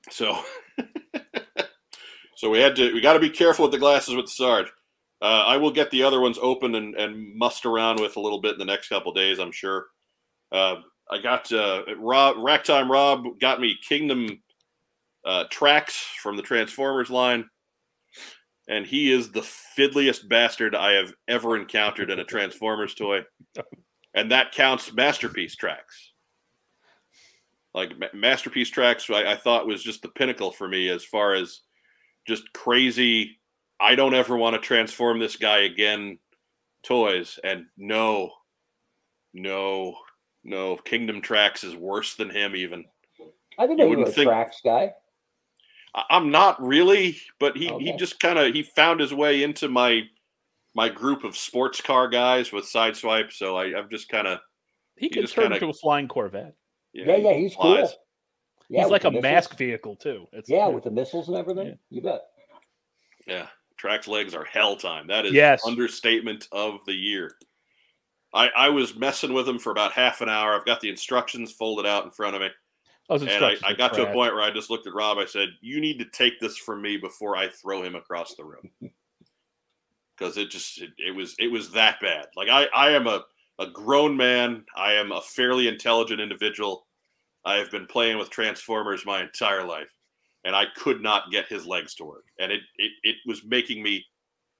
[0.10, 0.38] so
[2.36, 4.68] so we had to we got to be careful with the glasses with the Sarge.
[5.22, 8.42] Uh, I will get the other ones open and, and mussed around with a little
[8.42, 9.88] bit in the next couple days, I'm sure.
[10.52, 10.76] Uh,
[11.10, 14.42] I got uh, Rob Ragtime Rob got me Kingdom
[15.26, 17.50] uh, tracks from the Transformers line,
[18.70, 23.22] and he is the fiddliest bastard I have ever encountered in a Transformers toy,
[24.14, 26.12] and that counts masterpiece tracks.
[27.74, 31.34] Like Ma- masterpiece tracks, I, I thought was just the pinnacle for me as far
[31.34, 31.62] as
[32.28, 33.38] just crazy.
[33.80, 36.18] I don't ever want to transform this guy again.
[36.84, 38.30] Toys and no,
[39.34, 39.96] no,
[40.44, 40.78] no.
[40.78, 42.56] Kingdom Tracks is worse than him.
[42.56, 42.86] Even
[43.60, 44.94] I didn't You were wouldn't a think- tracks guy.
[45.96, 49.70] I- I'm not really, but he he just kind of he found his way into
[49.70, 50.02] my
[50.76, 53.32] my group of sports car guys with sideswipe.
[53.32, 54.40] So I, I'm just kind of
[54.98, 56.54] He could just turn kinda- into a flying Corvette.
[56.94, 57.76] Yeah, yeah, he's cool.
[58.70, 59.22] Yeah, He's like a missiles.
[59.24, 60.26] mask vehicle too.
[60.34, 61.68] It's Yeah, with the missiles and everything.
[61.68, 61.74] Yeah.
[61.90, 62.22] You bet.
[63.28, 63.48] Yeah,
[63.78, 65.08] Track's legs are hell time.
[65.08, 65.66] That is Yes.
[65.66, 67.32] understatement of the year.
[68.34, 70.54] I, I was messing with him for about half an hour.
[70.56, 72.50] I've got the instructions folded out in front of me.
[73.10, 75.18] Those And I, I got to a point where I just looked at Rob.
[75.18, 78.45] I said, "You need to take this from me before I throw him across the
[78.45, 78.69] room."
[80.18, 82.27] Because it just it, it was it was that bad.
[82.38, 83.26] Like I I am a
[83.60, 84.64] a grown man.
[84.73, 86.88] I am a fairly intelligent individual.
[87.44, 89.91] I have been playing with Transformers my entire life,
[90.45, 93.84] and I could not get his legs to work, and it it, it was making
[93.84, 94.06] me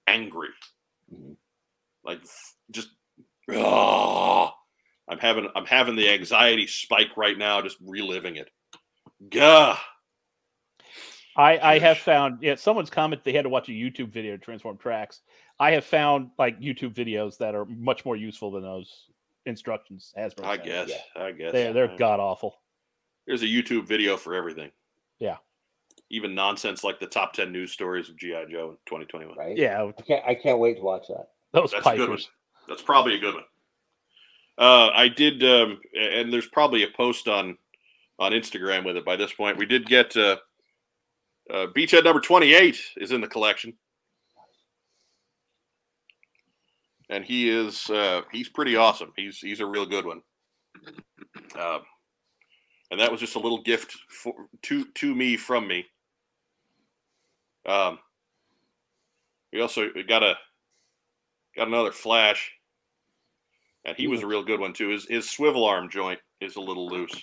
[0.08, 0.50] angry.
[1.14, 1.38] Mhm.
[2.04, 2.20] Like
[2.72, 2.90] just
[3.54, 4.52] oh,
[5.08, 8.50] I'm having I'm having the anxiety spike right now, just reliving it.
[9.30, 9.78] Gah.
[11.38, 14.38] I, I have found yeah someone's comment they had to watch a YouTube video to
[14.38, 15.22] transform tracks.
[15.60, 19.06] I have found like YouTube videos that are much more useful than those
[19.46, 20.14] instructions.
[20.18, 20.66] Hasbro, I sent.
[20.66, 20.92] guess.
[21.16, 21.52] I guess.
[21.52, 22.56] they're they're god awful.
[23.28, 24.72] There's a YouTube video for everything.
[25.20, 25.38] Yeah.
[26.10, 29.38] Even nonsense like the top ten news stories of GI Joe in 2021.
[29.38, 29.58] Right?
[29.58, 30.26] Yeah, I can't.
[30.26, 31.28] I can't wait to watch that.
[31.52, 32.20] those That's a good one.
[32.68, 33.44] That's probably a good one.
[34.58, 37.58] Uh, I did, um, and there's probably a post on
[38.18, 39.58] on Instagram with it by this point.
[39.58, 40.38] We did get uh,
[41.52, 43.74] uh, Beachhead number 28 is in the collection,
[47.10, 49.12] and he is uh, he's pretty awesome.
[49.18, 50.22] He's he's a real good one.
[51.60, 51.82] Um,
[52.92, 54.34] and that was just a little gift for,
[54.64, 55.86] to to me from me.
[57.66, 58.00] Um,
[59.52, 60.36] we also got a
[61.56, 62.52] got another flash,
[63.86, 64.90] and he was a real good one too.
[64.90, 67.14] His his swivel arm joint is a little loose,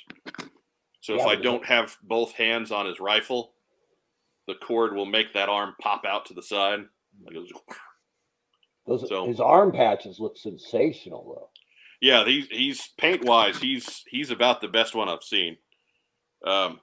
[1.00, 3.52] so if I don't have both hands on his rifle,
[4.46, 6.80] the cord will make that arm pop out to the side.
[7.24, 7.52] Like it was-
[8.86, 11.48] Those So- his arm patches look sensational though.
[12.00, 15.56] Yeah, he's he's paint wise, he's he's about the best one I've seen.
[16.44, 16.80] Um,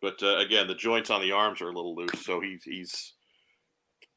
[0.00, 3.14] but uh, again, the joints on the arms are a little loose, so he's he's.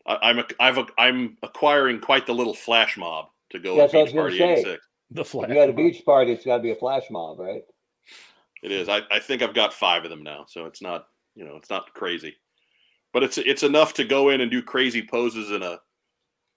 [0.05, 3.93] I, I'm a, I've a, I'm acquiring quite the little flash mob to go That's
[3.93, 4.53] at what Beach gonna Party say.
[4.53, 4.87] '86.
[5.11, 5.49] The If flash.
[5.49, 7.63] you got a beach party, it's got to be a flash mob, right?
[8.61, 8.89] It is.
[8.89, 11.69] I, I think I've got five of them now, so it's not you know it's
[11.69, 12.35] not crazy,
[13.13, 15.79] but it's it's enough to go in and do crazy poses in a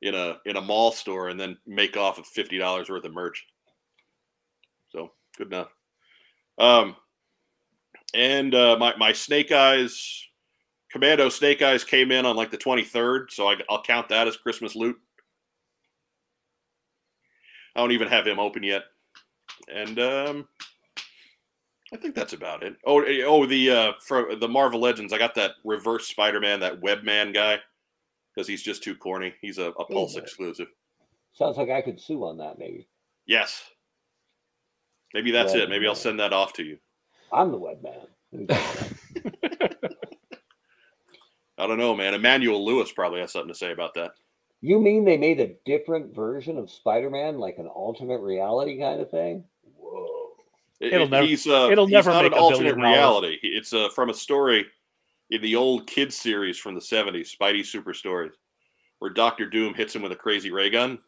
[0.03, 3.15] in a in a mall store and then make off of fifty dollars worth of
[3.15, 3.47] merch.
[4.91, 5.69] So good enough.
[6.59, 6.97] Um,
[8.15, 10.27] and uh, my my Snake Eyes
[10.91, 14.29] Commando Snake Eyes came in on like the twenty third, so I, I'll count that
[14.29, 14.97] as Christmas loot.
[17.75, 18.83] I don't even have him open yet,
[19.73, 20.49] and um,
[21.93, 22.77] I think that's about it.
[22.85, 26.81] Oh, eh, oh, the uh, for the Marvel Legends, I got that Reverse Spider-Man, that
[26.81, 27.59] Webman guy,
[28.35, 29.35] because he's just too corny.
[29.41, 30.69] He's a, a Pulse exclusive.
[31.33, 32.59] Sounds like I could sue on that.
[32.59, 32.89] Maybe
[33.27, 33.63] Yes.
[35.15, 35.69] Maybe that's it.
[35.69, 36.79] Maybe I'll send that off to you.
[37.33, 38.47] I'm the web man.
[41.59, 42.15] I don't know, man.
[42.15, 44.13] Emmanuel Lewis probably has something to say about that.
[44.65, 49.11] You mean they made a different version of Spider-Man, like an alternate reality kind of
[49.11, 49.45] thing?
[49.77, 50.31] Whoa!
[50.81, 52.79] It- It'll it- never- he's, uh, it'll he's never not make an a alternate billion
[52.81, 52.97] dollars.
[52.97, 53.39] reality.
[53.43, 54.65] It's uh, from a story
[55.31, 58.33] in the old kids series from the '70s, Spidey Super Stories,
[59.01, 60.99] where Doctor Doom hits him with a crazy ray gun,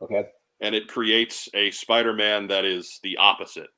[0.00, 0.26] Okay.
[0.60, 3.70] and it creates a Spider-Man that is the opposite.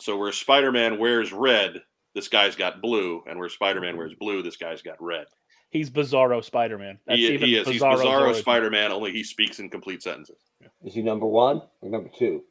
[0.00, 1.80] So where Spider-Man wears red,
[2.14, 5.26] this guy's got blue, and where Spider-Man wears blue, this guy's got red.
[5.74, 7.00] He's Bizarro Spider-Man.
[7.08, 7.66] He, even he is.
[7.66, 8.32] He's Bizarro.
[8.32, 10.38] Spider-Man, only he speaks in complete sentences.
[10.84, 12.44] Is he number one or number two?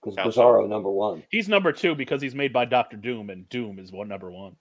[0.00, 1.24] Because Bizarro number one.
[1.28, 4.54] He's number two because he's made by Doctor Doom, and Doom is one number one.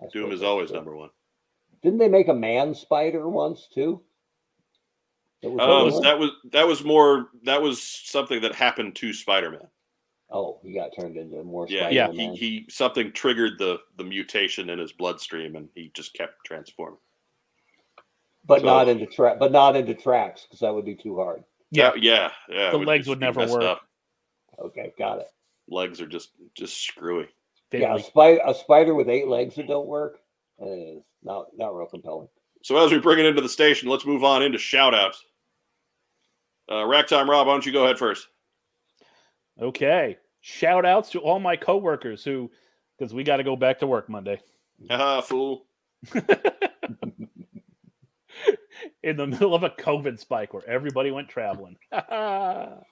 [0.00, 0.76] I Doom is always true.
[0.76, 1.10] number one.
[1.82, 4.02] Didn't they make a man spider once too?
[5.42, 9.66] That was Um, that was that was more that was something that happened to Spider-Man.
[10.30, 14.04] Oh, he got turned into a more Yeah, Spider he, he something triggered the the
[14.04, 16.98] mutation in his bloodstream, and he just kept transforming.
[18.44, 21.44] but so- not into track, but not into tracks because that would be too hard.
[21.70, 22.68] Yeah, That- yeah, yeah.
[22.68, 23.62] it The legs would never work.
[23.62, 23.82] up.
[24.58, 25.28] Okay, got it.
[25.68, 27.28] Legs are just just screwy.
[27.72, 28.04] Yeah, a Fiddly.
[28.04, 30.20] spider, a spider with eight legs that don't work
[30.60, 32.28] is not not real compelling.
[32.62, 35.24] So as we bring it into the station, let's move on into shout outs.
[36.70, 38.26] Uh, Ragtime Rob, why don't you go ahead first?
[39.60, 40.16] Okay.
[40.40, 42.50] Shout outs to all my coworkers who,
[42.98, 44.40] because we got to go back to work Monday.
[44.90, 45.66] Ah, fool.
[49.02, 51.76] In the middle of a COVID spike where everybody went traveling.
[51.92, 52.84] All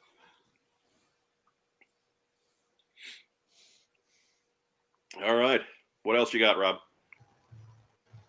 [5.22, 5.60] right.
[6.02, 6.76] What else you got, Rob?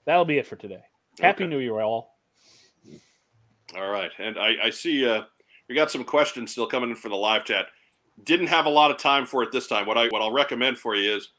[0.05, 0.81] That'll be it for today.
[1.19, 1.49] Happy Okay.
[1.49, 2.15] New Year, all.
[3.75, 5.23] All right, and I, I see uh,
[5.67, 7.65] we got some questions still coming in for the live chat.
[8.23, 9.85] Didn't have a lot of time for it this time.
[9.85, 11.29] What I what I'll recommend for you is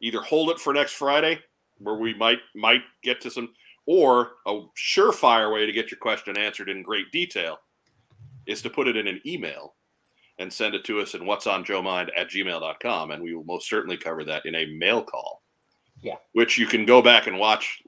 [0.00, 1.40] either hold it for next Friday,
[1.78, 3.54] where we might might get to some,
[3.86, 7.58] or a surefire way to get your question answered in great detail
[8.46, 9.74] is to put it in an email
[10.38, 13.44] and send it to us in what's on Joe Mind at gmail.com, and we will
[13.44, 15.42] most certainly cover that in a mail call.
[16.02, 16.16] Yeah.
[16.32, 17.82] Which you can go back and watch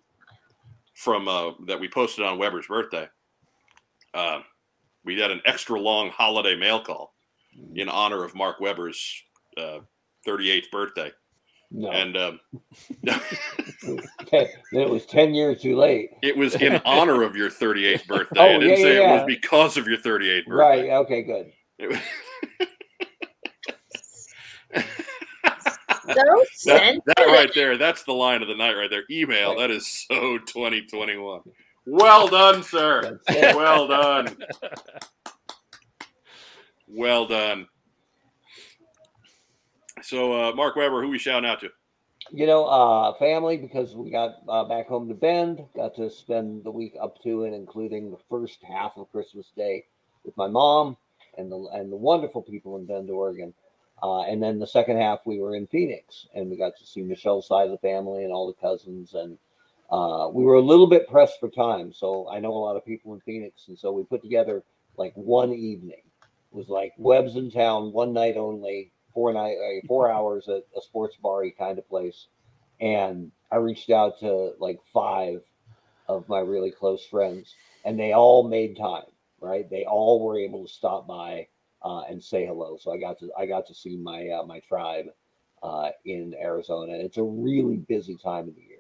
[0.95, 3.07] from uh, that we posted on Weber's birthday.
[4.15, 4.41] Uh,
[5.05, 7.15] we had an extra long holiday mail call
[7.75, 9.03] in honor of Mark Weber's
[9.57, 9.79] uh,
[10.27, 11.11] 38th birthday.
[11.71, 12.41] No, And um,
[13.03, 13.21] then
[14.73, 16.09] it was ten years too late.
[16.23, 18.41] it was in honor of your 38th birthday.
[18.41, 20.51] Oh, I didn't yeah, say yeah, it was because of your 38th birthday.
[20.51, 20.91] Right.
[20.91, 21.23] Okay.
[21.25, 21.53] Good.
[21.79, 21.99] It was-
[26.55, 29.05] So that, that right there, that's the line of the night right there.
[29.11, 31.41] Email, that is so 2021.
[31.87, 33.21] Well done, sir.
[33.29, 34.37] Well done.
[36.89, 37.67] Well done.
[40.03, 41.71] So, uh, Mark Weber, who we shouting out to?
[42.31, 45.65] you know, uh, family because we got uh, back home to Bend.
[45.75, 49.85] Got to spend the week up to and including the first half of Christmas Day
[50.25, 50.97] with my mom
[51.37, 53.55] and the and the wonderful people in Bend, Oregon.
[54.03, 57.03] Uh, and then the second half we were in Phoenix and we got to see
[57.03, 59.37] Michelle's side of the family and all the cousins and
[59.91, 61.93] uh, we were a little bit pressed for time.
[61.93, 64.63] So I know a lot of people in Phoenix and so we put together
[64.97, 66.03] like one evening.
[66.51, 70.81] Was like Webb's in town, one night only, four night, uh, four hours at a
[70.81, 72.29] sports bar kind of place,
[72.81, 75.43] and I reached out to like five
[76.09, 77.55] of my really close friends,
[77.85, 79.05] and they all made time.
[79.41, 81.47] Right, they all were able to stop by
[81.83, 82.77] uh, and say hello.
[82.81, 85.07] So I got to I got to see my uh, my tribe
[85.63, 86.93] uh, in Arizona.
[86.95, 88.79] It's a really busy time of the year.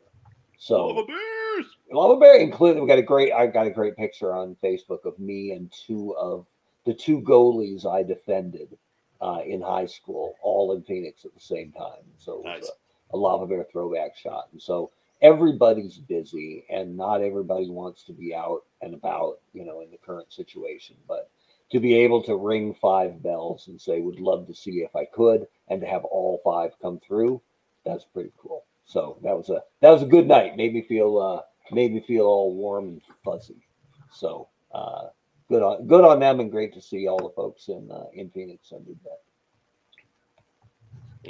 [0.58, 1.66] So Lava Bears.
[1.92, 2.80] Lava Bear included.
[2.80, 3.32] We got a great.
[3.32, 6.46] I got a great picture on Facebook of me and two of
[6.86, 8.76] the two goalies I defended
[9.20, 12.04] uh, in high school, all in Phoenix at the same time.
[12.18, 12.70] So it was Nice.
[13.12, 14.48] a, a Lava Bear throwback shot.
[14.52, 14.90] And so
[15.20, 19.98] everybody's busy, and not everybody wants to be out and about, you know, in the
[19.98, 20.96] current situation.
[21.06, 21.30] But
[21.72, 25.04] to be able to ring five bells and say, "Would love to see if I
[25.04, 27.42] could," and to have all five come through,
[27.84, 28.64] that's pretty cool.
[28.86, 30.56] So that was a that was a good night.
[30.56, 31.42] Made me feel uh,
[31.74, 33.66] made me feel all warm and fuzzy.
[34.12, 35.08] So uh,
[35.48, 38.30] good on good on them, and great to see all the folks in uh, in
[38.30, 38.72] Phoenix.
[38.74, 39.18] I did that.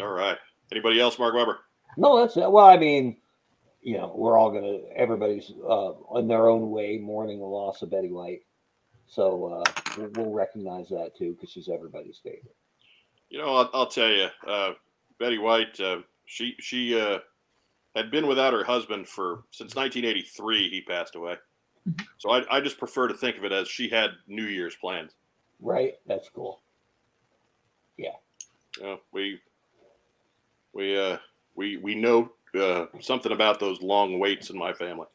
[0.02, 0.38] All right.
[0.70, 1.58] Anybody else, Mark Weber?
[1.96, 2.50] No, that's it.
[2.50, 3.16] Well, I mean,
[3.82, 7.90] you know, we're all gonna everybody's uh, in their own way mourning the loss of
[7.90, 8.42] Betty White.
[9.06, 12.54] So uh, we'll, we'll recognize that too because she's everybody's favorite.
[13.30, 14.72] You know, I'll, I'll tell you, uh,
[15.18, 15.80] Betty White.
[15.80, 17.18] Uh, she she uh,
[17.96, 20.68] had been without her husband for since 1983.
[20.68, 21.36] He passed away.
[22.18, 25.12] So I, I just prefer to think of it as she had New Year's plans.
[25.60, 25.94] Right?
[26.06, 26.60] That's cool.
[27.96, 28.14] Yeah.
[28.84, 29.40] Uh, we
[30.72, 31.18] we uh,
[31.54, 35.06] we we know uh, something about those long waits in my family.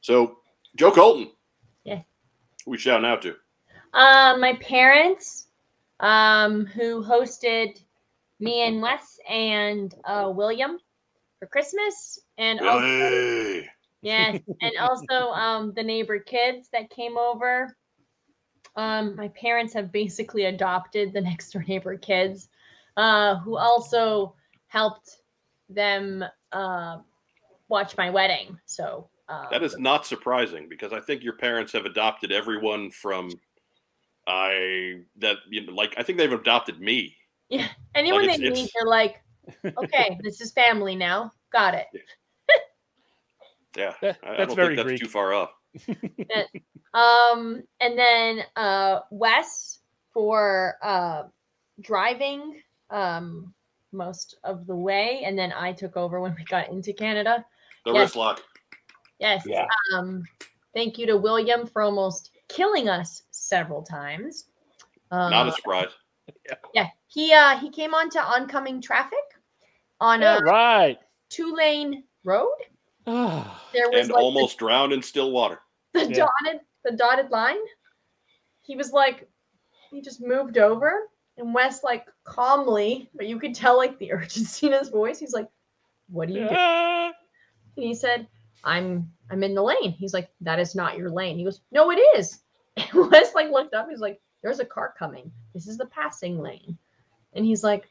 [0.00, 0.38] So
[0.76, 1.30] Joe Colton.
[1.84, 2.02] Yeah.
[2.64, 3.36] Who we shouting out to?
[3.92, 5.46] Um, my parents,
[6.00, 7.80] um, who hosted
[8.40, 10.78] me and Wes and uh, William
[11.38, 13.70] for Christmas, and also Billy.
[14.04, 17.74] Yes, and also um, the neighbor kids that came over.
[18.76, 22.48] Um, my parents have basically adopted the next door neighbor kids,
[22.96, 24.34] uh, who also
[24.66, 25.18] helped
[25.68, 26.98] them uh,
[27.68, 28.58] watch my wedding.
[28.66, 33.30] So uh, That is not surprising because I think your parents have adopted everyone from
[34.26, 37.16] I that you know, like I think they've adopted me.
[37.48, 39.22] Yeah, anyone like, they meet, they're like,
[39.78, 41.32] okay, this is family now.
[41.52, 41.86] Got it.
[43.76, 45.00] Yeah, That- I, I that's don't very think that's Greek.
[45.00, 45.50] too far off.
[46.94, 49.80] Um, and then uh, Wes
[50.12, 51.24] for uh,
[51.80, 53.52] driving um,
[53.90, 57.44] most of the way, and then I took over when we got into Canada.
[57.84, 58.00] The Yes.
[58.00, 58.42] wrist lock.
[59.18, 59.42] Yes.
[59.44, 59.66] Yeah.
[59.92, 60.22] Um,
[60.72, 64.44] thank you to William for almost killing us several times.
[65.10, 65.88] Uh, Not a surprise.
[66.48, 66.86] yeah, yeah.
[67.08, 69.18] he uh, he came onto oncoming traffic
[70.00, 70.98] on Yeah, a right.
[71.28, 72.54] two lane road.
[73.06, 75.60] Ah, There was And like the- almost drowned in still water.
[75.92, 76.26] the Yeah.
[76.44, 77.58] dotted the dotted line.
[78.62, 79.28] He was like,
[79.90, 84.66] he just moved over, and Wes like calmly, but you could tell like the urgency
[84.66, 85.18] in his voice.
[85.18, 85.48] He's like,
[86.08, 87.12] "What are you doing?" ah.
[87.76, 88.26] And he said,
[88.64, 91.90] "I'm I'm in the lane." He's like, "That is not your lane." He goes, "No,
[91.90, 92.40] it is."
[92.76, 93.88] And Wes like looked up.
[93.88, 95.30] He's like, "There's a car coming.
[95.52, 96.76] This is the passing lane."
[97.34, 97.88] And he's like,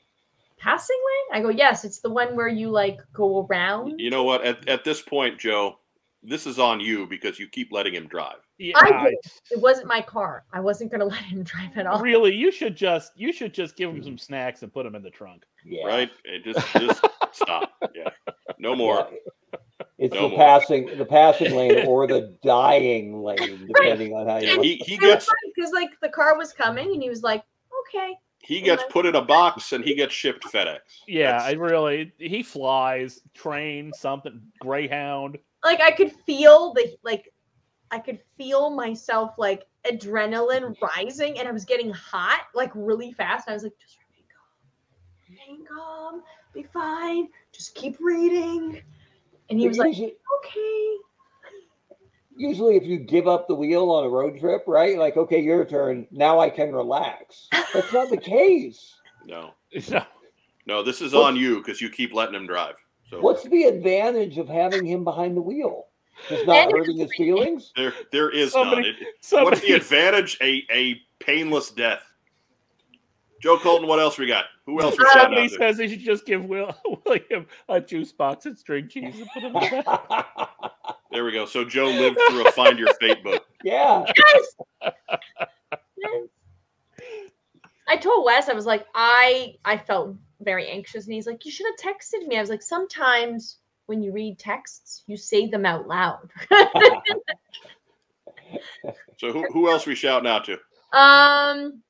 [0.63, 4.23] "Passing lane?" I go, "Yes, it's the one where you like go around." You know
[4.23, 4.45] what?
[4.45, 5.77] At, at this point, Joe,
[6.23, 8.37] this is on you because you keep letting him drive.
[8.57, 9.15] Yeah, I did.
[9.51, 10.45] It wasn't my car.
[10.53, 11.99] I wasn't gonna let him drive at all.
[11.99, 14.17] really, you should just you should just give him some mm-hmm.
[14.17, 15.43] snacks and put him in the trunk.
[15.65, 15.85] Yeah.
[15.85, 16.09] Right?
[16.23, 17.71] It just just stop.
[17.93, 18.09] Yeah.
[18.57, 19.07] No more.
[19.11, 19.59] Yeah.
[19.97, 20.37] It's No the more.
[20.37, 24.61] passing the passing lane or the dying lane, depending on how you.
[24.61, 27.43] He he gets because like the car was coming and he was like,
[27.87, 28.13] okay.
[28.43, 30.79] He gets put in a box and he gets shipped FedEx.
[31.07, 35.37] Yeah, That's- I really he flies, train, something, Greyhound.
[35.63, 37.31] Like I could feel the like
[37.89, 43.47] I could feel myself like adrenaline rising and I was getting hot like really fast.
[43.47, 48.81] I was like, just remain calm, remain calm, be fine, just keep reading.
[49.49, 50.97] And he was like, okay.
[52.37, 54.97] Usually, if you give up the wheel on a road trip, right?
[54.97, 56.07] Like, okay, your turn.
[56.11, 57.47] Now I can relax.
[57.73, 58.93] That's not the case.
[59.25, 59.51] No.
[59.89, 60.03] No,
[60.67, 62.75] No, this is What- on you because you keep letting him drive.
[63.09, 65.85] So What's the advantage of having him behind the wheel?
[66.27, 67.71] Just not hurting his feelings.
[67.77, 68.95] there there is Somebody- none.
[69.39, 70.37] It- what's the advantage?
[70.41, 72.03] A a painless death.
[73.43, 74.45] Joe Colton, what else we got?
[74.65, 75.55] Who else we shout out Somebody to?
[75.55, 76.73] says they should just give Will
[77.05, 80.39] William a juice box and string cheese and put him in the
[81.11, 81.45] There we go.
[81.45, 83.45] So Joe lived through a Find Your Fate book.
[83.61, 84.05] yeah.
[84.15, 84.55] Yes.
[85.97, 86.27] Yes.
[87.89, 91.51] I told Wes, I was like, I I felt very anxious, and he's like, you
[91.51, 92.37] should have texted me.
[92.37, 93.57] I was like, sometimes
[93.87, 96.29] when you read texts, you say them out loud.
[99.17, 100.57] So who, who else we shouting out to?
[100.97, 101.81] um,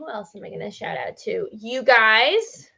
[0.00, 1.46] who else am I gonna shout out to?
[1.52, 2.70] You guys,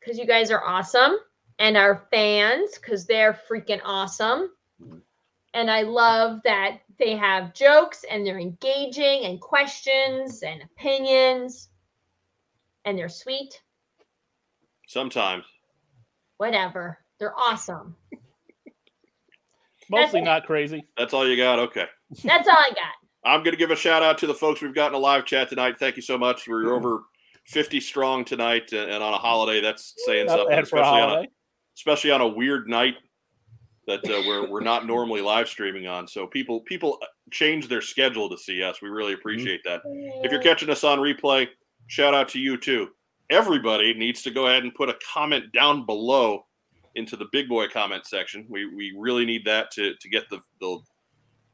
[0.00, 1.16] because you guys are awesome,
[1.60, 4.50] and our fans, because they're freaking awesome.
[5.54, 11.68] And I love that they have jokes and they're engaging and questions and opinions,
[12.84, 13.62] and they're sweet.
[14.88, 15.44] Sometimes.
[16.38, 17.94] Whatever, they're awesome.
[19.88, 20.88] Mostly not crazy.
[20.98, 21.60] That's all you got?
[21.60, 21.86] Okay.
[22.24, 23.03] That's all I got.
[23.24, 25.24] I'm going to give a shout out to the folks we've got in a live
[25.24, 25.76] chat tonight.
[25.78, 26.46] Thank you so much.
[26.46, 27.04] We're over
[27.46, 30.82] 50 strong tonight, uh, and on a holiday, that's saying Not something, bad for a
[30.82, 31.28] especially on a,
[31.76, 32.94] especially on a weird night
[33.86, 36.08] that uh, we're we're not normally live streaming on.
[36.08, 36.98] So people people
[37.30, 38.80] change their schedule to see us.
[38.82, 39.82] We really appreciate that.
[39.84, 41.48] If you're catching us on replay,
[41.86, 42.88] shout out to you too.
[43.30, 46.46] Everybody needs to go ahead and put a comment down below
[46.94, 48.46] into the big boy comment section.
[48.48, 50.78] We we really need that to to get the the,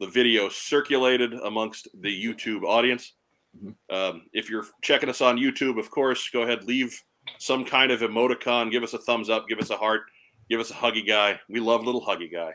[0.01, 3.14] the video circulated amongst the YouTube audience.
[3.56, 3.74] Mhm.
[3.90, 7.02] Um, if you're checking us on YouTube, of course, go ahead leave
[7.39, 8.70] some kind of emoticon.
[8.70, 9.48] Give us a thumbs up.
[9.48, 10.02] Give us a heart.
[10.48, 11.40] Give us a huggy guy.
[11.48, 12.55] We love little huggy guy.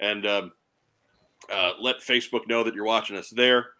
[0.00, 0.52] And um,
[1.50, 3.70] uh, let Facebook know that you're watching us there.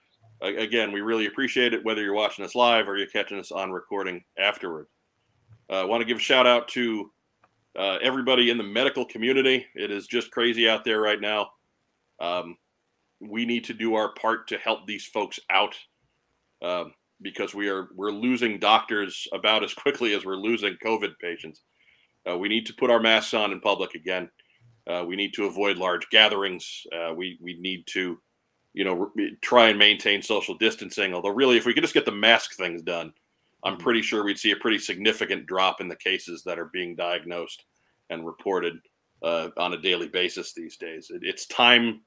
[0.43, 3.53] A- again, we really appreciate it, whether you're watching us live or you're catching us
[3.53, 4.87] on recording afterward.
[5.71, 7.13] I uh, want to give a shout out to
[7.77, 9.67] uh, everybody in the medical community.
[9.75, 11.51] It is just crazy out there right now.
[12.21, 12.57] Um,
[13.21, 15.75] we need to do our part to help these folks out
[16.63, 21.63] um, because we are we're losing doctors about as quickly as we're losing COVID patients.
[22.29, 24.29] Uh, we need to put our masks on in public again.
[24.87, 26.87] Uh, we need to avoid large gatherings.
[26.93, 28.19] Uh, we we need to,
[28.73, 31.15] you know, re- try and maintain social distancing.
[31.15, 33.13] Although, really, if we could just get the mask things done,
[33.65, 36.97] I'm pretty sure we'd see a pretty significant drop in the cases that are being
[36.97, 37.65] diagnosed
[38.11, 38.79] and reported
[39.23, 41.11] uh, on a daily basis these days.
[41.11, 42.01] It, it's time.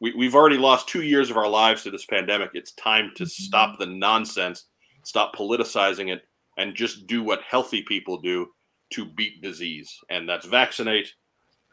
[0.00, 2.50] We, we've already lost two years of our lives to this pandemic.
[2.54, 4.64] It's time to stop the nonsense,
[5.04, 6.22] stop politicizing it,
[6.56, 8.48] and just do what healthy people do
[8.90, 11.12] to beat disease, and that's vaccinate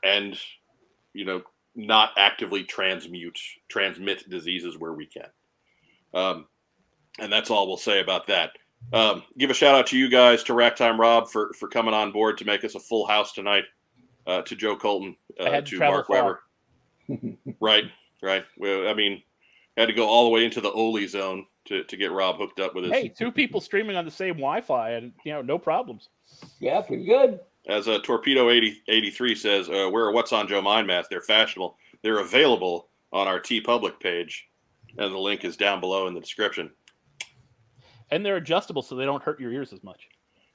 [0.03, 0.39] and
[1.13, 1.41] you know
[1.75, 3.39] not actively transmute
[3.69, 5.27] transmit diseases where we can.
[6.13, 6.47] Um,
[7.19, 8.51] and that's all we'll say about that.
[8.93, 12.11] Um, give a shout out to you guys, to Ragtime Rob for for coming on
[12.11, 13.63] board to make us a full house tonight.
[14.25, 16.09] Uh, to Joe Colton, uh, to Mark.
[16.09, 16.41] Weber.
[17.61, 17.85] right,
[18.21, 18.45] right.
[18.57, 19.21] Well, I mean,
[19.77, 22.59] had to go all the way into the Oli zone to, to get Rob hooked
[22.59, 25.57] up with his Hey, two people streaming on the same Wi-Fi, and you know, no
[25.57, 26.09] problems.
[26.59, 27.39] Yeah, pretty good.
[27.67, 31.09] As a Torpedo 80, 83 says, uh, wear a What's on Joe Mind mask.
[31.09, 31.77] They're fashionable.
[32.01, 34.47] They're available on our TeePublic page,
[34.97, 36.71] and the link is down below in the description.
[38.09, 40.07] And they're adjustable, so they don't hurt your ears as much.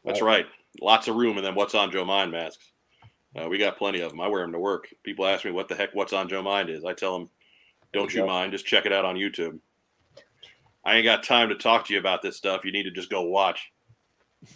[0.05, 0.47] That's right.
[0.80, 2.72] Lots of room, and then What's on Joe Mind masks.
[3.36, 4.20] Uh, we got plenty of them.
[4.20, 4.89] I wear them to work.
[5.05, 6.84] People ask me what the heck What's on Joe Mind is.
[6.84, 7.30] I tell them,
[7.93, 8.52] don't you you mind?
[8.52, 9.59] Just check it out on YouTube.
[10.85, 12.64] I ain't got time to talk to you about this stuff.
[12.64, 13.70] You need to just go watch.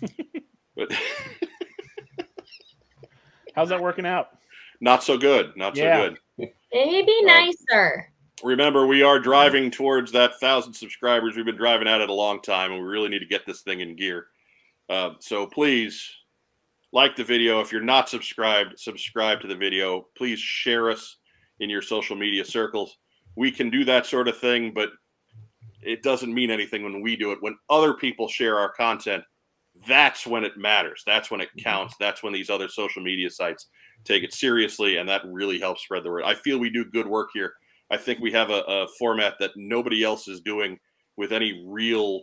[0.77, 0.93] but
[3.55, 4.29] How's that working out?
[4.81, 5.57] not so good.
[5.57, 6.19] Not so good.
[6.73, 8.13] Maybe Well, nicer.
[8.45, 12.43] remember we are driving towards that thousand subscribers we've been driving at it a long
[12.43, 14.27] time and we really need to get this thing in gear
[14.91, 16.07] uh, so please
[16.93, 21.17] like the video if you're not subscribed subscribe to the video please share us
[21.61, 22.99] in your social media circles
[23.37, 24.91] we can do that sort of thing but
[25.83, 27.39] it doesn't mean anything when we do it.
[27.41, 29.23] When other people share our content
[29.87, 31.03] that's when it matters.
[31.07, 31.69] That's when it mm-hmm.
[31.69, 31.95] counts.
[32.01, 33.67] That's when these other social media sites
[34.05, 36.25] take it seriously and that really helps spread the word.
[36.25, 37.55] I feel we do good work here.
[37.91, 40.79] I think we have a, a format that nobody else is doing
[41.17, 42.23] with any real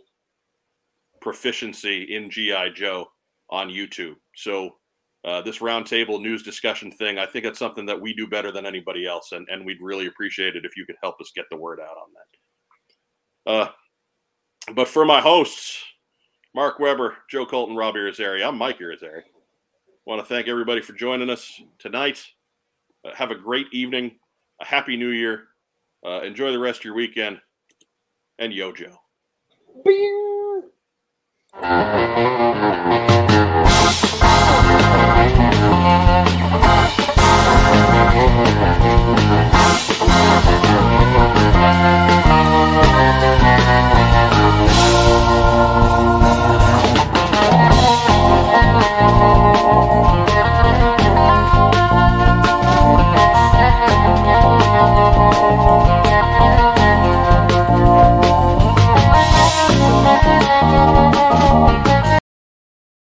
[1.20, 3.06] proficiency in GI Joe
[3.50, 4.16] on YouTube.
[4.36, 4.76] So
[5.24, 8.66] uh, this roundtable news discussion thing, I think it's something that we do better than
[8.66, 11.56] anybody else, and, and we'd really appreciate it if you could help us get the
[11.56, 13.52] word out on that.
[13.52, 13.68] Uh,
[14.74, 15.82] but for my hosts,
[16.54, 19.22] Mark Weber, Joe Colton, Rob Irizarry, I'm Mike Irizarry.
[20.06, 22.22] want to thank everybody for joining us tonight.
[23.04, 24.12] Uh, have a great evening,
[24.60, 25.44] a happy new year.
[26.06, 27.40] Uh, enjoy the rest of your weekend,
[28.38, 28.98] and yo, Joe.
[29.84, 30.64] Beer.
[34.96, 35.34] Thank